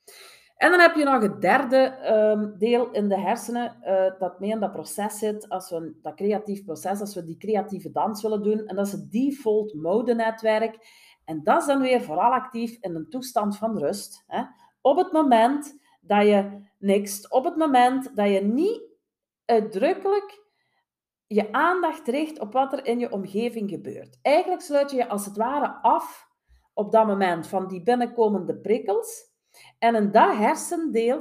En 0.56 0.70
dan 0.70 0.80
heb 0.80 0.94
je 0.94 1.04
nog 1.04 1.22
het 1.22 1.40
derde 1.40 1.76
ehm, 1.76 2.58
deel 2.58 2.90
in 2.90 3.08
de 3.08 3.20
hersenen, 3.20 3.76
uh, 3.82 4.04
dat 4.18 4.40
mee 4.40 4.50
in 4.50 4.60
dat 4.60 4.72
proces 4.72 5.18
zit, 5.18 5.48
als 5.48 5.70
we, 5.70 5.98
dat 6.02 6.14
creatief 6.14 6.64
proces, 6.64 7.00
als 7.00 7.14
we 7.14 7.24
die 7.24 7.36
creatieve 7.36 7.90
dans 7.90 8.22
willen 8.22 8.42
doen. 8.42 8.66
En 8.66 8.76
dat 8.76 8.86
is 8.86 8.92
het 8.92 9.12
default 9.12 9.74
mode 9.74 10.14
netwerk. 10.14 10.78
En 11.24 11.42
dat 11.42 11.60
is 11.60 11.66
dan 11.66 11.80
weer 11.80 12.02
vooral 12.02 12.32
actief 12.32 12.78
in 12.80 12.94
een 12.94 13.08
toestand 13.08 13.56
van 13.56 13.78
rust. 13.78 14.24
Op 14.80 14.96
het 14.96 15.12
moment 15.12 15.78
dat 16.00 16.26
je 16.26 16.62
niks, 16.78 17.28
op 17.28 17.44
het 17.44 17.56
moment 17.56 18.16
dat 18.16 18.28
je 18.28 18.40
niet 18.40 18.83
uitdrukkelijk 19.46 20.42
je 21.26 21.52
aandacht 21.52 22.08
richt 22.08 22.40
op 22.40 22.52
wat 22.52 22.72
er 22.72 22.86
in 22.86 22.98
je 22.98 23.12
omgeving 23.12 23.70
gebeurt. 23.70 24.18
Eigenlijk 24.22 24.62
sluit 24.62 24.90
je 24.90 24.96
je 24.96 25.08
als 25.08 25.26
het 25.26 25.36
ware 25.36 25.82
af 25.82 26.28
op 26.74 26.92
dat 26.92 27.06
moment 27.06 27.48
van 27.48 27.68
die 27.68 27.82
binnenkomende 27.82 28.56
prikkels. 28.56 29.32
En 29.78 29.94
in 29.94 30.10
dat 30.10 30.36
hersendeel 30.36 31.20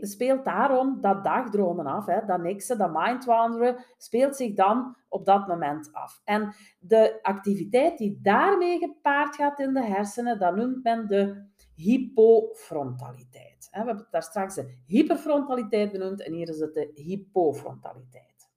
speelt 0.00 0.44
daarom 0.44 1.00
dat 1.00 1.24
dagdromen 1.24 1.86
af. 1.86 2.06
Hè. 2.06 2.26
Dat 2.26 2.40
niksen, 2.40 2.78
dat 2.78 2.92
mindwanderen, 2.92 3.84
speelt 3.96 4.36
zich 4.36 4.54
dan 4.54 4.96
op 5.08 5.24
dat 5.26 5.46
moment 5.46 5.92
af. 5.92 6.20
En 6.24 6.54
de 6.78 7.18
activiteit 7.22 7.98
die 7.98 8.18
daarmee 8.22 8.78
gepaard 8.78 9.36
gaat 9.36 9.60
in 9.60 9.74
de 9.74 9.84
hersenen, 9.84 10.38
dat 10.38 10.56
noemt 10.56 10.82
men 10.82 11.06
de 11.06 11.46
hypofrontaliteit. 11.74 13.53
We 13.74 13.80
hebben 13.80 14.06
daar 14.10 14.22
straks 14.22 14.54
de 14.54 14.74
hyperfrontaliteit 14.86 15.92
benoemd 15.92 16.22
en 16.22 16.32
hier 16.32 16.48
is 16.48 16.58
het 16.58 16.74
de 16.74 16.90
hypofrontaliteit. 16.94 18.48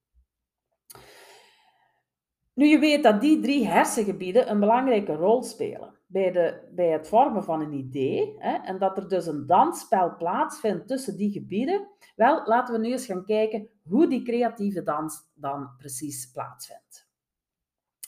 Nu, 2.53 2.65
je 2.65 2.79
weet 2.79 3.03
dat 3.03 3.21
die 3.21 3.39
drie 3.39 3.67
hersengebieden 3.67 4.49
een 4.49 4.59
belangrijke 4.59 5.13
rol 5.13 5.43
spelen 5.43 5.93
bij, 6.07 6.31
de, 6.31 6.69
bij 6.71 6.87
het 6.87 7.07
vormen 7.07 7.43
van 7.43 7.61
een 7.61 7.73
idee 7.73 8.35
hè, 8.37 8.53
en 8.53 8.77
dat 8.77 8.97
er 8.97 9.07
dus 9.07 9.25
een 9.25 9.45
dansspel 9.45 10.15
plaatsvindt 10.15 10.87
tussen 10.87 11.17
die 11.17 11.31
gebieden. 11.31 11.87
Wel, 12.15 12.41
laten 12.45 12.73
we 12.73 12.79
nu 12.79 12.91
eens 12.91 13.05
gaan 13.05 13.25
kijken 13.25 13.69
hoe 13.83 14.07
die 14.07 14.23
creatieve 14.23 14.83
dans 14.83 15.31
dan 15.33 15.69
precies 15.77 16.31
plaatsvindt. 16.31 17.07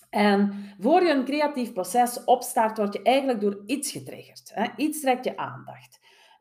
En 0.09 0.53
voor 0.79 1.03
je 1.03 1.11
een 1.11 1.25
creatief 1.25 1.73
proces 1.73 2.23
opstart, 2.23 2.77
word 2.77 2.93
je 2.93 3.01
eigenlijk 3.01 3.41
door 3.41 3.63
iets 3.65 3.91
getriggerd. 3.91 4.51
Hè. 4.53 4.67
Iets 4.75 5.01
trekt 5.01 5.25
je 5.25 5.37
aandacht. 5.37 5.99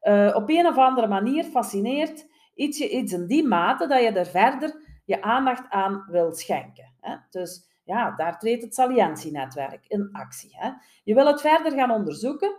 Uh, 0.08 0.34
op 0.34 0.48
een 0.48 0.66
of 0.66 0.76
andere 0.76 1.06
manier 1.06 1.44
fascineert 1.44 2.26
iets 2.54 2.78
je 2.78 2.88
iets 2.88 3.12
in 3.12 3.26
die 3.26 3.46
mate 3.46 3.86
dat 3.86 4.00
je 4.00 4.10
er 4.10 4.26
verder 4.26 4.86
je 5.04 5.22
aandacht 5.22 5.70
aan 5.70 6.04
wil 6.10 6.32
schenken. 6.32 6.94
Hè. 7.00 7.16
Dus 7.30 7.68
ja, 7.84 8.14
daar 8.16 8.38
treedt 8.38 8.62
het 8.62 8.74
salientienetwerk 8.74 9.84
in 9.86 10.08
actie. 10.12 10.50
Hè. 10.52 10.70
Je 11.04 11.14
wil 11.14 11.26
het 11.26 11.40
verder 11.40 11.72
gaan 11.72 11.90
onderzoeken. 11.90 12.56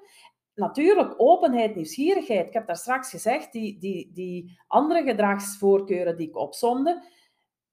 Natuurlijk, 0.56 1.14
openheid, 1.18 1.76
nieuwsgierigheid. 1.76 2.48
Ik 2.48 2.54
heb 2.54 2.68
daar 2.68 2.76
straks 2.76 3.10
gezegd, 3.10 3.52
die, 3.52 3.80
die, 3.80 4.12
die 4.14 4.60
andere 4.68 5.04
gedragsvoorkeuren 5.04 6.18
die 6.18 6.28
ik 6.28 6.38
opzonde, 6.38 7.04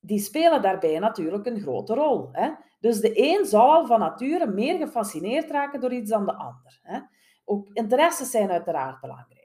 die 0.01 0.19
spelen 0.19 0.63
daarbij 0.63 0.99
natuurlijk 0.99 1.47
een 1.47 1.61
grote 1.61 1.95
rol. 1.95 2.29
Hè. 2.33 2.51
Dus 2.81 3.01
de 3.01 3.13
een 3.15 3.45
zal 3.45 3.73
al 3.73 3.87
van 3.87 4.01
nature 4.01 4.47
meer 4.47 4.79
gefascineerd 4.79 5.51
raken 5.51 5.81
door 5.81 5.93
iets 5.93 6.11
dan 6.11 6.27
de 6.27 6.35
ander. 6.35 6.81
Hè. 6.83 7.01
Ook 7.45 7.69
interesses 7.73 8.31
zijn 8.31 8.51
uiteraard 8.51 9.01
belangrijk. 9.01 9.36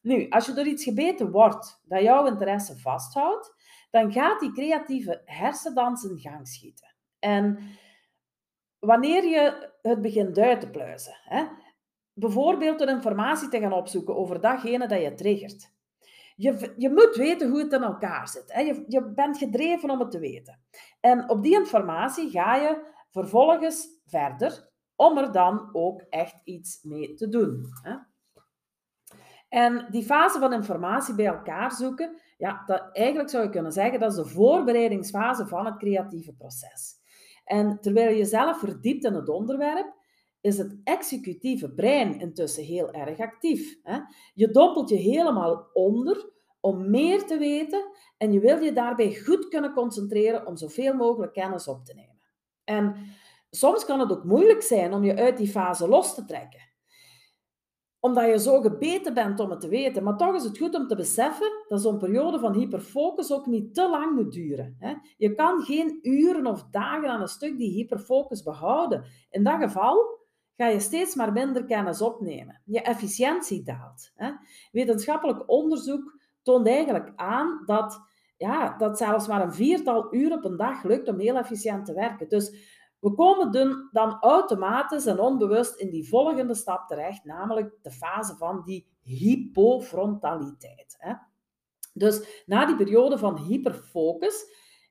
Nu, 0.00 0.28
als 0.28 0.46
je 0.46 0.52
door 0.52 0.66
iets 0.66 0.84
gebeten 0.84 1.30
wordt 1.30 1.80
dat 1.84 2.02
jouw 2.02 2.26
interesse 2.26 2.78
vasthoudt, 2.78 3.54
dan 3.90 4.12
gaat 4.12 4.40
die 4.40 4.52
creatieve 4.52 5.22
hersendans 5.24 6.04
in 6.04 6.18
gang 6.18 6.48
schieten. 6.48 6.94
En 7.18 7.58
wanneer 8.78 9.24
je 9.24 9.72
het 9.82 10.02
begint 10.02 10.38
uit 10.38 10.60
te 10.60 10.70
pluizen, 10.70 11.16
hè, 11.22 11.44
bijvoorbeeld 12.12 12.78
door 12.78 12.88
informatie 12.88 13.48
te 13.48 13.60
gaan 13.60 13.72
opzoeken 13.72 14.16
over 14.16 14.40
datgene 14.40 14.88
dat 14.88 15.02
je 15.02 15.14
triggert. 15.14 15.72
Je, 16.36 16.74
je 16.76 16.90
moet 16.90 17.16
weten 17.16 17.50
hoe 17.50 17.58
het 17.58 17.72
in 17.72 17.82
elkaar 17.82 18.28
zit. 18.28 18.52
Hè. 18.52 18.60
Je, 18.60 18.84
je 18.88 19.12
bent 19.12 19.38
gedreven 19.38 19.90
om 19.90 20.00
het 20.00 20.10
te 20.10 20.18
weten. 20.18 20.60
En 21.00 21.30
op 21.30 21.42
die 21.42 21.54
informatie 21.54 22.30
ga 22.30 22.56
je 22.56 22.86
vervolgens 23.10 23.88
verder 24.06 24.68
om 24.96 25.18
er 25.18 25.32
dan 25.32 25.68
ook 25.72 26.00
echt 26.00 26.40
iets 26.44 26.82
mee 26.82 27.14
te 27.14 27.28
doen. 27.28 27.66
Hè. 27.82 27.96
En 29.50 29.86
die 29.90 30.04
fase 30.04 30.38
van 30.38 30.52
informatie 30.52 31.14
bij 31.14 31.26
elkaar 31.26 31.72
zoeken, 31.72 32.16
ja, 32.38 32.62
dat, 32.66 32.88
eigenlijk 32.92 33.30
zou 33.30 33.44
je 33.44 33.50
kunnen 33.50 33.72
zeggen 33.72 34.00
dat 34.00 34.10
is 34.10 34.16
de 34.16 34.26
voorbereidingsfase 34.26 35.46
van 35.46 35.66
het 35.66 35.76
creatieve 35.76 36.32
proces. 36.32 36.98
En 37.44 37.80
terwijl 37.80 38.16
je 38.16 38.24
zelf 38.24 38.58
verdiept 38.58 39.04
in 39.04 39.14
het 39.14 39.28
onderwerp, 39.28 39.94
is 40.40 40.58
het 40.58 40.76
executieve 40.84 41.70
brein 41.70 42.20
intussen 42.20 42.64
heel 42.64 42.90
erg 42.92 43.18
actief. 43.18 43.78
Je 44.34 44.50
dompelt 44.50 44.88
je 44.88 44.96
helemaal 44.96 45.70
onder 45.72 46.30
om 46.60 46.90
meer 46.90 47.26
te 47.26 47.38
weten 47.38 47.90
en 48.16 48.32
je 48.32 48.40
wil 48.40 48.58
je 48.58 48.72
daarbij 48.72 49.14
goed 49.14 49.48
kunnen 49.48 49.72
concentreren 49.72 50.46
om 50.46 50.56
zoveel 50.56 50.94
mogelijk 50.94 51.32
kennis 51.32 51.68
op 51.68 51.84
te 51.84 51.94
nemen. 51.94 52.20
En 52.64 52.96
soms 53.50 53.84
kan 53.84 54.00
het 54.00 54.12
ook 54.12 54.24
moeilijk 54.24 54.62
zijn 54.62 54.92
om 54.92 55.04
je 55.04 55.16
uit 55.16 55.36
die 55.36 55.48
fase 55.48 55.88
los 55.88 56.14
te 56.14 56.24
trekken 56.24 56.69
omdat 58.00 58.26
je 58.26 58.38
zo 58.38 58.60
gebeten 58.60 59.14
bent 59.14 59.40
om 59.40 59.50
het 59.50 59.60
te 59.60 59.68
weten. 59.68 60.02
Maar 60.02 60.16
toch 60.16 60.34
is 60.34 60.44
het 60.44 60.58
goed 60.58 60.74
om 60.74 60.86
te 60.86 60.96
beseffen 60.96 61.64
dat 61.68 61.80
zo'n 61.80 61.98
periode 61.98 62.38
van 62.38 62.54
hyperfocus 62.54 63.32
ook 63.32 63.46
niet 63.46 63.74
te 63.74 63.88
lang 63.88 64.14
moet 64.14 64.32
duren. 64.32 64.76
Je 65.16 65.34
kan 65.34 65.62
geen 65.62 65.98
uren 66.02 66.46
of 66.46 66.66
dagen 66.70 67.08
aan 67.08 67.20
een 67.20 67.28
stuk 67.28 67.58
die 67.58 67.70
hyperfocus 67.70 68.42
behouden. 68.42 69.04
In 69.30 69.44
dat 69.44 69.60
geval 69.60 70.18
ga 70.56 70.66
je 70.66 70.80
steeds 70.80 71.14
maar 71.14 71.32
minder 71.32 71.64
kennis 71.64 72.02
opnemen. 72.02 72.60
Je 72.64 72.82
efficiëntie 72.82 73.62
daalt. 73.62 74.12
Wetenschappelijk 74.72 75.50
onderzoek 75.50 76.18
toont 76.42 76.66
eigenlijk 76.66 77.12
aan 77.16 77.62
dat, 77.66 78.00
ja, 78.36 78.76
dat 78.78 78.98
zelfs 78.98 79.26
maar 79.26 79.42
een 79.42 79.52
viertal 79.52 80.14
uur 80.14 80.32
op 80.32 80.44
een 80.44 80.56
dag 80.56 80.82
lukt 80.82 81.08
om 81.08 81.18
heel 81.18 81.36
efficiënt 81.36 81.84
te 81.84 81.94
werken. 81.94 82.28
Dus 82.28 82.78
we 83.00 83.14
komen 83.14 83.88
dan 83.92 84.16
automatisch 84.20 85.06
en 85.06 85.20
onbewust 85.20 85.80
in 85.80 85.90
die 85.90 86.08
volgende 86.08 86.54
stap 86.54 86.88
terecht, 86.88 87.24
namelijk 87.24 87.74
de 87.82 87.90
fase 87.90 88.36
van 88.36 88.62
die 88.64 88.86
hypofrontaliteit. 89.02 90.98
Dus 91.92 92.42
na 92.46 92.66
die 92.66 92.76
periode 92.76 93.18
van 93.18 93.38
hyperfocus 93.38 94.44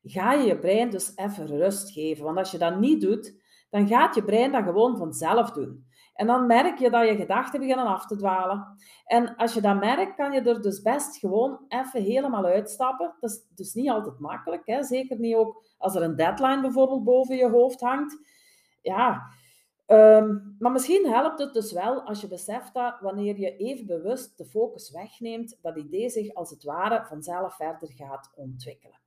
ga 0.04 0.34
je 0.34 0.48
je 0.48 0.60
brein 0.60 0.90
dus 0.90 1.12
even 1.16 1.48
rust 1.48 1.92
geven. 1.92 2.26
Want 2.26 2.38
als 2.38 2.52
je 2.52 2.58
dat 2.58 2.80
niet 2.80 3.02
doet, 3.02 3.42
dan 3.70 3.88
gaat 3.88 4.16
je 4.16 4.24
brein 4.24 4.52
dat 4.52 4.64
gewoon 4.64 4.98
vanzelf 4.98 5.52
doen. 5.52 5.88
En 6.14 6.28
dan 6.28 6.48
merk 6.48 6.80
je 6.80 6.90
dat 6.90 7.08
je 7.08 7.16
gedachten 7.16 7.60
beginnen 7.60 7.86
af 7.86 8.06
te 8.06 8.16
dwalen. 8.16 8.78
En 9.06 9.36
als 9.36 9.54
je 9.54 9.62
dat 9.62 9.80
merkt, 9.80 10.16
kan 10.16 10.32
je 10.32 10.42
er 10.42 10.62
dus 10.62 10.82
best 10.82 11.18
gewoon 11.18 11.60
even 11.68 12.02
helemaal 12.02 12.46
uitstappen. 12.46 13.16
Dat 13.20 13.30
is 13.30 13.46
dus 13.56 13.74
niet 13.74 13.90
altijd 13.90 14.20
makkelijk. 14.20 14.62
Hè? 14.66 14.84
Zeker 14.84 15.20
niet 15.20 15.36
ook 15.36 15.64
als 15.80 15.96
er 15.96 16.02
een 16.02 16.16
deadline 16.16 16.62
bijvoorbeeld 16.62 17.04
boven 17.04 17.36
je 17.36 17.50
hoofd 17.50 17.80
hangt. 17.80 18.20
Ja, 18.82 19.28
ehm, 19.86 20.38
maar 20.60 20.72
misschien 20.72 21.08
helpt 21.08 21.40
het 21.40 21.54
dus 21.54 21.72
wel 21.72 22.02
als 22.02 22.22
je 22.22 22.28
beseft 22.28 22.74
dat 22.74 23.00
wanneer 23.00 23.40
je 23.40 23.56
even 23.56 23.86
bewust 23.86 24.38
de 24.38 24.46
focus 24.46 24.92
wegneemt, 24.92 25.58
dat 25.62 25.78
idee 25.78 26.10
zich 26.10 26.34
als 26.34 26.50
het 26.50 26.64
ware 26.64 27.06
vanzelf 27.06 27.56
verder 27.56 27.92
gaat 27.92 28.32
ontwikkelen. 28.36 29.00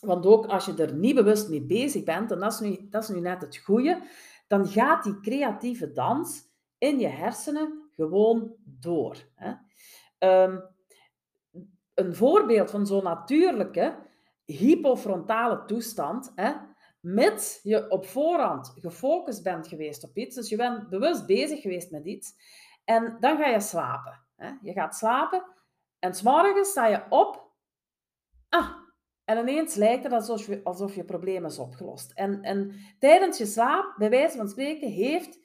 Want 0.00 0.26
ook 0.26 0.46
als 0.46 0.66
je 0.66 0.74
er 0.74 0.94
niet 0.94 1.14
bewust 1.14 1.48
mee 1.48 1.62
bezig 1.62 2.04
bent, 2.04 2.30
en 2.30 2.38
dat 2.38 2.52
is 2.52 2.60
nu, 2.60 2.88
dat 2.90 3.02
is 3.02 3.08
nu 3.08 3.20
net 3.20 3.40
het 3.40 3.56
goede, 3.56 4.02
dan 4.46 4.66
gaat 4.66 5.04
die 5.04 5.20
creatieve 5.20 5.92
dans 5.92 6.44
in 6.78 6.98
je 6.98 7.08
hersenen 7.08 7.88
gewoon 7.90 8.54
door. 8.64 9.16
Hè. 9.34 9.54
Um, 10.44 10.62
een 11.94 12.14
voorbeeld 12.14 12.70
van 12.70 12.86
zo'n 12.86 13.02
natuurlijke 13.02 13.96
hypofrontale 14.46 15.64
toestand, 15.64 16.32
hè, 16.34 16.52
mits 17.00 17.60
je 17.62 17.90
op 17.90 18.06
voorhand 18.06 18.72
gefocust 18.74 19.42
bent 19.42 19.68
geweest 19.68 20.04
op 20.04 20.16
iets, 20.16 20.34
dus 20.34 20.48
je 20.48 20.56
bent 20.56 20.88
bewust 20.88 21.26
bezig 21.26 21.60
geweest 21.60 21.90
met 21.90 22.06
iets, 22.06 22.34
en 22.84 23.16
dan 23.20 23.36
ga 23.36 23.46
je 23.46 23.60
slapen. 23.60 24.20
Hè. 24.36 24.50
Je 24.62 24.72
gaat 24.72 24.96
slapen 24.96 25.44
en 25.98 26.14
s'morgens 26.14 26.70
sta 26.70 26.86
je 26.86 27.02
op, 27.08 27.52
ah, 28.48 28.70
en 29.24 29.38
ineens 29.38 29.74
lijkt 29.74 30.02
het 30.02 30.12
alsof 30.12 30.46
je, 30.46 30.60
alsof 30.64 30.94
je 30.94 31.04
probleem 31.04 31.44
is 31.44 31.58
opgelost. 31.58 32.12
En, 32.12 32.42
en 32.42 32.72
tijdens 32.98 33.38
je 33.38 33.46
slaap, 33.46 33.94
bij 33.96 34.10
wijze 34.10 34.36
van 34.36 34.48
spreken, 34.48 34.90
heeft 34.90 35.38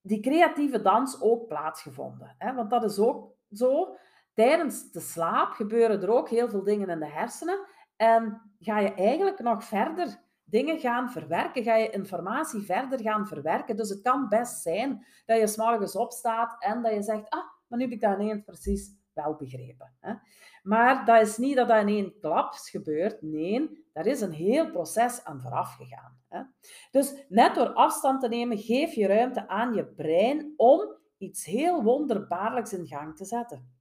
die 0.00 0.20
creatieve 0.20 0.82
dans 0.82 1.20
ook 1.20 1.46
plaatsgevonden. 1.46 2.34
Hè? 2.38 2.54
Want 2.54 2.70
dat 2.70 2.84
is 2.84 2.98
ook 2.98 3.34
zo. 3.52 3.96
Tijdens 4.34 4.90
de 4.90 5.00
slaap 5.00 5.52
gebeuren 5.52 6.02
er 6.02 6.10
ook 6.10 6.28
heel 6.28 6.48
veel 6.48 6.62
dingen 6.62 6.88
in 6.88 6.98
de 6.98 7.10
hersenen. 7.10 7.66
En 7.96 8.52
ga 8.58 8.78
je 8.78 8.94
eigenlijk 8.94 9.40
nog 9.40 9.64
verder 9.64 10.18
dingen 10.44 10.78
gaan 10.78 11.10
verwerken, 11.10 11.62
ga 11.62 11.76
je 11.76 11.90
informatie 11.90 12.60
verder 12.60 13.00
gaan 13.00 13.26
verwerken. 13.26 13.76
Dus 13.76 13.88
het 13.88 14.00
kan 14.00 14.28
best 14.28 14.62
zijn 14.62 15.06
dat 15.26 15.38
je 15.38 15.46
s'morgens 15.46 15.96
opstaat 15.96 16.62
en 16.62 16.82
dat 16.82 16.94
je 16.94 17.02
zegt, 17.02 17.28
ah, 17.28 17.44
maar 17.66 17.78
nu 17.78 17.84
heb 17.84 17.92
ik 17.92 18.00
dat 18.00 18.18
ineens 18.18 18.44
precies 18.44 18.98
wel 19.12 19.34
begrepen. 19.34 19.92
Hè? 20.00 20.14
Maar 20.62 21.04
dat 21.04 21.22
is 21.22 21.36
niet 21.36 21.56
dat 21.56 21.68
dat 21.68 21.80
in 21.80 21.88
één 21.88 22.18
klap 22.20 22.52
gebeurt. 22.52 23.22
Nee, 23.22 23.84
daar 23.92 24.06
is 24.06 24.20
een 24.20 24.32
heel 24.32 24.70
proces 24.70 25.24
aan 25.24 25.40
vooraf 25.40 25.74
gegaan. 25.74 26.18
Hè? 26.28 26.42
Dus 26.90 27.24
net 27.28 27.54
door 27.54 27.72
afstand 27.72 28.20
te 28.20 28.28
nemen, 28.28 28.58
geef 28.58 28.92
je 28.92 29.06
ruimte 29.06 29.48
aan 29.48 29.74
je 29.74 29.86
brein 29.86 30.54
om 30.56 30.96
iets 31.18 31.44
heel 31.44 31.82
wonderbaarlijks 31.82 32.72
in 32.72 32.86
gang 32.86 33.16
te 33.16 33.24
zetten. 33.24 33.79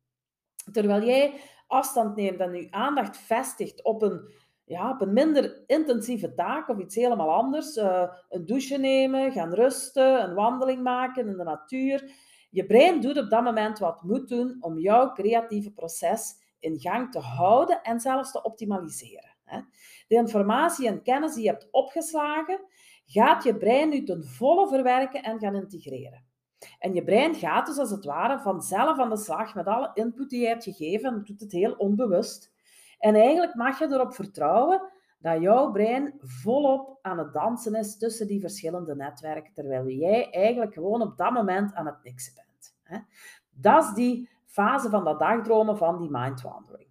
Terwijl 0.72 1.04
jij 1.04 1.34
afstand 1.68 2.16
neemt 2.16 2.40
en 2.40 2.54
je 2.54 2.72
aandacht 2.72 3.18
vestigt 3.18 3.84
op 3.84 4.02
een, 4.02 4.32
ja, 4.66 4.92
op 4.92 5.02
een 5.02 5.14
minder 5.14 5.64
intensieve 5.68 6.34
taak 6.34 6.70
of 6.70 6.78
iets 6.78 6.96
helemaal 6.96 7.32
anders, 7.32 7.78
uh, 7.78 8.10
een 8.30 8.46
douche 8.46 8.78
nemen, 8.78 9.32
gaan 9.32 9.54
rusten, 9.54 10.24
een 10.24 10.34
wandeling 10.34 10.84
maken 10.84 11.28
in 11.28 11.38
de 11.38 11.44
natuur. 11.44 12.12
Je 12.50 12.66
brein 12.66 13.02
doet 13.02 13.18
op 13.18 13.30
dat 13.30 13.44
moment 13.44 13.80
wat 13.80 14.04
moet 14.04 14.28
doen 14.28 14.58
om 14.60 14.80
jouw 14.80 15.12
creatieve 15.12 15.72
proces 15.72 16.34
in 16.60 16.80
gang 16.80 17.12
te 17.12 17.20
houden 17.20 17.82
en 17.82 18.00
zelfs 18.00 18.32
te 18.32 18.44
optimaliseren. 18.44 19.38
De 20.08 20.16
informatie 20.16 20.88
en 20.88 21.02
kennis 21.02 21.34
die 21.34 21.44
je 21.44 21.50
hebt 21.50 21.68
opgeslagen, 21.72 22.60
gaat 23.06 23.44
je 23.44 23.58
brein 23.58 23.90
nu 23.90 24.04
ten 24.04 24.24
volle 24.24 24.68
verwerken 24.68 25.24
en 25.24 25.40
gaan 25.40 25.56
integreren. 25.56 26.29
En 26.80 26.94
je 26.94 27.04
brein 27.04 27.36
gaat 27.36 27.66
dus 27.66 27.78
als 27.78 27.90
het 27.90 28.06
ware 28.06 28.40
vanzelf 28.40 29.00
aan 29.00 29.10
de 29.10 29.18
slag 29.18 29.56
met 29.56 29.68
alle 29.68 29.92
input 29.94 30.30
die 30.30 30.42
je 30.42 30.48
hebt 30.48 30.64
gegeven 30.64 31.14
en 31.14 31.24
doet 31.24 31.40
het 31.40 31.52
heel 31.52 31.74
onbewust. 31.74 32.52
En 33.00 33.16
eigenlijk 33.16 33.56
mag 33.56 33.80
je 33.80 33.86
erop 33.86 34.14
vertrouwen 34.14 34.82
dat 35.20 35.42
jouw 35.42 35.72
brein 35.72 36.14
volop 36.22 37.00
aan 37.02 37.18
het 37.18 37.34
dansen 37.34 37.76
is 37.76 37.98
tussen 37.98 38.28
die 38.28 38.40
verschillende 38.40 38.96
netwerken, 38.96 39.54
terwijl 39.54 39.88
jij 39.88 40.30
eigenlijk 40.30 40.74
gewoon 40.74 41.02
op 41.02 41.18
dat 41.18 41.32
moment 41.32 41.74
aan 41.74 41.86
het 41.86 42.04
niksen 42.04 42.34
bent. 42.36 42.76
Dat 43.50 43.84
is 43.84 43.94
die 43.94 44.30
fase 44.46 44.90
van 44.90 45.04
dat 45.04 45.20
dagdromen 45.20 45.78
van 45.78 45.98
die 45.98 46.10
mindwandering. 46.12 46.88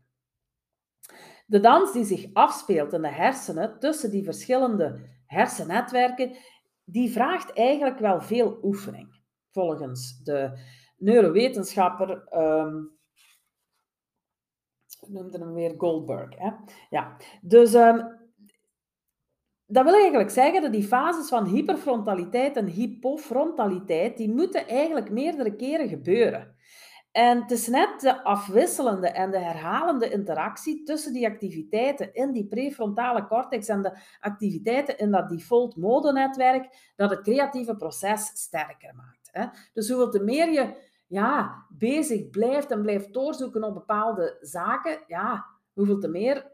De 1.46 1.60
dans 1.60 1.92
die 1.92 2.04
zich 2.04 2.26
afspeelt 2.32 2.92
in 2.92 3.02
de 3.02 3.08
hersenen 3.08 3.78
tussen 3.78 4.10
die 4.10 4.24
verschillende 4.24 5.00
hersennetwerken, 5.26 6.36
die 6.84 7.10
vraagt 7.10 7.52
eigenlijk 7.52 7.98
wel 7.98 8.20
veel 8.20 8.58
oefening 8.62 9.17
volgens 9.50 10.22
de 10.22 10.58
neurowetenschapper, 10.96 12.34
um, 12.34 12.98
noemde 15.06 15.38
hem 15.38 15.54
weer 15.54 15.74
Goldberg. 15.76 16.38
Hè? 16.38 16.50
Ja, 16.90 17.16
dus 17.42 17.74
um, 17.74 18.18
dat 19.66 19.84
wil 19.84 19.94
eigenlijk 19.94 20.30
zeggen 20.30 20.62
dat 20.62 20.72
die 20.72 20.86
fases 20.86 21.28
van 21.28 21.46
hyperfrontaliteit 21.46 22.56
en 22.56 22.66
hypofrontaliteit, 22.66 24.16
die 24.16 24.30
moeten 24.30 24.66
eigenlijk 24.66 25.10
meerdere 25.10 25.56
keren 25.56 25.88
gebeuren. 25.88 26.56
En 27.12 27.40
het 27.40 27.50
is 27.50 27.66
net 27.66 28.00
de 28.00 28.24
afwisselende 28.24 29.08
en 29.08 29.30
de 29.30 29.38
herhalende 29.38 30.10
interactie 30.10 30.82
tussen 30.82 31.12
die 31.12 31.26
activiteiten 31.26 32.14
in 32.14 32.32
die 32.32 32.46
prefrontale 32.46 33.26
cortex 33.26 33.68
en 33.68 33.82
de 33.82 33.98
activiteiten 34.20 34.98
in 34.98 35.10
dat 35.10 35.28
default 35.28 35.76
mode 35.76 36.12
netwerk 36.12 36.92
dat 36.96 37.10
het 37.10 37.20
creatieve 37.20 37.76
proces 37.76 38.26
sterker 38.26 38.94
maakt. 38.94 39.17
Dus 39.72 39.88
hoeveel 39.88 40.10
te 40.10 40.22
meer 40.22 40.52
je 40.52 40.86
ja, 41.06 41.64
bezig 41.68 42.30
blijft 42.30 42.70
en 42.70 42.82
blijft 42.82 43.12
doorzoeken 43.12 43.64
op 43.64 43.74
bepaalde 43.74 44.36
zaken, 44.40 44.98
ja, 45.06 45.46
hoeveel 45.72 45.98
te 45.98 46.08
meer 46.08 46.52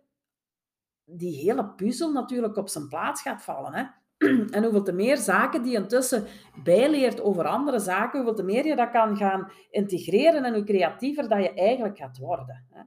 die 1.05 1.37
hele 1.37 1.67
puzzel 1.67 2.13
natuurlijk 2.13 2.57
op 2.57 2.69
zijn 2.69 2.89
plaats 2.89 3.23
gaat 3.23 3.43
vallen. 3.43 3.73
Hè? 3.75 3.85
En 4.55 4.63
hoeveel 4.63 4.83
te 4.83 4.93
meer 4.93 5.17
zaken 5.17 5.63
die 5.63 5.75
intussen 5.75 6.27
bijleert 6.65 7.21
over 7.21 7.45
andere 7.45 7.79
zaken, 7.79 8.19
hoeveel 8.19 8.37
te 8.37 8.43
meer 8.43 8.67
je 8.67 8.77
dat 8.77 8.91
kan 8.91 9.17
gaan 9.17 9.51
integreren 9.71 10.45
en 10.45 10.55
hoe 10.55 10.65
creatiever 10.65 11.29
dat 11.29 11.43
je 11.43 11.55
eigenlijk 11.55 11.97
gaat 11.97 12.19
worden. 12.19 12.67
Hè? 12.71 12.83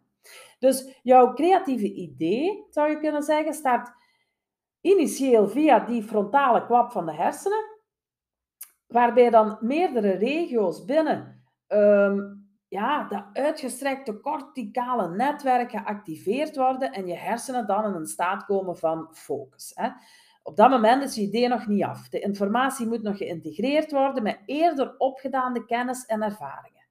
Dus 0.59 0.99
jouw 1.03 1.33
creatieve 1.33 1.93
idee, 1.93 2.65
zou 2.69 2.89
je 2.89 2.99
kunnen 2.99 3.23
zeggen, 3.23 3.53
start 3.53 3.91
initieel 4.81 5.47
via 5.47 5.79
die 5.79 6.03
frontale 6.03 6.65
kwap 6.65 6.91
van 6.91 7.05
de 7.05 7.13
hersenen 7.13 7.76
waarbij 8.87 9.29
dan 9.29 9.57
meerdere 9.61 10.11
regio's 10.11 10.85
binnen 10.85 11.43
um, 11.67 12.47
ja, 12.67 13.07
dat 13.07 13.23
uitgestrekte 13.33 14.19
corticale 14.19 15.09
netwerk 15.09 15.71
geactiveerd 15.71 16.55
worden 16.55 16.91
en 16.91 17.07
je 17.07 17.15
hersenen 17.15 17.67
dan 17.67 17.85
in 17.85 17.93
een 17.93 18.05
staat 18.05 18.45
komen 18.45 18.77
van 18.77 19.07
focus. 19.11 19.71
Hè. 19.75 19.89
Op 20.43 20.55
dat 20.55 20.69
moment 20.69 21.03
is 21.03 21.15
je 21.15 21.21
idee 21.21 21.47
nog 21.47 21.67
niet 21.67 21.83
af. 21.83 22.09
De 22.09 22.19
informatie 22.19 22.87
moet 22.87 23.01
nog 23.01 23.17
geïntegreerd 23.17 23.91
worden 23.91 24.23
met 24.23 24.39
eerder 24.45 24.95
opgedaande 24.97 25.65
kennis 25.65 26.05
en 26.05 26.21
ervaringen. 26.21 26.85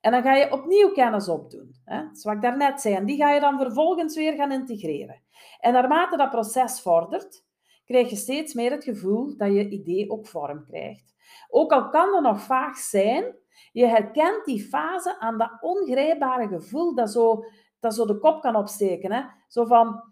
En 0.00 0.10
dan 0.10 0.22
ga 0.22 0.34
je 0.34 0.52
opnieuw 0.52 0.92
kennis 0.92 1.28
opdoen. 1.28 1.74
Hè? 1.84 2.02
Zoals 2.12 2.36
ik 2.36 2.42
daarnet 2.42 2.80
zei. 2.80 2.94
En 2.94 3.04
die 3.04 3.16
ga 3.16 3.30
je 3.30 3.40
dan 3.40 3.58
vervolgens 3.58 4.16
weer 4.16 4.32
gaan 4.32 4.52
integreren. 4.52 5.22
En 5.60 5.72
naarmate 5.72 6.16
dat 6.16 6.30
proces 6.30 6.80
vordert, 6.80 7.44
krijg 7.84 8.10
je 8.10 8.16
steeds 8.16 8.54
meer 8.54 8.70
het 8.70 8.84
gevoel 8.84 9.36
dat 9.36 9.52
je 9.52 9.68
idee 9.68 10.10
ook 10.10 10.26
vorm 10.26 10.64
krijgt. 10.64 11.14
Ook 11.48 11.72
al 11.72 11.88
kan 11.88 12.10
dat 12.10 12.22
nog 12.22 12.40
vaag 12.40 12.76
zijn, 12.76 13.36
je 13.72 13.86
herkent 13.86 14.44
die 14.44 14.68
fase 14.68 15.18
aan 15.18 15.38
dat 15.38 15.50
ongrijpbare 15.60 16.48
gevoel 16.48 16.94
dat 16.94 17.10
zo, 17.10 17.44
dat 17.80 17.94
zo 17.94 18.06
de 18.06 18.18
kop 18.18 18.40
kan 18.40 18.56
opsteken. 18.56 19.12
Hè? 19.12 19.22
Zo 19.48 19.64
van, 19.64 20.02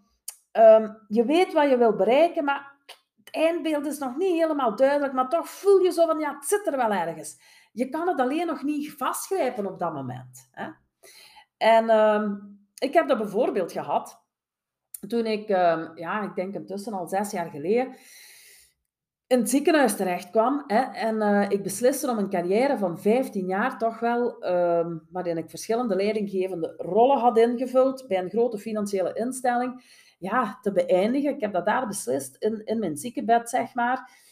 ehm, 0.51 0.89
je 1.07 1.25
weet 1.25 1.53
wat 1.53 1.69
je 1.69 1.77
wil 1.77 1.95
bereiken, 1.95 2.43
maar 2.43 2.75
het 3.23 3.35
eindbeeld 3.35 3.85
is 3.85 3.97
nog 3.97 4.17
niet 4.17 4.41
helemaal 4.41 4.75
duidelijk, 4.75 5.13
maar 5.13 5.29
toch 5.29 5.49
voel 5.49 5.79
je 5.79 5.91
zo 5.91 6.05
van, 6.05 6.19
ja, 6.19 6.33
het 6.33 6.45
zit 6.45 6.67
er 6.67 6.77
wel 6.77 6.91
ergens. 6.91 7.39
Je 7.71 7.89
kan 7.89 8.07
het 8.07 8.19
alleen 8.19 8.47
nog 8.47 8.63
niet 8.63 8.91
vastgrijpen 8.91 9.65
op 9.65 9.79
dat 9.79 9.93
moment. 9.93 10.49
Hè? 10.51 10.69
En 11.57 11.89
ehm, 11.89 12.35
ik 12.77 12.93
heb 12.93 13.07
dat 13.07 13.17
bijvoorbeeld 13.17 13.71
gehad 13.71 14.25
toen 15.07 15.25
ik, 15.25 15.49
ehm, 15.49 15.97
ja, 15.97 16.21
ik 16.21 16.35
denk 16.35 16.53
intussen 16.55 16.93
al 16.93 17.07
zes 17.07 17.31
jaar 17.31 17.49
geleden, 17.49 17.95
in 19.27 19.39
het 19.39 19.49
ziekenhuis 19.49 19.95
terecht 19.95 20.29
kwam. 20.29 20.63
Hè, 20.67 20.79
en 20.79 21.15
uh, 21.15 21.49
ik 21.49 21.63
besliste 21.63 22.09
om 22.09 22.17
een 22.17 22.29
carrière 22.29 22.77
van 22.77 22.99
15 22.99 23.45
jaar 23.45 23.77
toch 23.77 23.99
wel, 23.99 24.45
um, 24.49 25.07
waarin 25.11 25.37
ik 25.37 25.49
verschillende 25.49 25.95
leidinggevende 25.95 26.73
rollen 26.77 27.17
had 27.17 27.37
ingevuld 27.37 28.05
bij 28.07 28.19
een 28.19 28.29
grote 28.29 28.57
financiële 28.57 29.13
instelling, 29.13 29.83
ja, 30.19 30.57
te 30.61 30.71
beëindigen. 30.71 31.33
Ik 31.33 31.41
heb 31.41 31.53
dat 31.53 31.65
daar 31.65 31.87
beslist, 31.87 32.35
in, 32.39 32.65
in 32.65 32.79
mijn 32.79 32.97
ziekenbed, 32.97 33.49
zeg 33.49 33.73
maar. 33.73 34.25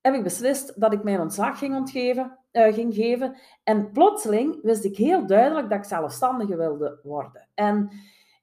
Heb 0.00 0.14
ik 0.14 0.22
beslist 0.22 0.80
dat 0.80 0.92
ik 0.92 1.02
mijn 1.02 1.20
ontslag 1.20 1.58
ging, 1.58 1.74
ontgeven, 1.74 2.38
uh, 2.52 2.72
ging 2.72 2.94
geven. 2.94 3.36
En 3.64 3.92
plotseling 3.92 4.58
wist 4.62 4.84
ik 4.84 4.96
heel 4.96 5.26
duidelijk 5.26 5.70
dat 5.70 5.78
ik 5.78 5.84
zelfstandige 5.84 6.56
wilde 6.56 7.00
worden. 7.02 7.48
En 7.54 7.90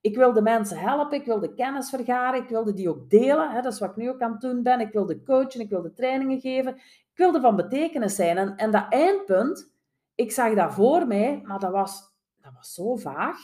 ik 0.04 0.16
wilde 0.16 0.42
mensen 0.42 0.78
helpen, 0.78 1.20
ik 1.20 1.26
wilde 1.26 1.54
kennis 1.54 1.90
vergaren, 1.90 2.42
ik 2.42 2.50
wilde 2.50 2.74
die 2.74 2.90
ook 2.90 3.10
delen. 3.10 3.52
Hè, 3.52 3.62
dat 3.62 3.74
is 3.74 3.80
wat 3.80 3.90
ik 3.90 3.96
nu 3.96 4.10
ook 4.10 4.22
aan 4.22 4.32
het 4.32 4.42
doen 4.42 4.64
ben. 4.64 4.80
Ik 4.80 4.92
wilde 4.92 5.24
coachen, 5.24 5.62
ik 5.62 5.70
wilde 5.70 5.94
trainingen 5.94 6.40
geven. 6.40 6.76
Ik 6.76 7.12
wilde 7.14 7.42
van 7.42 7.56
betekenis 7.56 8.16
zijn. 8.16 8.38
En, 8.38 8.56
en 8.56 8.72
dat 8.72 8.86
eindpunt, 8.90 9.74
ik 10.16 10.32
zag 10.32 10.54
dat 10.54 10.74
voor 10.74 11.08
mij, 11.08 11.42
maar 11.44 11.60
dat 11.60 11.72
was, 11.72 12.02
dat 12.42 12.54
was 12.54 12.74
zo 12.74 12.96
vaag. 12.96 13.38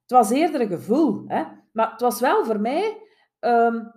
Het 0.00 0.10
was 0.10 0.30
eerder 0.30 0.60
een 0.60 0.68
gevoel. 0.68 1.24
Hè? 1.26 1.44
Maar 1.72 1.90
het 1.90 2.00
was 2.00 2.20
wel 2.20 2.44
voor 2.44 2.60
mij 2.60 3.02
um, 3.40 3.92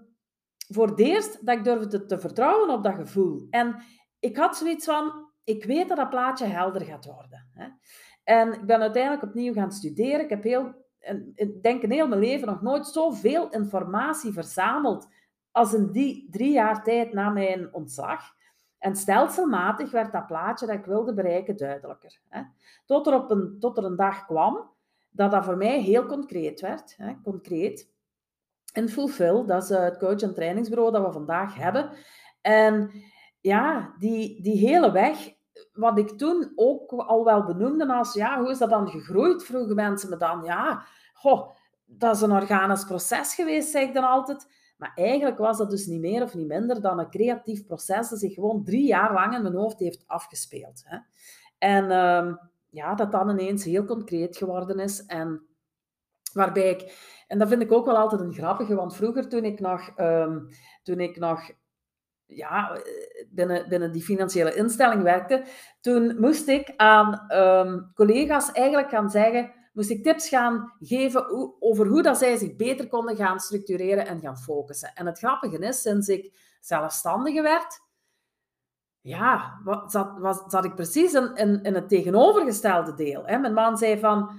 voor 0.68 0.88
het 0.88 1.00
eerst 1.00 1.46
dat 1.46 1.58
ik 1.58 1.64
durfde 1.64 2.06
te 2.06 2.20
vertrouwen 2.20 2.70
op 2.70 2.84
dat 2.84 2.96
gevoel. 2.96 3.48
En 3.50 3.84
ik 4.20 4.38
had 4.38 4.58
zoiets 4.58 4.86
van, 4.86 5.30
ik 5.44 5.64
weet 5.64 5.88
dat 5.88 5.98
dat 5.98 6.10
plaatje 6.10 6.46
helder 6.46 6.82
gaat 6.82 7.06
worden. 7.06 7.50
Hè? 7.54 7.68
En 8.24 8.54
ik 8.54 8.66
ben 8.66 8.82
uiteindelijk 8.82 9.24
opnieuw 9.24 9.54
gaan 9.54 9.72
studeren. 9.72 10.22
Ik 10.22 10.30
heb 10.30 10.44
heel 10.44 10.81
ik 11.36 11.64
denk 11.64 11.82
in 11.82 11.92
heel 11.92 12.08
mijn 12.08 12.22
leven 12.22 12.48
nog 12.48 12.62
nooit 12.62 12.88
zoveel 12.88 13.50
informatie 13.50 14.34
verzameld 14.34 15.08
als 15.52 15.74
in 15.74 15.92
die 15.92 16.28
drie 16.32 16.52
jaar 16.52 16.84
tijd 16.84 17.14
na 17.14 17.30
mijn 17.30 17.74
ontslag. 17.74 18.24
En 18.78 18.96
stelselmatig 18.96 19.92
werd 19.92 20.12
dat 20.12 20.28
plaatje 20.28 20.66
dat 20.66 20.76
ik 20.76 20.86
wilde 20.86 21.14
bereiken 21.14 21.58
duidelijker. 21.58 22.22
Tot, 22.86 23.08
er 23.08 23.14
op 23.14 23.32
een, 23.32 23.60
tot 23.60 23.78
er 23.78 23.86
een 23.86 23.96
dag 23.96 24.26
kwam 24.26 24.70
dat 25.10 25.32
dat 25.32 25.46
voor 25.46 25.58
mij 25.58 25.82
heel 25.82 26.06
concreet 26.06 26.62
werd. 26.62 26.98
Concreet. 27.24 27.90
En 28.74 28.90
Fulfill, 28.90 29.46
dat 29.46 29.64
is 29.64 29.70
eh, 29.70 29.84
het 29.84 29.98
coach- 29.98 30.22
en 30.22 30.34
trainingsbureau 30.34 30.92
dat 30.92 31.06
we 31.06 31.12
vandaag 31.12 31.56
hebben. 31.56 31.90
En 32.42 32.92
ja, 33.42 33.94
die, 33.98 34.42
die 34.42 34.68
hele 34.68 34.92
weg 34.92 35.34
wat 35.74 35.98
ik 35.98 36.10
toen 36.10 36.52
ook 36.56 36.92
al 36.92 37.24
wel 37.24 37.46
benoemde 37.46 37.94
als, 37.94 38.14
ja, 38.14 38.40
hoe 38.40 38.50
is 38.50 38.58
dat 38.58 38.70
dan 38.70 38.88
gegroeid, 38.88 39.44
vroegen 39.44 39.76
mensen 39.76 40.10
me 40.10 40.18
dan. 40.18 40.44
Ja, 40.44 40.86
goh, 41.14 41.50
dat 41.86 42.16
is 42.16 42.22
een 42.22 42.32
organisch 42.32 42.84
proces 42.84 43.36
geweest, 43.36 43.72
zeg 43.72 43.88
ik 43.88 43.94
dan 43.94 44.04
altijd. 44.04 44.48
Maar 44.78 44.92
eigenlijk 44.96 45.38
was 45.38 45.58
dat 45.58 45.70
dus 45.70 45.86
niet 45.86 46.02
meer 46.02 46.24
of 46.24 46.34
niet 46.34 46.48
minder 46.48 46.82
dan 46.82 47.00
een 47.00 47.10
creatief 47.10 47.66
proces 47.66 48.10
dat 48.10 48.20
zich 48.20 48.34
gewoon 48.34 48.64
drie 48.64 48.86
jaar 48.86 49.14
lang 49.14 49.36
in 49.36 49.42
mijn 49.42 49.56
hoofd 49.56 49.80
heeft 49.80 50.04
afgespeeld. 50.08 50.84
Hè. 50.86 50.98
En 51.58 51.84
uh, 51.84 52.36
ja, 52.70 52.96
dat 52.96 53.12
dan 53.12 53.30
ineens 53.30 53.64
heel 53.64 53.86
concreet 53.86 54.38
geworden 54.38 54.80
is. 54.80 55.06
En 55.06 55.46
waarbij 56.34 56.70
ik, 56.70 56.96
en 57.28 57.40
dat 57.40 57.48
vind 57.48 57.62
ik 57.62 57.72
ook 57.72 57.86
wel 57.86 57.98
altijd 57.98 58.22
een 58.22 58.34
grappige, 58.34 58.76
want 58.76 58.96
vroeger 58.96 59.30
toen 59.30 59.44
ik 59.44 59.60
nog, 59.60 59.92
um, 59.98 60.48
toen 60.84 61.00
ik 61.00 61.20
nog 61.20 61.52
ja, 62.36 62.82
binnen, 63.30 63.70
binnen 63.70 63.92
die 63.92 64.02
financiële 64.02 64.56
instelling 64.56 65.04
werkte, 65.04 65.44
toen 65.82 66.20
moest 66.20 66.48
ik 66.48 66.74
aan 66.76 67.32
um, 67.34 67.92
collega's 67.94 68.52
eigenlijk 68.52 68.90
gaan 68.90 69.10
zeggen, 69.10 69.52
moest 69.74 69.90
ik 69.90 70.04
tips 70.04 70.30
gaan 70.30 70.74
geven 70.80 71.26
over 71.60 71.88
hoe 71.88 72.02
dat 72.02 72.18
zij 72.18 72.38
zich 72.38 72.56
beter 72.56 72.88
konden 72.88 73.16
gaan 73.16 73.40
structureren 73.40 74.08
en 74.08 74.20
gaan 74.20 74.38
focussen. 74.38 74.92
En 74.94 75.06
het 75.06 75.18
grappige 75.18 75.58
is, 75.58 75.82
sinds 75.82 76.08
ik 76.08 76.38
zelfstandige 76.60 77.42
werd, 77.42 77.80
ja, 79.02 79.62
zat, 79.88 80.20
was, 80.20 80.44
zat 80.48 80.66
ik 80.66 80.76
precies 80.76 81.14
in, 81.14 81.36
in, 81.36 81.64
in 81.64 81.74
het 81.74 81.90
tegenovergestelde 81.90 82.94
deel. 82.94 83.26
Hè. 83.26 83.38
Mijn 83.38 83.54
man 83.54 83.78
zei 83.78 84.00
van, 84.00 84.32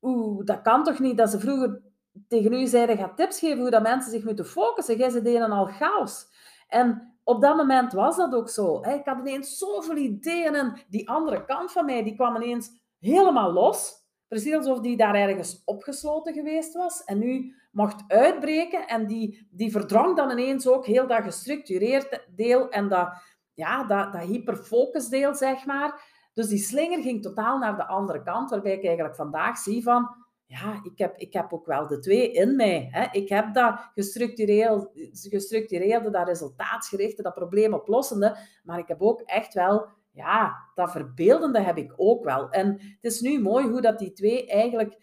oeh, 0.00 0.44
dat 0.44 0.62
kan 0.62 0.84
toch 0.84 0.98
niet 0.98 1.16
dat 1.16 1.30
ze 1.30 1.40
vroeger 1.40 1.80
tegen 2.28 2.52
u 2.52 2.66
zeiden, 2.66 2.96
ga 2.96 3.12
tips 3.14 3.38
geven 3.38 3.58
hoe 3.58 3.70
dat 3.70 3.82
mensen 3.82 4.10
zich 4.10 4.24
moeten 4.24 4.46
focussen. 4.46 4.96
Jij 4.96 5.10
ze 5.10 5.22
deden 5.22 5.50
al 5.50 5.66
chaos. 5.66 6.26
En 6.68 7.18
op 7.24 7.40
dat 7.40 7.56
moment 7.56 7.92
was 7.92 8.16
dat 8.16 8.34
ook 8.34 8.48
zo. 8.48 8.80
Ik 8.80 9.04
had 9.04 9.18
ineens 9.18 9.58
zoveel 9.58 9.96
ideeën 9.96 10.54
en 10.54 10.80
die 10.88 11.08
andere 11.08 11.44
kant 11.44 11.72
van 11.72 11.84
mij, 11.84 12.02
die 12.02 12.14
kwam 12.14 12.36
ineens 12.36 12.70
helemaal 12.98 13.52
los. 13.52 14.04
Precies 14.28 14.54
alsof 14.54 14.80
die 14.80 14.96
daar 14.96 15.14
ergens 15.14 15.62
opgesloten 15.64 16.34
geweest 16.34 16.74
was 16.74 17.04
en 17.04 17.18
nu 17.18 17.54
mocht 17.70 18.04
uitbreken. 18.08 18.86
En 18.86 19.06
die, 19.06 19.48
die 19.50 19.70
verdrong 19.70 20.16
dan 20.16 20.30
ineens 20.30 20.66
ook 20.66 20.86
heel 20.86 21.06
dat 21.06 21.22
gestructureerd 21.22 22.26
deel 22.34 22.68
en 22.68 22.88
dat, 22.88 23.08
ja, 23.54 23.84
dat, 23.84 24.12
dat 24.12 24.22
hyperfocusdeel, 24.22 25.34
zeg 25.34 25.66
maar. 25.66 26.14
Dus 26.34 26.48
die 26.48 26.58
slinger 26.58 27.02
ging 27.02 27.22
totaal 27.22 27.58
naar 27.58 27.76
de 27.76 27.86
andere 27.86 28.22
kant, 28.22 28.50
waarbij 28.50 28.72
ik 28.72 28.84
eigenlijk 28.84 29.16
vandaag 29.16 29.58
zie 29.58 29.82
van, 29.82 30.25
ja, 30.46 30.80
ik 30.82 30.98
heb, 30.98 31.16
ik 31.16 31.32
heb 31.32 31.52
ook 31.52 31.66
wel 31.66 31.86
de 31.86 31.98
twee 31.98 32.32
in 32.32 32.56
mij. 32.56 32.88
Hè. 32.90 33.06
Ik 33.10 33.28
heb 33.28 33.54
dat 33.54 33.90
gestructureerde, 33.94 34.90
gestructureerde, 35.12 36.10
dat 36.10 36.26
resultaatsgerichte, 36.26 37.22
dat 37.22 37.34
probleemoplossende, 37.34 38.36
maar 38.62 38.78
ik 38.78 38.88
heb 38.88 39.02
ook 39.02 39.20
echt 39.20 39.54
wel 39.54 39.88
ja, 40.16 40.70
dat 40.74 40.90
verbeeldende 40.90 41.60
heb 41.60 41.76
ik 41.76 41.92
ook 41.96 42.24
wel. 42.24 42.50
En 42.50 42.68
het 42.70 43.12
is 43.12 43.20
nu 43.20 43.40
mooi 43.40 43.66
hoe 43.68 43.80
dat 43.80 43.98
die 43.98 44.12
twee 44.12 44.46
eigenlijk 44.46 44.96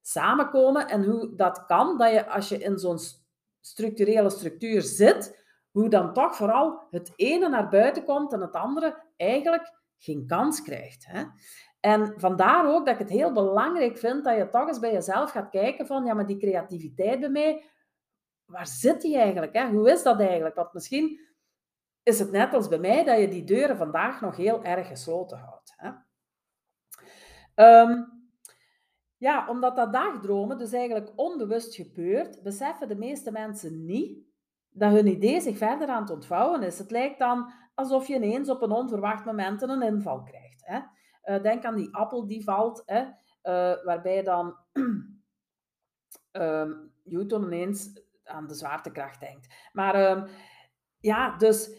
samenkomen 0.00 0.88
en 0.88 1.04
hoe 1.04 1.34
dat 1.34 1.66
kan, 1.66 1.98
dat 1.98 2.12
je 2.12 2.26
als 2.26 2.48
je 2.48 2.58
in 2.58 2.78
zo'n 2.78 2.98
structurele 3.60 4.30
structuur 4.30 4.82
zit, 4.82 5.46
hoe 5.70 5.88
dan 5.88 6.12
toch 6.12 6.36
vooral 6.36 6.86
het 6.90 7.12
ene 7.16 7.48
naar 7.48 7.68
buiten 7.68 8.04
komt 8.04 8.32
en 8.32 8.40
het 8.40 8.52
andere 8.52 9.02
eigenlijk 9.16 9.72
geen 9.98 10.26
kans 10.26 10.62
krijgt. 10.62 11.06
Hè? 11.06 11.24
En 11.80 12.14
vandaar 12.16 12.74
ook 12.74 12.86
dat 12.86 12.94
ik 12.94 13.00
het 13.00 13.08
heel 13.08 13.32
belangrijk 13.32 13.98
vind 13.98 14.24
dat 14.24 14.36
je 14.36 14.48
toch 14.48 14.68
eens 14.68 14.78
bij 14.78 14.92
jezelf 14.92 15.30
gaat 15.30 15.50
kijken 15.50 15.86
van, 15.86 16.04
ja, 16.04 16.14
maar 16.14 16.26
die 16.26 16.38
creativiteit 16.38 17.20
bij 17.20 17.28
mij, 17.28 17.64
waar 18.44 18.66
zit 18.66 19.00
die 19.00 19.16
eigenlijk? 19.16 19.54
Hè? 19.54 19.68
Hoe 19.68 19.90
is 19.90 20.02
dat 20.02 20.20
eigenlijk? 20.20 20.54
Want 20.54 20.72
misschien 20.72 21.20
is 22.02 22.18
het 22.18 22.30
net 22.30 22.54
als 22.54 22.68
bij 22.68 22.78
mij 22.78 23.04
dat 23.04 23.18
je 23.18 23.28
die 23.28 23.44
deuren 23.44 23.76
vandaag 23.76 24.20
nog 24.20 24.36
heel 24.36 24.64
erg 24.64 24.88
gesloten 24.88 25.38
houdt. 25.38 25.74
Hè? 25.76 25.90
Um, 27.80 28.18
ja, 29.16 29.48
omdat 29.48 29.76
dat 29.76 29.92
dagdromen 29.92 30.58
dus 30.58 30.72
eigenlijk 30.72 31.12
onbewust 31.16 31.74
gebeurt, 31.74 32.42
beseffen 32.42 32.88
de 32.88 32.96
meeste 32.96 33.30
mensen 33.30 33.84
niet 33.84 34.26
dat 34.68 34.92
hun 34.92 35.06
idee 35.06 35.40
zich 35.40 35.56
verder 35.56 35.88
aan 35.88 36.02
het 36.02 36.10
ontvouwen 36.10 36.62
is. 36.62 36.78
Het 36.78 36.90
lijkt 36.90 37.18
dan 37.18 37.52
alsof 37.74 38.06
je 38.06 38.14
ineens 38.14 38.50
op 38.50 38.62
een 38.62 38.72
onverwacht 38.72 39.24
moment 39.24 39.62
een 39.62 39.82
inval 39.82 40.22
krijgt. 40.22 40.66
Hè? 40.66 40.80
Uh, 41.28 41.42
denk 41.42 41.64
aan 41.64 41.76
die 41.76 41.94
appel 41.94 42.26
die 42.26 42.44
valt, 42.44 42.82
hè? 42.86 43.00
Uh, 43.42 43.84
waarbij 43.84 44.22
dan 44.22 44.56
um, 46.32 46.92
Newton 47.04 47.42
ineens 47.42 48.02
aan 48.24 48.46
de 48.46 48.54
zwaartekracht 48.54 49.20
denkt. 49.20 49.54
Maar 49.72 50.10
um, 50.10 50.26
ja, 51.00 51.36
dus 51.36 51.70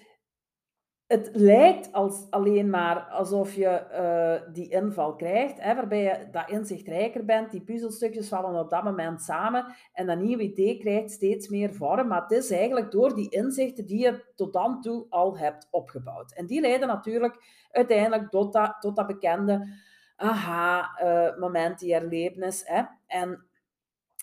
het 1.10 1.30
lijkt 1.34 1.92
als, 1.92 2.28
alleen 2.30 2.70
maar 2.70 3.00
alsof 3.00 3.54
je 3.54 3.86
uh, 3.92 4.54
die 4.54 4.70
inval 4.70 5.16
krijgt, 5.16 5.62
hè, 5.62 5.76
waarbij 5.76 6.04
je 6.04 6.28
dat 6.32 6.50
inzicht 6.50 6.88
rijker 6.88 7.26
bent. 7.26 7.52
Die 7.52 7.62
puzzelstukjes 7.62 8.28
vallen 8.28 8.60
op 8.60 8.70
dat 8.70 8.84
moment 8.84 9.22
samen 9.22 9.76
en 9.94 10.06
dat 10.06 10.20
nieuwe 10.20 10.44
idee 10.44 10.78
krijgt 10.78 11.12
steeds 11.12 11.48
meer 11.48 11.74
vorm. 11.74 12.08
Maar 12.08 12.22
het 12.22 12.32
is 12.32 12.52
eigenlijk 12.52 12.92
door 12.92 13.16
die 13.16 13.30
inzichten 13.30 13.86
die 13.86 14.00
je 14.00 14.24
tot 14.36 14.54
dan 14.54 14.82
toe 14.82 15.06
al 15.10 15.38
hebt 15.38 15.68
opgebouwd. 15.72 16.34
En 16.34 16.46
die 16.46 16.62
leiden 16.62 16.88
natuurlijk 16.88 17.68
uiteindelijk 17.72 18.30
tot 18.30 18.54
dat, 18.54 18.76
tot 18.80 18.96
dat 18.96 19.08
bekende 19.08 19.68
aha-moment, 20.16 21.72
uh, 21.72 21.78
die 21.78 21.94
erlevenis. 21.94 22.62
Hè. 22.66 22.84
En 23.08 23.46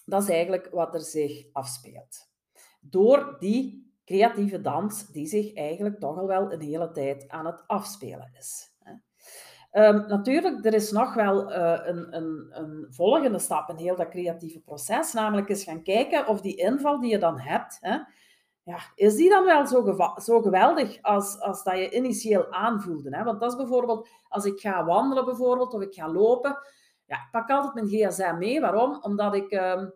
dat 0.04 0.22
is 0.22 0.28
eigenlijk 0.28 0.68
wat 0.70 0.94
er 0.94 1.00
zich 1.00 1.46
afspeelt. 1.52 2.30
Door 2.80 3.36
die 3.38 3.85
creatieve 4.06 4.60
dans 4.60 5.06
die 5.06 5.26
zich 5.26 5.54
eigenlijk 5.54 6.00
toch 6.00 6.18
al 6.18 6.26
wel 6.26 6.52
een 6.52 6.60
hele 6.60 6.90
tijd 6.90 7.28
aan 7.28 7.46
het 7.46 7.64
afspelen 7.66 8.30
is. 8.38 8.74
Um, 9.72 10.06
natuurlijk, 10.06 10.64
er 10.64 10.74
is 10.74 10.90
nog 10.90 11.14
wel 11.14 11.50
uh, 11.50 11.78
een, 11.84 12.16
een, 12.16 12.46
een, 12.50 12.86
volgende 12.90 13.38
stap 13.38 13.68
in 13.68 13.76
heel 13.76 13.96
dat 13.96 14.08
creatieve 14.08 14.60
proces, 14.60 15.12
namelijk 15.12 15.48
eens 15.48 15.64
gaan 15.64 15.82
kijken 15.82 16.26
of 16.26 16.40
die 16.40 16.56
inval 16.56 17.00
die 17.00 17.10
je 17.10 17.18
dan 17.18 17.40
hebt, 17.40 17.78
hè, 17.80 17.96
ja, 18.62 18.78
is 18.94 19.14
die 19.14 19.28
dan 19.28 19.44
wel 19.44 19.66
zo, 19.66 20.12
zo 20.16 20.40
geweldig 20.40 21.02
als, 21.02 21.40
als 21.40 21.62
dat 21.62 21.78
je 21.78 21.90
initieel 21.90 22.52
aanvoelde? 22.52 23.16
Hè? 23.16 23.24
Want 23.24 23.40
dat 23.40 23.50
is 23.50 23.56
bijvoorbeeld, 23.56 24.08
als 24.28 24.44
ik 24.44 24.60
ga 24.60 24.84
wandelen 24.84 25.24
bijvoorbeeld, 25.24 25.74
of 25.74 25.82
ik 25.82 25.94
ga 25.94 26.08
lopen, 26.08 26.58
ja, 27.04 27.16
ik 27.16 27.28
pak 27.30 27.50
altijd 27.50 27.74
mijn 27.74 27.86
gsm 27.86 28.36
mee. 28.38 28.60
Waarom? 28.60 28.98
Omdat 29.02 29.34
ik... 29.34 29.52
Um, 29.52 29.92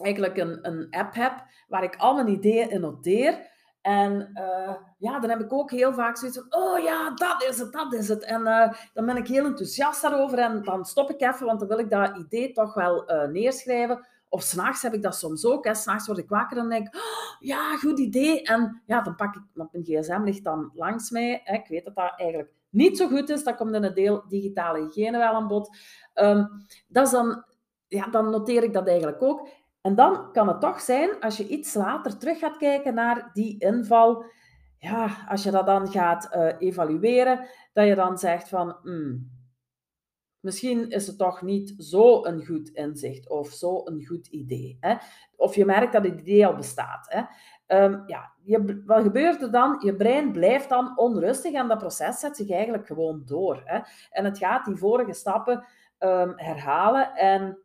eigenlijk 0.00 0.36
een, 0.36 0.58
een 0.62 0.86
app 0.90 1.14
heb 1.14 1.44
waar 1.68 1.82
ik 1.82 1.96
al 1.96 2.14
mijn 2.14 2.28
ideeën 2.28 2.70
in 2.70 2.80
noteer. 2.80 3.52
En 3.80 4.30
uh, 4.34 4.74
ja, 4.98 5.20
dan 5.20 5.30
heb 5.30 5.40
ik 5.40 5.52
ook 5.52 5.70
heel 5.70 5.92
vaak 5.92 6.16
zoiets 6.16 6.38
van, 6.38 6.62
oh 6.62 6.78
ja, 6.78 7.10
dat 7.10 7.46
is 7.48 7.58
het, 7.58 7.72
dat 7.72 7.92
is 7.92 8.08
het. 8.08 8.24
En 8.24 8.40
uh, 8.40 8.72
dan 8.92 9.06
ben 9.06 9.16
ik 9.16 9.26
heel 9.26 9.44
enthousiast 9.44 10.02
daarover 10.02 10.38
en 10.38 10.62
dan 10.62 10.84
stop 10.84 11.10
ik 11.10 11.20
even, 11.20 11.46
want 11.46 11.58
dan 11.58 11.68
wil 11.68 11.78
ik 11.78 11.90
dat 11.90 12.16
idee 12.16 12.52
toch 12.52 12.74
wel 12.74 13.12
uh, 13.12 13.28
neerschrijven. 13.28 14.06
Of 14.28 14.42
s'nachts 14.42 14.82
heb 14.82 14.94
ik 14.94 15.02
dat 15.02 15.14
soms 15.14 15.44
ook. 15.46 15.68
S'nachts 15.72 16.06
word 16.06 16.18
ik 16.18 16.28
wakker 16.28 16.56
en 16.56 16.68
denk 16.68 16.94
oh, 16.94 17.36
ja, 17.38 17.76
goed 17.76 17.98
idee. 17.98 18.42
En 18.42 18.82
ja, 18.86 19.00
dan 19.00 19.16
pak 19.16 19.34
ik, 19.34 19.42
want 19.52 19.72
mijn 19.72 19.84
gsm 19.84 20.22
ligt 20.24 20.44
dan 20.44 20.70
langs 20.74 21.10
mij. 21.10 21.40
Hè. 21.44 21.54
Ik 21.54 21.66
weet 21.68 21.84
dat 21.84 21.94
dat 21.94 22.12
eigenlijk 22.16 22.50
niet 22.70 22.96
zo 22.96 23.08
goed 23.08 23.28
is. 23.28 23.44
Dat 23.44 23.56
komt 23.56 23.74
in 23.74 23.82
het 23.82 23.94
deel 23.94 24.24
digitale 24.28 24.84
hygiëne 24.84 25.18
wel 25.18 25.34
aan 25.34 25.48
bod. 25.48 25.76
Um, 26.14 26.48
dat 26.88 27.06
is 27.06 27.12
dan, 27.12 27.44
ja, 27.88 28.06
dan 28.06 28.30
noteer 28.30 28.62
ik 28.62 28.72
dat 28.72 28.88
eigenlijk 28.88 29.22
ook. 29.22 29.48
En 29.84 29.94
dan 29.94 30.32
kan 30.32 30.48
het 30.48 30.60
toch 30.60 30.80
zijn, 30.80 31.20
als 31.20 31.36
je 31.36 31.46
iets 31.46 31.74
later 31.74 32.18
terug 32.18 32.38
gaat 32.38 32.56
kijken 32.56 32.94
naar 32.94 33.30
die 33.32 33.58
inval, 33.58 34.24
ja, 34.78 35.26
als 35.28 35.42
je 35.42 35.50
dat 35.50 35.66
dan 35.66 35.88
gaat 35.88 36.30
uh, 36.34 36.52
evalueren, 36.58 37.46
dat 37.72 37.86
je 37.86 37.94
dan 37.94 38.18
zegt 38.18 38.48
van, 38.48 38.76
hmm, 38.82 39.30
misschien 40.40 40.90
is 40.90 41.06
het 41.06 41.18
toch 41.18 41.42
niet 41.42 41.74
zo 41.78 42.24
een 42.24 42.44
goed 42.46 42.68
inzicht 42.68 43.28
of 43.28 43.48
zo 43.48 43.80
een 43.84 44.04
goed 44.06 44.26
idee. 44.26 44.76
Hè? 44.80 44.94
Of 45.36 45.54
je 45.54 45.64
merkt 45.64 45.92
dat 45.92 46.04
het 46.04 46.20
idee 46.20 46.46
al 46.46 46.54
bestaat. 46.54 47.06
Hè? 47.12 47.22
Um, 47.84 48.02
ja, 48.06 48.32
je, 48.42 48.82
wat 48.86 49.02
gebeurt 49.02 49.42
er 49.42 49.50
dan? 49.50 49.76
Je 49.84 49.96
brein 49.96 50.32
blijft 50.32 50.68
dan 50.68 50.98
onrustig 50.98 51.52
en 51.52 51.68
dat 51.68 51.78
proces 51.78 52.20
zet 52.20 52.36
zich 52.36 52.50
eigenlijk 52.50 52.86
gewoon 52.86 53.22
door. 53.24 53.62
Hè? 53.64 53.78
En 54.10 54.24
het 54.24 54.38
gaat 54.38 54.64
die 54.64 54.76
vorige 54.76 55.12
stappen 55.12 55.64
um, 55.98 56.32
herhalen 56.36 57.14
en 57.14 57.63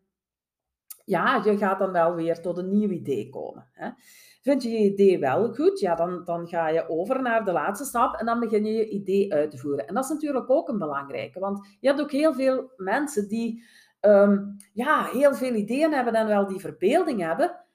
ja, 1.10 1.42
je 1.44 1.58
gaat 1.58 1.80
dan 1.80 1.92
wel 1.92 2.16
weer 2.16 2.42
tot 2.42 2.58
een 2.58 2.72
nieuw 2.72 2.90
idee 2.90 3.30
komen. 3.30 3.70
Hè. 3.74 3.90
Vind 4.42 4.64
je 4.64 4.70
je 4.70 4.92
idee 4.92 5.20
wel 5.20 5.54
goed, 5.54 5.80
ja, 5.80 5.96
dan, 5.96 6.24
dan 6.24 6.48
ga 6.48 6.68
je 6.68 6.90
over 6.90 7.22
naar 7.22 7.46
de 7.46 7.52
laatste 7.52 7.86
stap 7.86 8.16
en 8.16 8.26
dan 8.26 8.40
begin 8.40 8.66
je 8.66 8.72
je 8.72 8.90
idee 8.90 9.34
uit 9.34 9.52
te 9.52 9.58
voeren. 9.58 9.88
En 9.88 9.94
dat 9.94 10.04
is 10.04 10.10
natuurlijk 10.10 10.50
ook 10.50 10.70
een 10.70 10.78
belangrijke, 10.78 11.40
want 11.40 11.78
je 11.80 11.88
hebt 11.88 12.02
ook 12.02 12.12
heel 12.12 12.34
veel 12.34 12.72
mensen 12.78 13.28
die 13.28 13.64
ehm, 14.00 14.38
ja, 14.74 15.04
heel 15.04 15.34
veel 15.34 15.54
ideeën 15.54 15.94
hebben 15.94 16.14
en 16.14 16.28
wel 16.28 16.48
die 16.48 16.60
verbeelding 16.60 17.22
hebben, 17.22 17.66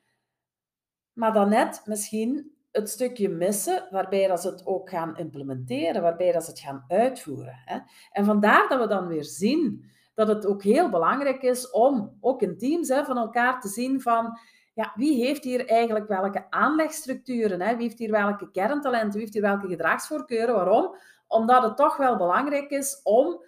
maar 1.12 1.32
dan 1.32 1.48
net 1.48 1.82
misschien 1.84 2.52
het 2.70 2.90
stukje 2.90 3.28
missen 3.28 3.88
waarbij 3.90 4.26
dat 4.26 4.40
ze 4.40 4.48
het 4.48 4.66
ook 4.66 4.90
gaan 4.90 5.16
implementeren, 5.16 6.02
waarbij 6.02 6.32
dat 6.32 6.44
ze 6.44 6.50
het 6.50 6.60
gaan 6.60 6.84
uitvoeren. 6.88 7.62
Hè. 7.64 7.78
En 8.10 8.24
vandaar 8.24 8.68
dat 8.68 8.80
we 8.80 8.86
dan 8.86 9.06
weer 9.06 9.24
zien 9.24 9.92
dat 10.14 10.28
het 10.28 10.46
ook 10.46 10.62
heel 10.62 10.90
belangrijk 10.90 11.42
is 11.42 11.70
om 11.70 12.16
ook 12.20 12.42
in 12.42 12.58
teams 12.58 12.88
hè, 12.88 13.04
van 13.04 13.16
elkaar 13.16 13.60
te 13.60 13.68
zien 13.68 14.00
van 14.00 14.38
ja, 14.74 14.92
wie 14.94 15.24
heeft 15.24 15.44
hier 15.44 15.68
eigenlijk 15.68 16.08
welke 16.08 16.50
aanlegstructuren, 16.50 17.60
hè? 17.60 17.76
wie 17.76 17.82
heeft 17.82 17.98
hier 17.98 18.10
welke 18.10 18.50
kerntalenten, 18.50 19.10
wie 19.10 19.20
heeft 19.20 19.32
hier 19.32 19.42
welke 19.42 19.68
gedragsvoorkeuren. 19.68 20.54
Waarom? 20.54 20.96
Omdat 21.26 21.62
het 21.62 21.76
toch 21.76 21.96
wel 21.96 22.16
belangrijk 22.16 22.70
is 22.70 23.00
om 23.02 23.44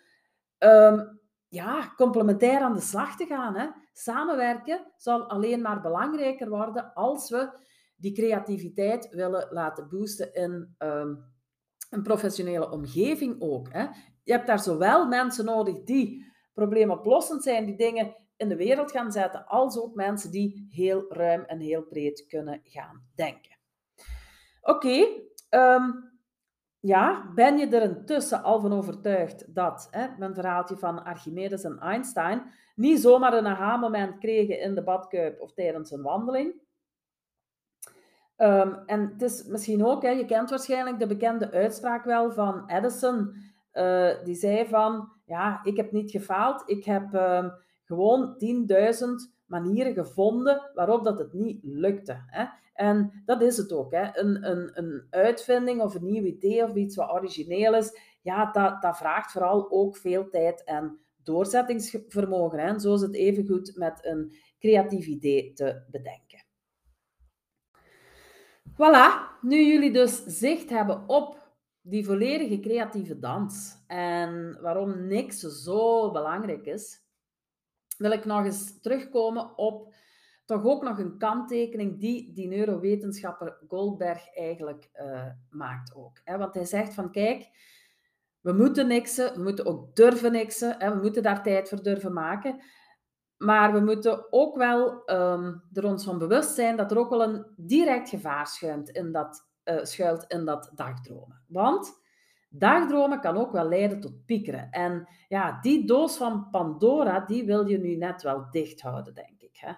um, 0.58 1.20
ja, 1.48 1.92
complementair 1.96 2.60
aan 2.60 2.74
de 2.74 2.80
slag 2.80 3.16
te 3.16 3.26
gaan. 3.26 3.56
Hè? 3.56 3.66
Samenwerken 3.92 4.86
zal 4.96 5.22
alleen 5.22 5.60
maar 5.60 5.80
belangrijker 5.80 6.48
worden 6.48 6.92
als 6.94 7.30
we 7.30 7.50
die 7.96 8.12
creativiteit 8.12 9.08
willen 9.10 9.48
laten 9.50 9.88
boosten 9.88 10.34
in 10.34 10.74
um, 10.78 11.24
een 11.90 12.02
professionele 12.02 12.70
omgeving 12.70 13.36
ook. 13.40 13.72
Hè? 13.72 13.86
Je 14.22 14.32
hebt 14.32 14.46
daar 14.46 14.60
zowel 14.60 15.06
mensen 15.06 15.44
nodig 15.44 15.82
die 15.84 16.34
probleemoplossend 16.56 17.42
zijn, 17.42 17.66
die 17.66 17.76
dingen 17.76 18.16
in 18.36 18.48
de 18.48 18.56
wereld 18.56 18.90
gaan 18.90 19.12
zetten, 19.12 19.46
als 19.46 19.78
ook 19.78 19.94
mensen 19.94 20.30
die 20.30 20.66
heel 20.70 21.04
ruim 21.08 21.44
en 21.44 21.60
heel 21.60 21.82
breed 21.82 22.26
kunnen 22.26 22.60
gaan 22.64 23.06
denken. 23.14 23.58
Oké, 24.62 25.06
ehm, 25.48 25.90
ja, 26.80 27.32
ben 27.34 27.58
je 27.58 27.66
er 27.66 27.82
intussen 27.82 28.42
al 28.42 28.60
van 28.60 28.72
overtuigd 28.72 29.54
dat, 29.54 29.88
hè, 29.90 30.08
mijn 30.18 30.34
verhaaltje 30.34 30.76
van 30.76 31.04
Archimedes 31.04 31.64
en 31.64 31.78
Einstein, 31.78 32.42
niet 32.74 33.00
zomaar 33.00 33.32
een 33.32 33.46
aha-moment 33.46 34.18
kregen 34.18 34.60
in 34.60 34.74
de 34.74 34.82
badkuip 34.82 35.40
of 35.40 35.52
tijdens 35.52 35.90
een 35.90 36.02
wandeling? 36.02 36.54
Um, 38.36 38.74
en 38.86 39.00
het 39.00 39.22
is 39.22 39.44
misschien 39.44 39.84
ook, 39.84 40.02
hè, 40.02 40.10
je 40.10 40.24
kent 40.24 40.50
waarschijnlijk 40.50 40.98
de 40.98 41.06
bekende 41.06 41.50
uitspraak 41.50 42.04
wel 42.04 42.32
van 42.32 42.70
Edison, 42.70 43.34
uh, 43.72 44.24
die 44.24 44.34
zei 44.34 44.66
van, 44.66 45.15
ja, 45.26 45.60
ik 45.62 45.76
heb 45.76 45.92
niet 45.92 46.10
gefaald, 46.10 46.62
ik 46.66 46.84
heb 46.84 47.14
uh, 47.14 47.48
gewoon 47.84 48.34
10.000 48.68 49.34
manieren 49.46 49.94
gevonden 49.94 50.70
waarop 50.74 51.04
dat 51.04 51.18
het 51.18 51.32
niet 51.32 51.58
lukte. 51.62 52.22
Hè? 52.26 52.44
En 52.74 53.22
dat 53.24 53.42
is 53.42 53.56
het 53.56 53.72
ook. 53.72 53.92
Hè? 53.92 54.18
Een, 54.18 54.50
een, 54.50 54.70
een 54.74 55.06
uitvinding 55.10 55.80
of 55.80 55.94
een 55.94 56.04
nieuw 56.04 56.24
idee 56.24 56.64
of 56.64 56.74
iets 56.74 56.96
wat 56.96 57.10
origineel 57.10 57.74
is, 57.74 57.98
ja, 58.22 58.50
dat, 58.52 58.82
dat 58.82 58.96
vraagt 58.96 59.32
vooral 59.32 59.70
ook 59.70 59.96
veel 59.96 60.28
tijd 60.28 60.64
en 60.64 60.98
doorzettingsvermogen. 61.22 62.58
Hè? 62.58 62.78
Zo 62.78 62.94
is 62.94 63.00
het 63.00 63.14
even 63.14 63.46
goed 63.46 63.72
met 63.76 64.04
een 64.04 64.36
creatief 64.58 65.06
idee 65.06 65.52
te 65.52 65.84
bedenken. 65.90 66.44
Voilà, 68.72 69.38
nu 69.40 69.64
jullie 69.64 69.92
dus 69.92 70.24
zicht 70.24 70.70
hebben 70.70 71.08
op 71.08 71.45
die 71.88 72.04
volledige 72.04 72.60
creatieve 72.60 73.18
dans 73.18 73.84
en 73.86 74.58
waarom 74.60 75.06
niks 75.06 75.38
zo 75.38 76.10
belangrijk 76.10 76.66
is, 76.66 77.00
wil 77.98 78.10
ik 78.10 78.24
nog 78.24 78.44
eens 78.44 78.80
terugkomen 78.80 79.58
op 79.58 79.94
toch 80.44 80.64
ook 80.64 80.82
nog 80.82 80.98
een 80.98 81.18
kanttekening 81.18 82.00
die 82.00 82.32
die 82.32 82.48
neurowetenschapper 82.48 83.58
Goldberg 83.68 84.36
eigenlijk 84.36 84.90
uh, 84.94 85.26
maakt 85.50 85.94
ook. 85.94 86.20
Want 86.24 86.54
hij 86.54 86.64
zegt 86.64 86.94
van 86.94 87.10
kijk, 87.10 87.48
we 88.40 88.52
moeten 88.52 88.86
niksen, 88.86 89.34
we 89.34 89.42
moeten 89.42 89.66
ook 89.66 89.96
durven 89.96 90.32
niksen, 90.32 90.74
hè? 90.78 90.94
we 90.94 91.00
moeten 91.02 91.22
daar 91.22 91.42
tijd 91.42 91.68
voor 91.68 91.82
durven 91.82 92.12
maken. 92.12 92.62
Maar 93.36 93.72
we 93.72 93.80
moeten 93.80 94.32
ook 94.32 94.56
wel 94.56 95.10
um, 95.10 95.62
er 95.72 95.84
ons 95.84 96.04
van 96.04 96.18
bewust 96.18 96.54
zijn 96.54 96.76
dat 96.76 96.90
er 96.90 96.98
ook 96.98 97.10
wel 97.10 97.22
een 97.22 97.46
direct 97.56 98.08
gevaar 98.08 98.46
schuilt 98.46 98.90
in 98.90 99.12
dat, 99.12 99.45
uh, 99.66 99.84
schuilt 99.84 100.24
in 100.28 100.44
dat 100.44 100.70
dagdromen. 100.74 101.42
Want 101.48 102.04
Dagdromen 102.58 103.20
kan 103.20 103.36
ook 103.36 103.52
wel 103.52 103.68
leiden 103.68 104.00
tot 104.00 104.24
piekeren. 104.26 104.70
En 104.70 105.08
ja, 105.28 105.58
die 105.60 105.86
doos 105.86 106.16
van 106.16 106.50
Pandora, 106.50 107.20
die 107.20 107.44
wil 107.44 107.66
je 107.66 107.78
nu 107.78 107.96
net 107.96 108.22
wel 108.22 108.46
dicht 108.50 108.80
houden, 108.80 109.14
denk 109.14 109.40
ik. 109.40 109.56
Hè? 109.60 109.72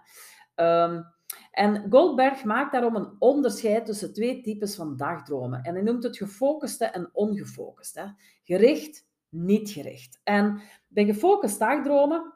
Um, 0.84 1.05
en 1.51 1.86
Goldberg 1.91 2.45
maakt 2.45 2.72
daarom 2.72 2.97
een 2.97 3.16
onderscheid 3.18 3.86
tussen 3.86 4.12
twee 4.12 4.41
types 4.41 4.74
van 4.74 4.97
dagdromen. 4.97 5.62
En 5.62 5.74
hij 5.74 5.82
noemt 5.82 6.03
het 6.03 6.16
gefocuste 6.16 6.84
en 6.84 7.11
ongefocuste. 7.12 8.14
Gericht, 8.43 9.07
niet 9.28 9.70
gericht. 9.70 10.20
En 10.24 10.61
bij 10.89 11.05
gefocust 11.05 11.59
dagdromen 11.59 12.34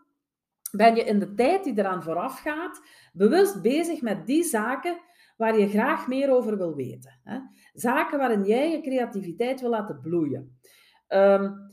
ben 0.71 0.95
je 0.95 1.05
in 1.05 1.19
de 1.19 1.35
tijd 1.35 1.65
die 1.65 1.79
eraan 1.79 2.03
vooraf 2.03 2.41
gaat 2.41 2.81
bewust 3.13 3.63
bezig 3.63 4.01
met 4.01 4.27
die 4.27 4.45
zaken 4.45 5.01
waar 5.43 5.59
je 5.59 5.69
graag 5.69 6.07
meer 6.09 6.31
over 6.31 6.57
wil 6.57 6.75
weten. 6.75 7.21
Hè? 7.25 7.39
Zaken 7.73 8.19
waarin 8.19 8.45
jij 8.45 8.71
je 8.71 8.81
creativiteit 8.81 9.61
wil 9.61 9.71
laten 9.71 10.01
bloeien. 10.01 10.59
Um, 11.09 11.73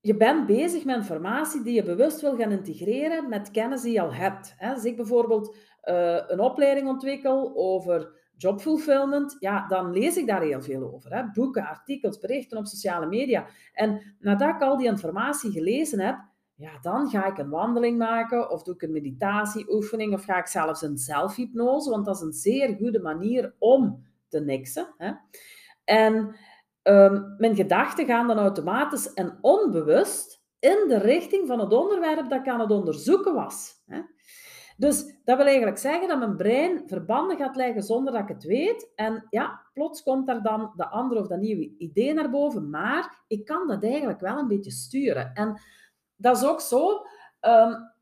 je 0.00 0.16
bent 0.16 0.46
bezig 0.46 0.84
met 0.84 0.96
informatie 0.96 1.62
die 1.62 1.74
je 1.74 1.82
bewust 1.82 2.20
wil 2.20 2.36
gaan 2.36 2.50
integreren 2.50 3.28
met 3.28 3.50
kennis 3.50 3.82
die 3.82 3.92
je 3.92 4.00
al 4.00 4.14
hebt. 4.14 4.54
Hè? 4.56 4.72
Als 4.72 4.84
ik 4.84 4.96
bijvoorbeeld 4.96 5.56
uh, 5.84 6.18
een 6.26 6.40
opleiding 6.40 6.88
ontwikkel 6.88 7.52
over 7.56 8.20
jobfulfillment, 8.36 9.36
ja, 9.38 9.66
dan 9.66 9.92
lees 9.92 10.16
ik 10.16 10.26
daar 10.26 10.42
heel 10.42 10.62
veel 10.62 10.92
over. 10.92 11.14
Hè? 11.14 11.30
Boeken, 11.32 11.66
artikels, 11.66 12.18
berichten 12.18 12.58
op 12.58 12.66
sociale 12.66 13.06
media. 13.06 13.46
En 13.72 14.16
nadat 14.18 14.54
ik 14.54 14.62
al 14.62 14.76
die 14.76 14.86
informatie 14.86 15.50
gelezen 15.50 16.00
heb, 16.00 16.16
ja, 16.56 16.78
dan 16.80 17.08
ga 17.08 17.26
ik 17.26 17.38
een 17.38 17.50
wandeling 17.50 17.98
maken 17.98 18.50
of 18.50 18.62
doe 18.62 18.74
ik 18.74 18.82
een 18.82 18.92
meditatieoefening 18.92 20.14
of 20.14 20.24
ga 20.24 20.38
ik 20.38 20.46
zelfs 20.46 20.82
een 20.82 20.98
zelfhypnose, 20.98 21.90
want 21.90 22.04
dat 22.04 22.14
is 22.14 22.22
een 22.22 22.32
zeer 22.32 22.76
goede 22.76 23.00
manier 23.00 23.54
om 23.58 24.06
te 24.28 24.40
niksen. 24.40 24.94
Hè? 24.96 25.12
En 25.84 26.36
um, 26.82 27.34
mijn 27.38 27.54
gedachten 27.54 28.06
gaan 28.06 28.26
dan 28.26 28.38
automatisch 28.38 29.12
en 29.12 29.38
onbewust 29.40 30.42
in 30.58 30.84
de 30.88 30.98
richting 30.98 31.46
van 31.46 31.58
het 31.58 31.72
onderwerp 31.72 32.28
dat 32.28 32.40
ik 32.40 32.48
aan 32.48 32.60
het 32.60 32.70
onderzoeken 32.70 33.34
was. 33.34 33.82
Hè? 33.86 34.00
Dus 34.76 35.20
dat 35.24 35.36
wil 35.36 35.46
eigenlijk 35.46 35.78
zeggen 35.78 36.08
dat 36.08 36.18
mijn 36.18 36.36
brein 36.36 36.82
verbanden 36.86 37.36
gaat 37.36 37.56
leggen 37.56 37.82
zonder 37.82 38.12
dat 38.12 38.22
ik 38.22 38.28
het 38.28 38.44
weet. 38.44 38.92
En 38.94 39.26
ja, 39.30 39.60
plots 39.72 40.02
komt 40.02 40.26
daar 40.26 40.42
dan 40.42 40.72
de 40.76 40.88
andere 40.88 41.20
of 41.20 41.26
dat 41.26 41.40
nieuwe 41.40 41.74
idee 41.78 42.14
naar 42.14 42.30
boven. 42.30 42.70
Maar 42.70 43.22
ik 43.26 43.44
kan 43.44 43.66
dat 43.66 43.84
eigenlijk 43.84 44.20
wel 44.20 44.38
een 44.38 44.48
beetje 44.48 44.70
sturen. 44.70 45.32
En 45.34 45.60
dat 46.16 46.36
is 46.36 46.44
ook 46.44 46.60
zo. 46.60 47.06
Um, 47.40 47.92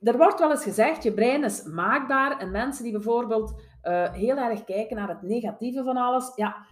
er 0.00 0.16
wordt 0.16 0.38
wel 0.38 0.50
eens 0.50 0.62
gezegd, 0.62 1.02
je 1.02 1.12
brein 1.12 1.44
is 1.44 1.62
maakbaar. 1.62 2.38
En 2.38 2.50
mensen 2.50 2.82
die 2.82 2.92
bijvoorbeeld 2.92 3.62
uh, 3.82 4.12
heel 4.12 4.36
erg 4.36 4.64
kijken 4.64 4.96
naar 4.96 5.08
het 5.08 5.22
negatieve 5.22 5.82
van 5.82 5.96
alles, 5.96 6.32
ja, 6.34 6.66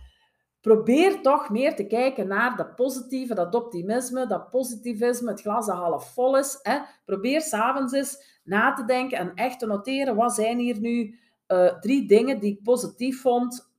probeer 0.60 1.22
toch 1.22 1.50
meer 1.50 1.76
te 1.76 1.86
kijken 1.86 2.28
naar 2.28 2.56
dat 2.56 2.74
positieve, 2.74 3.34
dat 3.34 3.54
optimisme, 3.54 4.26
dat 4.26 4.50
positivisme, 4.50 5.30
het 5.30 5.40
glas 5.40 5.66
dat 5.66 5.76
half 5.76 6.12
vol 6.14 6.36
is. 6.38 6.58
Hè. 6.62 6.78
Probeer 7.04 7.40
s'avonds 7.40 7.92
eens 7.92 8.40
na 8.44 8.72
te 8.72 8.84
denken 8.84 9.18
en 9.18 9.34
echt 9.34 9.58
te 9.58 9.66
noteren, 9.66 10.16
wat 10.16 10.34
zijn 10.34 10.58
hier 10.58 10.78
nu 10.80 11.18
uh, 11.48 11.78
drie 11.78 12.08
dingen 12.08 12.40
die 12.40 12.52
ik 12.52 12.62
positief 12.62 13.20
vond 13.20 13.72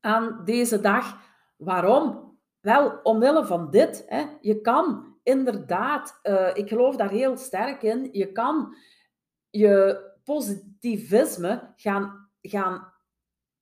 aan 0.00 0.40
deze 0.44 0.80
dag. 0.80 1.16
Waarom? 1.56 2.27
Wel, 2.68 3.00
omwille 3.02 3.46
van 3.46 3.70
dit. 3.70 4.04
Hè. 4.06 4.24
Je 4.40 4.60
kan 4.60 5.16
inderdaad, 5.22 6.18
uh, 6.22 6.50
ik 6.54 6.68
geloof 6.68 6.96
daar 6.96 7.10
heel 7.10 7.36
sterk 7.36 7.82
in, 7.82 8.08
je 8.12 8.32
kan 8.32 8.76
je 9.50 10.00
positivisme 10.24 11.72
gaan, 11.76 12.30
gaan 12.40 12.92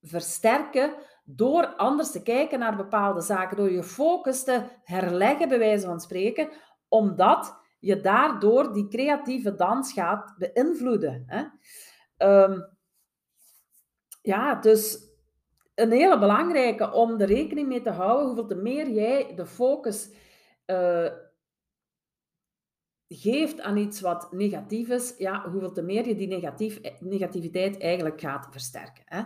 versterken 0.00 0.94
door 1.24 1.66
anders 1.66 2.10
te 2.10 2.22
kijken 2.22 2.58
naar 2.58 2.76
bepaalde 2.76 3.20
zaken, 3.20 3.56
door 3.56 3.70
je 3.70 3.82
focus 3.82 4.44
te 4.44 4.62
herleggen, 4.84 5.48
bij 5.48 5.58
wijze 5.58 5.86
van 5.86 6.00
spreken, 6.00 6.48
omdat 6.88 7.56
je 7.78 8.00
daardoor 8.00 8.72
die 8.72 8.88
creatieve 8.88 9.54
dans 9.54 9.92
gaat 9.92 10.34
beïnvloeden. 10.38 11.24
Hè? 11.26 11.44
Um, 12.42 12.76
ja, 14.22 14.54
dus 14.54 15.05
een 15.76 15.92
hele 15.92 16.18
belangrijke 16.18 16.92
om 16.92 17.20
er 17.20 17.26
rekening 17.26 17.68
mee 17.68 17.82
te 17.82 17.90
houden, 17.90 18.26
hoeveel 18.26 18.46
te 18.46 18.54
meer 18.54 18.90
jij 18.90 19.32
de 19.34 19.46
focus 19.46 20.10
uh, 20.66 21.06
geeft 23.08 23.60
aan 23.60 23.76
iets 23.76 24.00
wat 24.00 24.32
negatief 24.32 24.88
is, 24.88 25.14
ja, 25.18 25.50
hoeveel 25.50 25.72
te 25.72 25.82
meer 25.82 26.08
je 26.08 26.16
die 26.16 26.28
negatief, 26.28 26.80
negativiteit 27.00 27.80
eigenlijk 27.80 28.20
gaat 28.20 28.46
versterken. 28.50 29.02
Hè? 29.04 29.20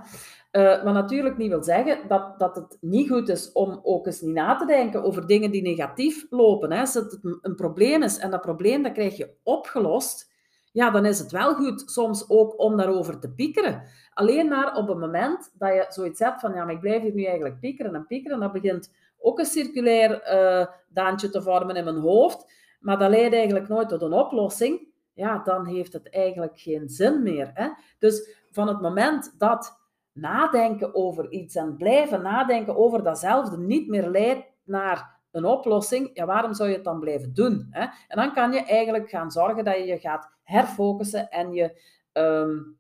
Uh, 0.53 0.85
wat 0.85 0.95
natuurlijk 0.95 1.37
niet 1.37 1.49
wil 1.49 1.65
zeggen 1.65 2.09
dat, 2.09 2.39
dat 2.39 2.57
het 2.57 2.79
niet 2.81 3.09
goed 3.09 3.29
is 3.29 3.53
om 3.53 3.81
ook 3.83 4.07
eens 4.07 4.21
niet 4.21 4.35
na 4.35 4.57
te 4.57 4.67
denken 4.67 5.03
over 5.03 5.27
dingen 5.27 5.51
die 5.51 5.63
negatief 5.63 6.27
lopen. 6.31 6.73
Hè? 6.73 6.81
Als 6.81 6.95
het 6.95 7.19
een 7.41 7.55
probleem 7.55 8.03
is 8.03 8.19
en 8.19 8.31
dat 8.31 8.41
probleem 8.41 8.83
dat 8.83 8.93
krijg 8.93 9.17
je 9.17 9.35
opgelost, 9.43 10.31
ja, 10.73 10.91
dan 10.91 11.07
is 11.07 11.19
het 11.19 11.31
wel 11.31 11.55
goed 11.55 11.91
soms 11.91 12.29
ook 12.29 12.61
om 12.61 12.77
daarover 12.77 13.19
te 13.19 13.31
piekeren. 13.31 13.83
Alleen 14.21 14.49
maar 14.49 14.77
op 14.77 14.89
het 14.89 14.99
moment 14.99 15.53
dat 15.59 15.75
je 15.75 15.87
zoiets 15.89 16.21
hebt 16.21 16.41
van, 16.41 16.55
ja, 16.55 16.65
maar 16.65 16.75
ik 16.75 16.81
blijf 16.81 17.03
hier 17.03 17.15
nu 17.15 17.25
eigenlijk 17.25 17.61
piekeren 17.61 17.95
en 17.95 18.07
piekeren, 18.07 18.41
dan 18.41 18.53
begint 18.53 18.93
ook 19.19 19.39
een 19.39 19.45
circulair 19.45 20.11
uh, 20.11 20.67
daantje 20.89 21.31
te 21.31 21.43
vormen 21.43 21.77
in 21.77 21.85
mijn 21.85 21.97
hoofd, 21.97 22.53
maar 22.81 22.99
dat 22.99 23.11
leidt 23.11 23.35
eigenlijk 23.35 23.69
nooit 23.69 23.89
tot 23.89 24.03
een 24.03 24.13
oplossing, 24.13 24.89
ja, 25.15 25.39
dan 25.45 25.67
heeft 25.67 25.93
het 25.93 26.11
eigenlijk 26.11 26.61
geen 26.61 26.89
zin 26.89 27.23
meer. 27.23 27.51
Hè? 27.55 27.69
Dus 27.99 28.37
van 28.51 28.69
het 28.69 28.81
moment 28.81 29.35
dat 29.39 29.81
nadenken 30.13 30.95
over 30.95 31.31
iets 31.31 31.55
en 31.55 31.77
blijven 31.77 32.23
nadenken 32.23 32.77
over 32.77 33.03
datzelfde 33.03 33.59
niet 33.59 33.89
meer 33.89 34.09
leidt 34.09 34.47
naar 34.65 35.19
een 35.31 35.45
oplossing, 35.45 36.11
ja, 36.13 36.27
waarom 36.27 36.55
zou 36.55 36.69
je 36.69 36.75
het 36.75 36.85
dan 36.85 37.01
blijven 37.01 37.35
doen? 37.35 37.67
Hè? 37.71 37.81
En 37.81 38.17
dan 38.17 38.33
kan 38.33 38.53
je 38.53 38.65
eigenlijk 38.65 39.09
gaan 39.09 39.31
zorgen 39.31 39.65
dat 39.65 39.77
je 39.77 39.85
je 39.85 39.99
gaat 39.99 40.31
herfocussen 40.43 41.31
en 41.31 41.53
je 41.53 41.83
um, 42.13 42.80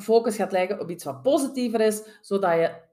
focus 0.00 0.36
gaat 0.36 0.52
leggen 0.52 0.80
op 0.80 0.90
iets 0.90 1.04
wat 1.04 1.22
positiever 1.22 1.80
is, 1.80 2.18
zodat 2.20 2.52
je 2.52 2.86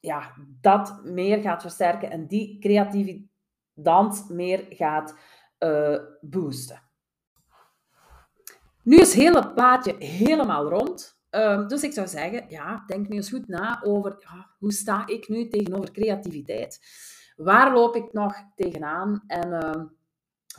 ja, 0.00 0.34
dat 0.60 1.00
meer 1.04 1.40
gaat 1.40 1.62
versterken 1.62 2.10
en 2.10 2.26
die 2.26 2.58
creativiteit 2.58 3.30
meer 4.28 4.66
gaat 4.68 5.14
uh, 5.58 5.98
boosten. 6.20 6.82
Nu 8.82 8.96
is 8.96 9.14
het 9.14 9.22
hele 9.22 9.52
plaatje 9.52 9.94
helemaal 9.98 10.68
rond. 10.68 11.20
Um, 11.30 11.68
dus 11.68 11.82
ik 11.82 11.92
zou 11.92 12.08
zeggen, 12.08 12.44
ja, 12.48 12.84
denk 12.86 13.08
nu 13.08 13.16
eens 13.16 13.30
goed 13.30 13.48
na 13.48 13.82
over 13.82 14.16
hoe 14.58 14.72
sta 14.72 15.06
ik 15.06 15.28
nu 15.28 15.48
tegenover 15.48 15.90
creativiteit? 15.90 16.80
Waar 17.36 17.72
loop 17.72 17.96
ik 17.96 18.12
nog 18.12 18.34
tegenaan? 18.54 19.24
En 19.26 19.48
uh, 19.48 19.84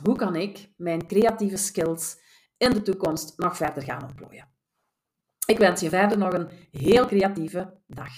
hoe 0.02 0.16
kan 0.16 0.36
ik 0.36 0.72
mijn 0.76 1.06
creatieve 1.06 1.56
skills 1.56 2.16
in 2.56 2.70
de 2.70 2.82
toekomst 2.82 3.38
nog 3.38 3.56
verder 3.56 3.82
gaan 3.82 4.02
ontplooien? 4.02 4.53
Ik 5.46 5.58
wens 5.58 5.80
je 5.80 5.88
verder 5.88 6.18
nog 6.18 6.32
een 6.32 6.48
heel 6.70 7.06
creatieve 7.06 7.80
dag. 7.86 8.12